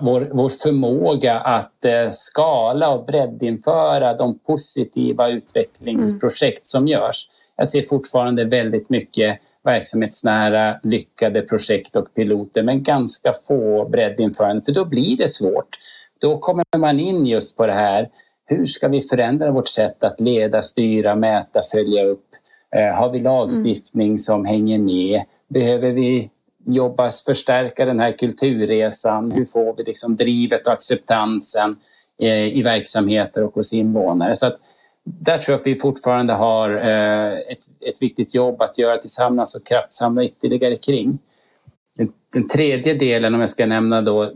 vår, 0.01 0.30
vår 0.32 0.49
förmåga 0.49 1.41
att 1.41 1.84
eh, 1.84 2.11
skala 2.11 2.91
och 2.91 3.07
breddinföra 3.07 4.14
de 4.14 4.38
positiva 4.38 5.28
utvecklingsprojekt 5.28 6.59
mm. 6.59 6.64
som 6.64 6.88
görs. 6.88 7.28
Jag 7.57 7.68
ser 7.68 7.82
fortfarande 7.82 8.45
väldigt 8.45 8.91
mycket 8.91 9.38
verksamhetsnära 9.64 10.80
lyckade 10.82 11.43
projekt 11.43 11.97
och 11.97 12.14
piloter 12.14 12.62
men 12.62 12.82
ganska 12.82 13.32
få 13.49 13.88
breddinförande 13.88 14.62
för 14.62 14.72
då 14.72 14.84
blir 14.84 15.16
det 15.16 15.28
svårt. 15.28 15.78
Då 16.21 16.39
kommer 16.39 16.64
man 16.79 17.01
in 17.01 17.27
just 17.27 17.57
på 17.57 17.66
det 17.66 17.73
här 17.73 18.09
hur 18.51 18.64
ska 18.64 18.89
vi 18.89 19.01
förändra 19.01 19.51
vårt 19.51 19.68
sätt 19.68 20.05
att 20.05 20.21
leda, 20.21 20.62
styra, 20.62 21.14
mäta, 21.14 21.62
följa 21.73 22.05
upp? 22.05 22.27
Eh, 22.77 22.95
har 22.95 23.12
vi 23.12 23.21
lagstiftning 23.21 24.07
mm. 24.07 24.18
som 24.18 24.45
hänger 24.45 24.79
med? 24.79 25.23
Behöver 25.49 25.93
vi 25.93 26.31
jobba, 26.66 27.11
förstärka 27.11 27.85
den 27.85 28.01
här 28.01 28.12
kulturresan? 28.12 29.33
Hur 29.33 29.45
får 29.45 29.77
vi 29.77 29.83
liksom 29.83 30.16
drivet 30.16 30.66
och 30.66 30.73
acceptansen 30.73 31.77
eh, 32.23 32.57
i 32.59 32.62
verksamheter 32.62 33.43
och 33.43 33.55
hos 33.55 33.73
invånare? 33.73 34.35
Så 34.35 34.47
att 34.47 34.59
där 35.05 35.39
tror 35.39 35.53
jag 35.53 35.61
att 35.61 35.66
vi 35.66 35.77
fortfarande 35.77 36.33
har 36.33 36.71
eh, 36.71 37.33
ett, 37.33 37.64
ett 37.81 38.03
viktigt 38.03 38.35
jobb 38.35 38.62
att 38.62 38.79
göra 38.79 38.97
tillsammans 38.97 39.55
och 39.55 39.66
kraftsamla 39.66 40.25
ytterligare 40.25 40.77
kring. 40.77 41.18
Den, 41.99 42.12
den 42.33 42.49
tredje 42.49 42.95
delen, 42.95 43.35
om 43.35 43.41
jag 43.41 43.49
ska 43.49 43.66
nämna 43.66 44.03
då 44.03 44.33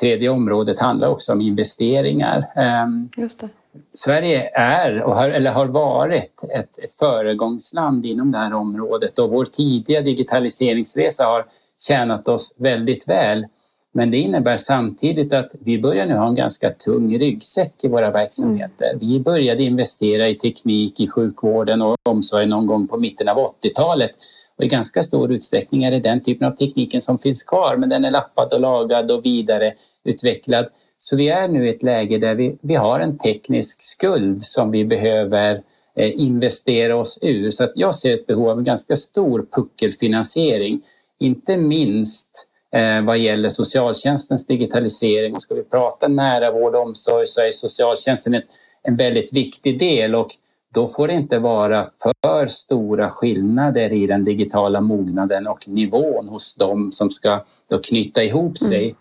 tredje 0.00 0.28
området 0.28 0.78
handlar 0.78 1.08
också 1.08 1.32
om 1.32 1.40
investeringar. 1.40 2.52
Ehm, 2.56 3.08
Just 3.16 3.40
det. 3.40 3.48
Sverige 3.92 4.50
är, 4.54 5.02
och 5.02 5.16
har, 5.16 5.30
eller 5.30 5.50
har 5.50 5.66
varit, 5.66 6.44
ett, 6.54 6.78
ett 6.78 6.92
föregångsland 6.98 8.06
inom 8.06 8.30
det 8.30 8.38
här 8.38 8.54
området 8.54 9.18
och 9.18 9.30
vår 9.30 9.44
tidiga 9.44 10.00
digitaliseringsresa 10.00 11.24
har 11.24 11.46
tjänat 11.78 12.28
oss 12.28 12.54
väldigt 12.58 13.08
väl. 13.08 13.46
Men 13.94 14.10
det 14.10 14.16
innebär 14.16 14.56
samtidigt 14.56 15.32
att 15.32 15.54
vi 15.60 15.78
börjar 15.78 16.06
nu 16.06 16.14
ha 16.14 16.28
en 16.28 16.34
ganska 16.34 16.70
tung 16.70 17.18
ryggsäck 17.18 17.84
i 17.84 17.88
våra 17.88 18.10
verksamheter. 18.10 18.86
Mm. 18.86 18.98
Vi 18.98 19.20
började 19.20 19.62
investera 19.62 20.28
i 20.28 20.34
teknik 20.34 21.00
i 21.00 21.08
sjukvården 21.08 21.82
och 21.82 21.96
omsorgen 22.08 22.48
någon 22.48 22.66
gång 22.66 22.88
på 22.88 22.96
mitten 22.96 23.28
av 23.28 23.36
80-talet 23.36 24.10
och 24.58 24.64
i 24.64 24.68
ganska 24.68 25.02
stor 25.02 25.32
utsträckning 25.32 25.84
är 25.84 25.90
det 25.90 26.00
den 26.00 26.20
typen 26.20 26.48
av 26.48 26.52
tekniken 26.56 27.00
som 27.00 27.18
finns 27.18 27.42
kvar 27.42 27.76
men 27.76 27.88
den 27.88 28.04
är 28.04 28.10
lappad 28.10 28.52
och 28.52 28.60
lagad 28.60 29.10
och 29.10 29.24
vidareutvecklad. 29.24 30.68
Så 30.98 31.16
vi 31.16 31.28
är 31.28 31.48
nu 31.48 31.66
i 31.66 31.70
ett 31.70 31.82
läge 31.82 32.18
där 32.18 32.34
vi, 32.34 32.58
vi 32.60 32.74
har 32.74 33.00
en 33.00 33.18
teknisk 33.18 33.82
skuld 33.82 34.42
som 34.42 34.70
vi 34.70 34.84
behöver 34.84 35.62
eh, 35.96 36.20
investera 36.20 36.96
oss 36.96 37.18
ur. 37.22 37.50
Så 37.50 37.64
att 37.64 37.72
jag 37.74 37.94
ser 37.94 38.14
ett 38.14 38.26
behov 38.26 38.48
av 38.48 38.58
en 38.58 38.64
ganska 38.64 38.96
stor 38.96 39.46
puckelfinansiering. 39.52 40.82
Inte 41.18 41.56
minst 41.56 42.48
eh, 42.74 43.02
vad 43.02 43.18
gäller 43.18 43.48
socialtjänstens 43.48 44.46
digitalisering. 44.46 45.34
Och 45.34 45.42
ska 45.42 45.54
vi 45.54 45.62
prata 45.62 46.08
nära 46.08 46.52
vård 46.52 46.74
och 46.74 46.82
omsorg 46.82 47.26
så 47.26 47.40
är 47.40 47.50
socialtjänsten 47.50 48.34
en, 48.34 48.42
en 48.82 48.96
väldigt 48.96 49.32
viktig 49.32 49.78
del. 49.78 50.14
Och 50.14 50.36
då 50.72 50.88
får 50.88 51.08
det 51.08 51.14
inte 51.14 51.38
vara 51.38 51.86
för 52.02 52.46
stora 52.46 53.10
skillnader 53.10 53.92
i 53.92 54.06
den 54.06 54.24
digitala 54.24 54.80
mognaden 54.80 55.46
och 55.46 55.68
nivån 55.68 56.28
hos 56.28 56.56
dem 56.56 56.92
som 56.92 57.10
ska 57.10 57.44
då 57.68 57.78
knyta 57.78 58.22
ihop 58.22 58.58
sig 58.58 58.96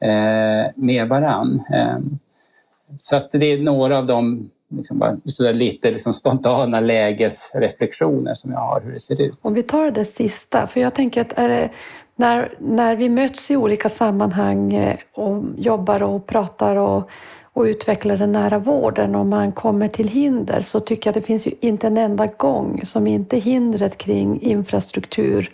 eh, 0.00 0.72
med 0.76 1.08
varann. 1.08 1.62
Eh, 1.72 1.98
så 2.98 3.16
att 3.16 3.30
det 3.30 3.52
är 3.52 3.58
några 3.58 3.98
av 3.98 4.06
de 4.06 4.50
liksom 4.68 5.20
lite 5.52 5.90
liksom 5.90 6.12
spontana 6.12 6.80
lägesreflektioner 6.80 8.34
som 8.34 8.52
jag 8.52 8.58
har 8.58 8.80
hur 8.80 8.92
det 8.92 9.00
ser 9.00 9.22
ut. 9.22 9.38
Om 9.42 9.54
vi 9.54 9.62
tar 9.62 9.90
det 9.90 10.04
sista, 10.04 10.66
för 10.66 10.80
jag 10.80 10.94
tänker 10.94 11.20
att 11.20 11.36
det, 11.36 11.70
när, 12.16 12.52
när 12.58 12.96
vi 12.96 13.08
möts 13.08 13.50
i 13.50 13.56
olika 13.56 13.88
sammanhang 13.88 14.74
eh, 14.74 14.96
och 15.14 15.42
jobbar 15.56 16.02
och 16.02 16.26
pratar 16.26 16.76
och 16.76 17.10
och 17.56 17.62
utveckla 17.62 18.16
den 18.16 18.32
nära 18.32 18.58
vården 18.58 19.14
om 19.14 19.28
man 19.28 19.52
kommer 19.52 19.88
till 19.88 20.08
hinder 20.08 20.60
så 20.60 20.80
tycker 20.80 21.08
jag 21.08 21.14
det 21.14 21.26
finns 21.26 21.46
ju 21.46 21.52
inte 21.60 21.86
en 21.86 21.96
enda 21.96 22.26
gång 22.26 22.80
som 22.84 23.06
inte 23.06 23.36
hindret 23.36 23.98
kring 23.98 24.40
infrastruktur, 24.40 25.50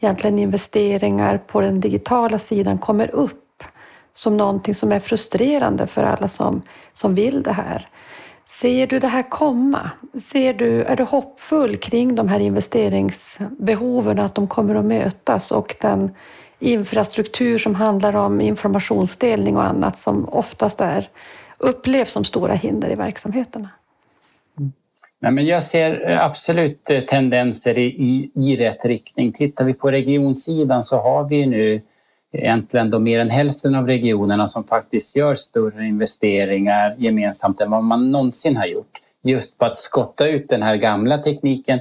egentligen 0.00 0.38
investeringar 0.38 1.38
på 1.38 1.60
den 1.60 1.80
digitala 1.80 2.38
sidan 2.38 2.78
kommer 2.78 3.14
upp 3.14 3.62
som 4.14 4.36
någonting 4.36 4.74
som 4.74 4.92
är 4.92 4.98
frustrerande 4.98 5.86
för 5.86 6.02
alla 6.02 6.28
som, 6.28 6.62
som 6.92 7.14
vill 7.14 7.42
det 7.42 7.52
här. 7.52 7.86
Ser 8.44 8.86
du 8.86 8.98
det 8.98 9.08
här 9.08 9.30
komma? 9.30 9.90
Ser 10.22 10.54
du, 10.54 10.82
är 10.82 10.96
du 10.96 11.02
hoppfull 11.02 11.76
kring 11.76 12.14
de 12.14 12.28
här 12.28 12.40
investeringsbehoven, 12.40 14.18
att 14.18 14.34
de 14.34 14.46
kommer 14.46 14.74
att 14.74 14.84
mötas 14.84 15.52
och 15.52 15.76
den 15.80 16.14
infrastruktur 16.58 17.58
som 17.58 17.74
handlar 17.74 18.16
om 18.16 18.40
informationsdelning 18.40 19.56
och 19.56 19.64
annat 19.64 19.96
som 19.96 20.28
oftast 20.28 20.80
är 20.80 21.08
upplevs 21.60 22.10
som 22.10 22.24
stora 22.24 22.54
hinder 22.54 22.90
i 22.90 22.94
verksamheterna? 22.94 23.68
Nej, 25.22 25.32
men 25.32 25.46
jag 25.46 25.62
ser 25.62 26.10
eh, 26.10 26.24
absolut 26.24 26.90
eh, 26.90 27.00
tendenser 27.00 27.78
i, 27.78 27.86
i, 27.86 28.30
i 28.34 28.56
rätt 28.56 28.84
riktning. 28.84 29.32
Tittar 29.32 29.64
vi 29.64 29.74
på 29.74 29.90
regionsidan 29.90 30.82
så 30.82 30.96
har 30.96 31.28
vi 31.28 31.46
nu 31.46 31.80
egentligen 32.32 32.90
då 32.90 32.98
mer 32.98 33.18
än 33.18 33.30
hälften 33.30 33.74
av 33.74 33.86
regionerna 33.86 34.46
som 34.46 34.64
faktiskt 34.64 35.16
gör 35.16 35.34
större 35.34 35.86
investeringar 35.86 36.94
gemensamt 36.98 37.60
än 37.60 37.70
vad 37.70 37.84
man 37.84 38.10
någonsin 38.10 38.56
har 38.56 38.66
gjort. 38.66 39.00
Just 39.22 39.58
på 39.58 39.64
att 39.64 39.78
skotta 39.78 40.28
ut 40.28 40.48
den 40.48 40.62
här 40.62 40.76
gamla 40.76 41.18
tekniken, 41.18 41.80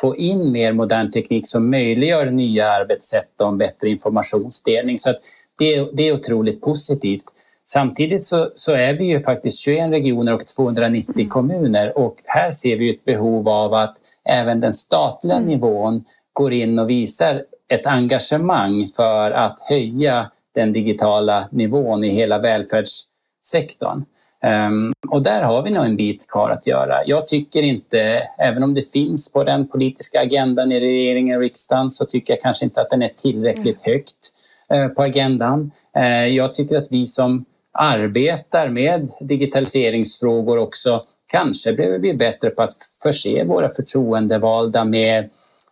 få 0.00 0.16
in 0.16 0.52
mer 0.52 0.72
modern 0.72 1.10
teknik 1.10 1.48
som 1.48 1.70
möjliggör 1.70 2.26
nya 2.26 2.70
arbetssätt 2.70 3.40
och 3.40 3.48
en 3.48 3.58
bättre 3.58 3.88
informationsdelning. 3.88 4.98
Så 4.98 5.14
det, 5.58 5.90
det 5.92 6.08
är 6.08 6.12
otroligt 6.12 6.60
positivt. 6.60 7.24
Samtidigt 7.68 8.24
så, 8.24 8.50
så, 8.54 8.72
är 8.72 8.94
vi 8.94 9.04
ju 9.04 9.20
faktiskt 9.20 9.58
21 9.58 9.90
regioner 9.90 10.34
och 10.34 10.46
290 10.46 11.14
mm. 11.14 11.28
kommuner 11.28 11.98
och 11.98 12.16
här 12.24 12.50
ser 12.50 12.78
vi 12.78 12.90
ett 12.90 13.04
behov 13.04 13.48
av 13.48 13.74
att 13.74 13.96
även 14.24 14.60
den 14.60 14.72
statliga 14.72 15.36
mm. 15.36 15.48
nivån 15.48 16.04
går 16.32 16.52
in 16.52 16.78
och 16.78 16.90
visar 16.90 17.42
ett 17.68 17.86
engagemang 17.86 18.88
för 18.96 19.30
att 19.30 19.60
höja 19.70 20.30
den 20.54 20.72
digitala 20.72 21.48
nivån 21.50 22.04
i 22.04 22.08
hela 22.08 22.38
välfärdssektorn. 22.38 24.04
Um, 24.44 24.92
och 25.08 25.22
där 25.22 25.42
har 25.42 25.62
vi 25.62 25.70
nog 25.70 25.84
en 25.84 25.96
bit 25.96 26.28
kvar 26.28 26.50
att 26.50 26.66
göra. 26.66 27.06
Jag 27.06 27.26
tycker 27.26 27.62
inte, 27.62 28.22
även 28.38 28.62
om 28.62 28.74
det 28.74 28.92
finns 28.92 29.32
på 29.32 29.44
den 29.44 29.68
politiska 29.68 30.20
agendan 30.20 30.72
i 30.72 30.80
regeringen 30.80 31.36
och 31.36 31.42
riksdagen, 31.42 31.90
så 31.90 32.04
tycker 32.04 32.32
jag 32.32 32.40
kanske 32.40 32.64
inte 32.64 32.80
att 32.80 32.90
den 32.90 33.02
är 33.02 33.10
tillräckligt 33.16 33.86
mm. 33.86 33.94
högt 33.94 34.32
uh, 34.74 34.88
på 34.88 35.02
agendan. 35.02 35.70
Uh, 35.98 36.26
jag 36.26 36.54
tycker 36.54 36.76
att 36.76 36.92
vi 36.92 37.06
som 37.06 37.44
arbetar 37.78 38.68
med 38.68 39.08
digitaliseringsfrågor 39.20 40.58
också 40.58 41.02
kanske 41.26 41.72
behöver 41.72 41.98
bli 41.98 42.14
bättre 42.14 42.50
på 42.50 42.62
att 42.62 42.74
förse 43.02 43.44
våra 43.44 43.68
förtroendevalda 43.68 44.84
med 44.84 45.30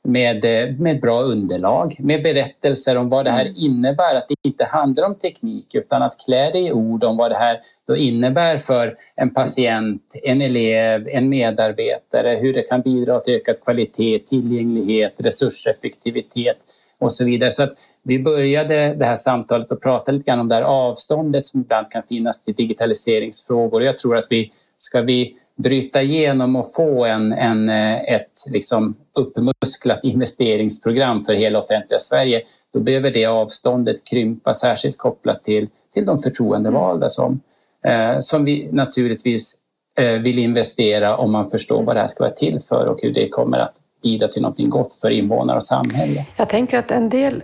med, 0.08 0.44
med 0.80 1.00
bra 1.00 1.20
underlag, 1.20 1.96
med 1.98 2.22
berättelser 2.22 2.96
om 2.96 3.08
vad 3.08 3.24
det 3.24 3.30
här 3.30 3.44
mm. 3.44 3.54
innebär. 3.56 4.14
Att 4.14 4.28
det 4.28 4.48
inte 4.48 4.64
handlar 4.64 5.06
om 5.06 5.14
teknik 5.14 5.74
utan 5.74 6.02
att 6.02 6.16
klä 6.24 6.50
det 6.50 6.58
i 6.58 6.72
ord 6.72 7.04
om 7.04 7.16
vad 7.16 7.30
det 7.30 7.36
här 7.36 7.60
då 7.86 7.96
innebär 7.96 8.56
för 8.56 8.96
en 9.16 9.34
patient, 9.34 10.02
en 10.22 10.42
elev, 10.42 11.08
en 11.08 11.28
medarbetare, 11.28 12.38
hur 12.40 12.54
det 12.54 12.62
kan 12.62 12.80
bidra 12.80 13.18
till 13.18 13.34
ökad 13.34 13.60
kvalitet, 13.60 14.18
tillgänglighet, 14.18 15.14
resurseffektivitet 15.16 16.56
och 17.04 17.12
så 17.12 17.24
vidare. 17.24 17.50
Så 17.50 17.62
att 17.62 17.72
vi 18.02 18.18
började 18.18 18.94
det 18.94 19.04
här 19.04 19.16
samtalet 19.16 19.70
och 19.70 19.82
prata 19.82 20.12
lite 20.12 20.24
grann 20.24 20.40
om 20.40 20.48
det 20.48 20.54
här 20.54 20.62
avståndet 20.62 21.46
som 21.46 21.60
ibland 21.60 21.90
kan 21.90 22.02
finnas 22.02 22.42
till 22.42 22.54
digitaliseringsfrågor. 22.54 23.82
Jag 23.82 23.98
tror 23.98 24.16
att 24.16 24.26
vi 24.30 24.50
ska 24.78 25.02
vi 25.02 25.36
bryta 25.56 26.02
igenom 26.02 26.56
och 26.56 26.74
få 26.74 27.04
en, 27.04 27.32
en, 27.32 27.68
eh, 27.68 28.14
ett 28.14 28.44
liksom 28.52 28.94
uppmusklat 29.14 30.00
investeringsprogram 30.02 31.24
för 31.24 31.32
hela 31.32 31.58
offentliga 31.58 31.98
Sverige, 31.98 32.42
då 32.72 32.80
behöver 32.80 33.10
det 33.10 33.26
avståndet 33.26 34.04
krympa, 34.04 34.54
särskilt 34.54 34.98
kopplat 34.98 35.44
till, 35.44 35.68
till 35.94 36.06
de 36.06 36.18
förtroendevalda 36.18 37.08
som, 37.08 37.40
eh, 37.86 38.18
som 38.18 38.44
vi 38.44 38.68
naturligtvis 38.72 39.54
eh, 39.98 40.12
vill 40.12 40.38
investera 40.38 41.16
om 41.16 41.32
man 41.32 41.50
förstår 41.50 41.82
vad 41.82 41.96
det 41.96 42.00
här 42.00 42.06
ska 42.06 42.24
vara 42.24 42.34
till 42.34 42.60
för 42.60 42.86
och 42.86 43.02
hur 43.02 43.12
det 43.12 43.28
kommer 43.28 43.58
att 43.58 43.74
bidra 44.04 44.28
till 44.28 44.42
något 44.42 44.58
gott 44.58 44.94
för 44.94 45.10
invånare 45.10 45.56
och 45.56 45.64
samhälle. 45.64 46.24
Jag 46.36 46.48
tänker 46.48 46.78
att 46.78 46.90
en 46.90 47.08
del 47.08 47.42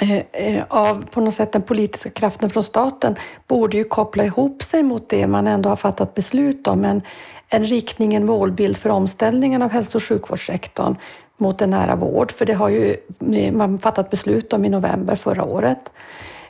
eh, 0.00 0.18
eh, 0.32 0.64
av 0.68 1.04
på 1.10 1.20
något 1.20 1.34
sätt 1.34 1.52
den 1.52 1.62
politiska 1.62 2.10
kraften 2.10 2.50
från 2.50 2.62
staten 2.62 3.14
borde 3.46 3.76
ju 3.76 3.84
koppla 3.84 4.24
ihop 4.24 4.62
sig 4.62 4.82
mot 4.82 5.08
det 5.08 5.26
man 5.26 5.46
ändå 5.46 5.68
har 5.68 5.76
fattat 5.76 6.14
beslut 6.14 6.66
om. 6.66 6.84
En, 6.84 7.02
en 7.48 7.64
riktning, 7.64 8.14
en 8.14 8.26
målbild 8.26 8.76
för 8.76 8.90
omställningen 8.90 9.62
av 9.62 9.70
hälso 9.70 9.98
och 9.98 10.02
sjukvårdssektorn 10.02 10.96
mot 11.36 11.62
en 11.62 11.70
nära 11.70 11.96
vård, 11.96 12.32
för 12.32 12.46
det 12.46 12.52
har 12.52 12.68
ju 12.68 12.96
eh, 13.34 13.52
man 13.52 13.78
fattat 13.78 14.10
beslut 14.10 14.52
om 14.52 14.64
i 14.64 14.68
november 14.68 15.16
förra 15.16 15.44
året. 15.44 15.92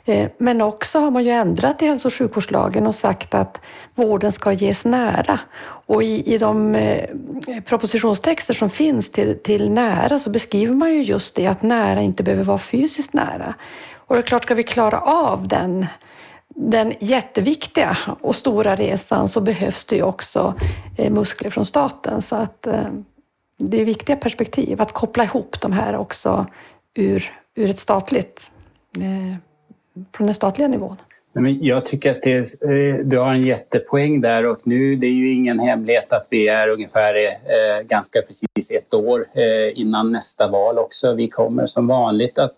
Eh, 0.05 0.29
men 0.37 0.61
också 0.61 0.99
har 0.99 1.11
man 1.11 1.23
ju 1.23 1.31
ändrat 1.31 1.81
i 1.81 1.85
hälso 1.85 2.07
och 2.07 2.13
sjukvårdslagen 2.13 2.87
och 2.87 2.95
sagt 2.95 3.33
att 3.33 3.61
vården 3.95 4.31
ska 4.31 4.51
ges 4.51 4.85
nära. 4.85 5.39
Och 5.87 6.03
i, 6.03 6.33
i 6.33 6.37
de 6.37 6.75
eh, 6.75 7.09
propositionstexter 7.65 8.53
som 8.53 8.69
finns 8.69 9.11
till, 9.11 9.39
till 9.43 9.71
nära 9.71 10.19
så 10.19 10.29
beskriver 10.29 10.73
man 10.73 10.93
ju 10.93 11.03
just 11.03 11.35
det 11.35 11.47
att 11.47 11.61
nära 11.61 12.01
inte 12.01 12.23
behöver 12.23 12.43
vara 12.43 12.57
fysiskt 12.57 13.13
nära. 13.13 13.53
Och 13.95 14.15
det 14.15 14.21
är 14.21 14.25
klart, 14.25 14.43
ska 14.43 14.55
vi 14.55 14.63
klara 14.63 15.01
av 15.01 15.47
den 15.47 15.85
den 16.57 16.93
jätteviktiga 16.99 17.97
och 18.21 18.35
stora 18.35 18.75
resan 18.75 19.27
så 19.27 19.41
behövs 19.41 19.85
det 19.85 19.95
ju 19.95 20.03
också 20.03 20.53
eh, 20.97 21.11
muskler 21.11 21.49
från 21.49 21.65
staten. 21.65 22.21
Så 22.21 22.35
att 22.35 22.67
det 23.57 23.81
är 23.81 23.85
viktiga 23.85 24.15
perspektiv 24.15 24.81
att 24.81 24.91
koppla 24.91 25.23
ihop 25.23 25.61
de 25.61 25.73
här 25.73 25.95
också 25.95 26.45
ur, 26.93 27.31
ur 27.55 27.69
ett 27.69 27.79
statligt, 27.79 28.51
från 30.13 30.27
den 30.27 30.33
statliga 30.33 30.67
nivån. 30.67 30.97
Jag 31.61 31.85
tycker 31.85 32.11
att 32.11 32.21
det, 32.21 32.37
eh, 32.37 33.05
du 33.05 33.17
har 33.17 33.31
en 33.31 33.41
jättepoäng 33.41 34.21
där 34.21 34.45
och 34.45 34.57
nu 34.65 34.95
det 34.95 35.07
är 35.07 35.11
ju 35.11 35.33
ingen 35.33 35.59
hemlighet 35.59 36.13
att 36.13 36.27
vi 36.31 36.47
är 36.47 36.69
ungefär 36.69 37.15
eh, 37.15 37.81
ganska 37.83 38.21
precis 38.21 38.71
ett 38.71 38.93
år 38.93 39.25
eh, 39.33 39.79
innan 39.79 40.11
nästa 40.11 40.47
val 40.47 40.79
också. 40.79 41.13
Vi 41.13 41.27
kommer 41.27 41.65
som 41.65 41.87
vanligt 41.87 42.39
att 42.39 42.55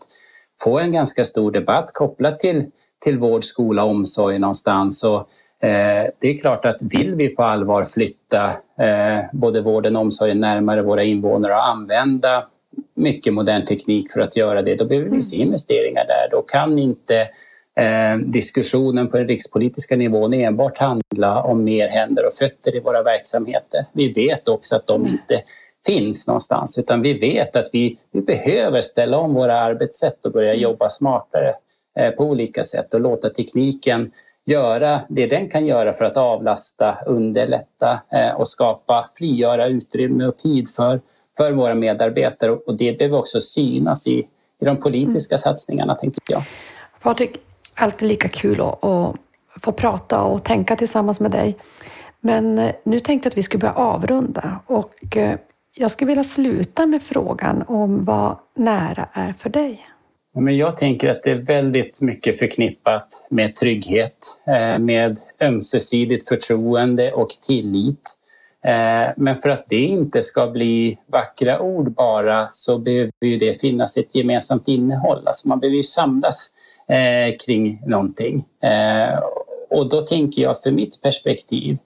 få 0.61 0.79
en 0.79 0.91
ganska 0.91 1.23
stor 1.23 1.51
debatt 1.51 1.89
kopplat 1.93 2.39
till, 2.39 2.65
till 2.99 3.19
vård, 3.19 3.43
skola 3.43 3.83
och 3.83 3.89
omsorg 3.89 4.39
någonstans. 4.39 5.03
Och, 5.03 5.19
eh, 5.67 6.03
det 6.19 6.27
är 6.27 6.37
klart 6.37 6.65
att 6.65 6.81
vill 6.81 7.15
vi 7.15 7.29
på 7.29 7.43
allvar 7.43 7.83
flytta 7.83 8.45
eh, 8.79 9.25
både 9.33 9.61
vården 9.61 9.95
och 9.95 10.01
omsorgen 10.01 10.39
närmare 10.39 10.81
våra 10.81 11.03
invånare 11.03 11.53
och 11.53 11.67
använda 11.67 12.43
mycket 12.97 13.33
modern 13.33 13.65
teknik 13.65 14.11
för 14.11 14.21
att 14.21 14.37
göra 14.37 14.61
det, 14.61 14.75
då 14.75 14.85
behöver 14.85 15.09
vi 15.09 15.21
se 15.21 15.37
investeringar 15.37 16.05
där. 16.07 16.29
Då 16.31 16.41
kan 16.41 16.79
inte 16.79 17.19
eh, 17.79 18.17
diskussionen 18.25 19.07
på 19.07 19.17
den 19.17 19.27
rikspolitiska 19.27 19.95
nivån 19.95 20.33
enbart 20.33 20.77
handla 20.77 21.43
om 21.43 21.63
mer 21.63 21.87
händer 21.87 22.25
och 22.25 22.33
fötter 22.33 22.75
i 22.75 22.79
våra 22.79 23.03
verksamheter. 23.03 23.85
Vi 23.93 24.13
vet 24.13 24.47
också 24.47 24.75
att 24.75 24.87
de 24.87 25.07
inte 25.07 25.43
finns 25.85 26.27
någonstans 26.27 26.77
utan 26.77 27.01
vi 27.01 27.13
vet 27.13 27.55
att 27.55 27.69
vi, 27.73 27.97
vi 28.11 28.21
behöver 28.21 28.81
ställa 28.81 29.17
om 29.17 29.33
våra 29.33 29.59
arbetssätt 29.59 30.25
och 30.25 30.31
börja 30.31 30.53
jobba 30.53 30.89
smartare 30.89 31.53
eh, 31.99 32.11
på 32.11 32.23
olika 32.23 32.63
sätt 32.63 32.93
och 32.93 33.01
låta 33.01 33.29
tekniken 33.29 34.11
göra 34.45 35.01
det 35.09 35.27
den 35.27 35.49
kan 35.49 35.65
göra 35.65 35.93
för 35.93 36.05
att 36.05 36.17
avlasta, 36.17 36.97
underlätta 37.05 38.01
eh, 38.11 38.35
och 38.35 38.47
skapa, 38.47 39.09
frigöra 39.17 39.67
utrymme 39.67 40.25
och 40.25 40.37
tid 40.37 40.67
för, 40.75 41.01
för 41.37 41.51
våra 41.51 41.75
medarbetare 41.75 42.51
och 42.51 42.77
det 42.77 42.97
behöver 42.97 43.17
också 43.17 43.39
synas 43.39 44.07
i, 44.07 44.27
i 44.61 44.65
de 44.65 44.77
politiska 44.77 45.35
mm. 45.35 45.39
satsningarna, 45.39 45.95
tänker 45.95 46.21
jag. 46.27 46.43
Patrik, 47.01 47.37
alltid 47.73 48.07
lika 48.07 48.27
kul 48.27 48.61
att, 48.61 48.83
att 48.83 49.15
få 49.61 49.71
prata 49.71 50.23
och 50.23 50.43
tänka 50.43 50.75
tillsammans 50.75 51.19
med 51.19 51.31
dig. 51.31 51.57
Men 52.19 52.59
eh, 52.59 52.71
nu 52.83 52.99
tänkte 52.99 53.27
jag 53.27 53.31
att 53.31 53.37
vi 53.37 53.43
skulle 53.43 53.59
börja 53.61 53.73
avrunda 53.73 54.59
och 54.65 55.17
jag 55.77 55.91
skulle 55.91 56.07
vilja 56.07 56.23
sluta 56.23 56.85
med 56.85 57.01
frågan 57.01 57.63
om 57.67 58.05
vad 58.05 58.35
nära 58.55 59.09
är 59.13 59.33
för 59.33 59.49
dig. 59.49 59.85
Men 60.39 60.55
jag 60.55 60.77
tänker 60.77 61.11
att 61.11 61.23
det 61.23 61.31
är 61.31 61.35
väldigt 61.35 62.01
mycket 62.01 62.39
förknippat 62.39 63.27
med 63.29 63.55
trygghet, 63.55 64.41
eh, 64.47 64.79
med 64.79 65.17
ömsesidigt 65.41 66.29
förtroende 66.29 67.11
och 67.11 67.29
tillit. 67.29 68.16
Eh, 68.67 69.13
men 69.17 69.35
för 69.41 69.49
att 69.49 69.65
det 69.69 69.83
inte 69.83 70.21
ska 70.21 70.47
bli 70.47 70.97
vackra 71.11 71.59
ord 71.59 71.91
bara 71.91 72.47
så 72.51 72.77
behöver 72.77 73.39
det 73.39 73.61
finnas 73.61 73.97
ett 73.97 74.15
gemensamt 74.15 74.67
innehåll. 74.67 75.27
Alltså 75.27 75.47
man 75.47 75.59
behöver 75.59 75.77
ju 75.77 75.83
samlas 75.83 76.51
eh, 76.87 77.35
kring 77.45 77.81
någonting. 77.85 78.45
Eh, 78.63 79.19
och 79.69 79.89
då 79.89 80.01
tänker 80.01 80.41
jag 80.41 80.61
för 80.61 80.71
mitt 80.71 81.01
perspektiv, 81.01 81.77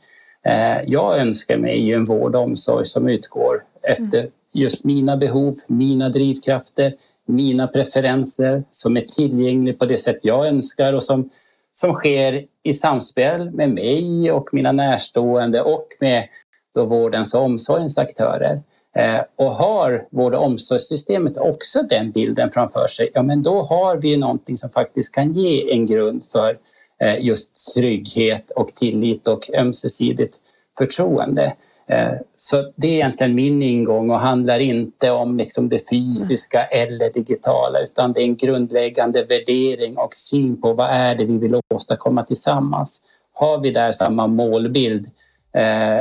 jag 0.85 1.19
önskar 1.19 1.57
mig 1.57 1.93
en 1.93 2.05
vård 2.05 2.35
och 2.35 2.41
omsorg 2.41 2.85
som 2.85 3.07
utgår 3.07 3.63
efter 3.83 4.27
just 4.53 4.85
mina 4.85 5.17
behov, 5.17 5.53
mina 5.67 6.09
drivkrafter, 6.09 6.93
mina 7.25 7.67
preferenser 7.67 8.63
som 8.71 8.97
är 8.97 9.01
tillgänglig 9.01 9.79
på 9.79 9.85
det 9.85 9.97
sätt 9.97 10.19
jag 10.21 10.47
önskar 10.47 10.93
och 10.93 11.03
som, 11.03 11.29
som 11.73 11.93
sker 11.93 12.45
i 12.63 12.73
samspel 12.73 13.51
med 13.51 13.69
mig 13.69 14.31
och 14.31 14.49
mina 14.53 14.71
närstående 14.71 15.61
och 15.61 15.87
med 15.99 16.27
då 16.73 16.85
vårdens 16.85 17.33
och 17.33 17.41
omsorgens 17.41 17.97
aktörer. 17.97 18.61
Eh, 18.95 19.21
och 19.35 19.51
har 19.51 20.07
vård 20.11 20.35
och 20.35 20.45
omsorgssystemet 20.45 21.37
också 21.37 21.83
den 21.89 22.11
bilden 22.11 22.51
framför 22.51 22.87
sig, 22.87 23.09
ja 23.13 23.23
men 23.23 23.41
då 23.41 23.61
har 23.61 23.95
vi 23.95 24.17
någonting 24.17 24.57
som 24.57 24.69
faktiskt 24.69 25.15
kan 25.15 25.31
ge 25.31 25.73
en 25.73 25.85
grund 25.85 26.23
för 26.31 26.57
eh, 27.01 27.25
just 27.25 27.73
trygghet 27.75 28.51
och 28.51 28.67
tillit 28.67 29.27
och 29.27 29.49
ömsesidigt 29.57 30.37
förtroende. 30.77 31.53
Eh, 31.87 32.13
så 32.37 32.71
det 32.75 32.87
är 32.87 32.91
egentligen 32.91 33.35
min 33.35 33.61
ingång 33.61 34.09
och 34.09 34.19
handlar 34.19 34.59
inte 34.59 35.11
om 35.11 35.37
liksom 35.37 35.69
det 35.69 35.89
fysiska 35.89 36.63
eller 36.63 37.13
digitala 37.13 37.79
utan 37.79 38.13
det 38.13 38.21
är 38.21 38.25
en 38.25 38.35
grundläggande 38.35 39.23
värdering 39.23 39.97
och 39.97 40.13
syn 40.13 40.61
på 40.61 40.73
vad 40.73 40.89
är 40.89 41.15
det 41.15 41.25
vi 41.25 41.37
vill 41.37 41.61
åstadkomma 41.73 42.23
tillsammans. 42.23 43.01
Har 43.33 43.57
vi 43.57 43.71
där 43.71 43.91
samma 43.91 44.27
målbild 44.27 45.07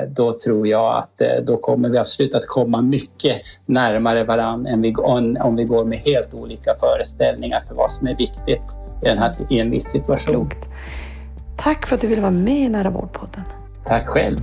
då 0.09 0.33
tror 0.33 0.67
jag 0.67 0.97
att 0.97 1.21
eh, 1.21 1.45
då 1.47 1.57
kommer 1.57 1.89
vi 1.89 1.99
absolut 1.99 2.35
att 2.35 2.47
komma 2.47 2.83
mycket 2.83 3.37
närmare 3.67 4.25
varann 4.25 4.67
än 4.67 4.97
om 5.41 5.57
vi 5.57 5.65
går 5.65 5.85
med 5.85 5.99
helt 5.99 6.35
olika 6.35 6.75
föreställningar 6.81 7.63
för 7.69 7.75
vad 7.75 7.93
som 7.93 8.07
är 8.07 8.17
viktigt 8.17 8.63
i, 9.03 9.05
den 9.05 9.19
här, 9.19 9.31
i 9.51 9.61
en 9.61 9.71
viss 9.71 9.85
situation. 9.85 10.51
Tack 11.57 11.87
för 11.87 11.95
att 11.95 12.01
du 12.01 12.07
ville 12.07 12.21
vara 12.21 12.31
med 12.31 12.61
i 12.61 12.69
Nära 12.69 12.91
vårdpodden. 12.91 13.45
Tack 13.85 14.07
själv. 14.07 14.39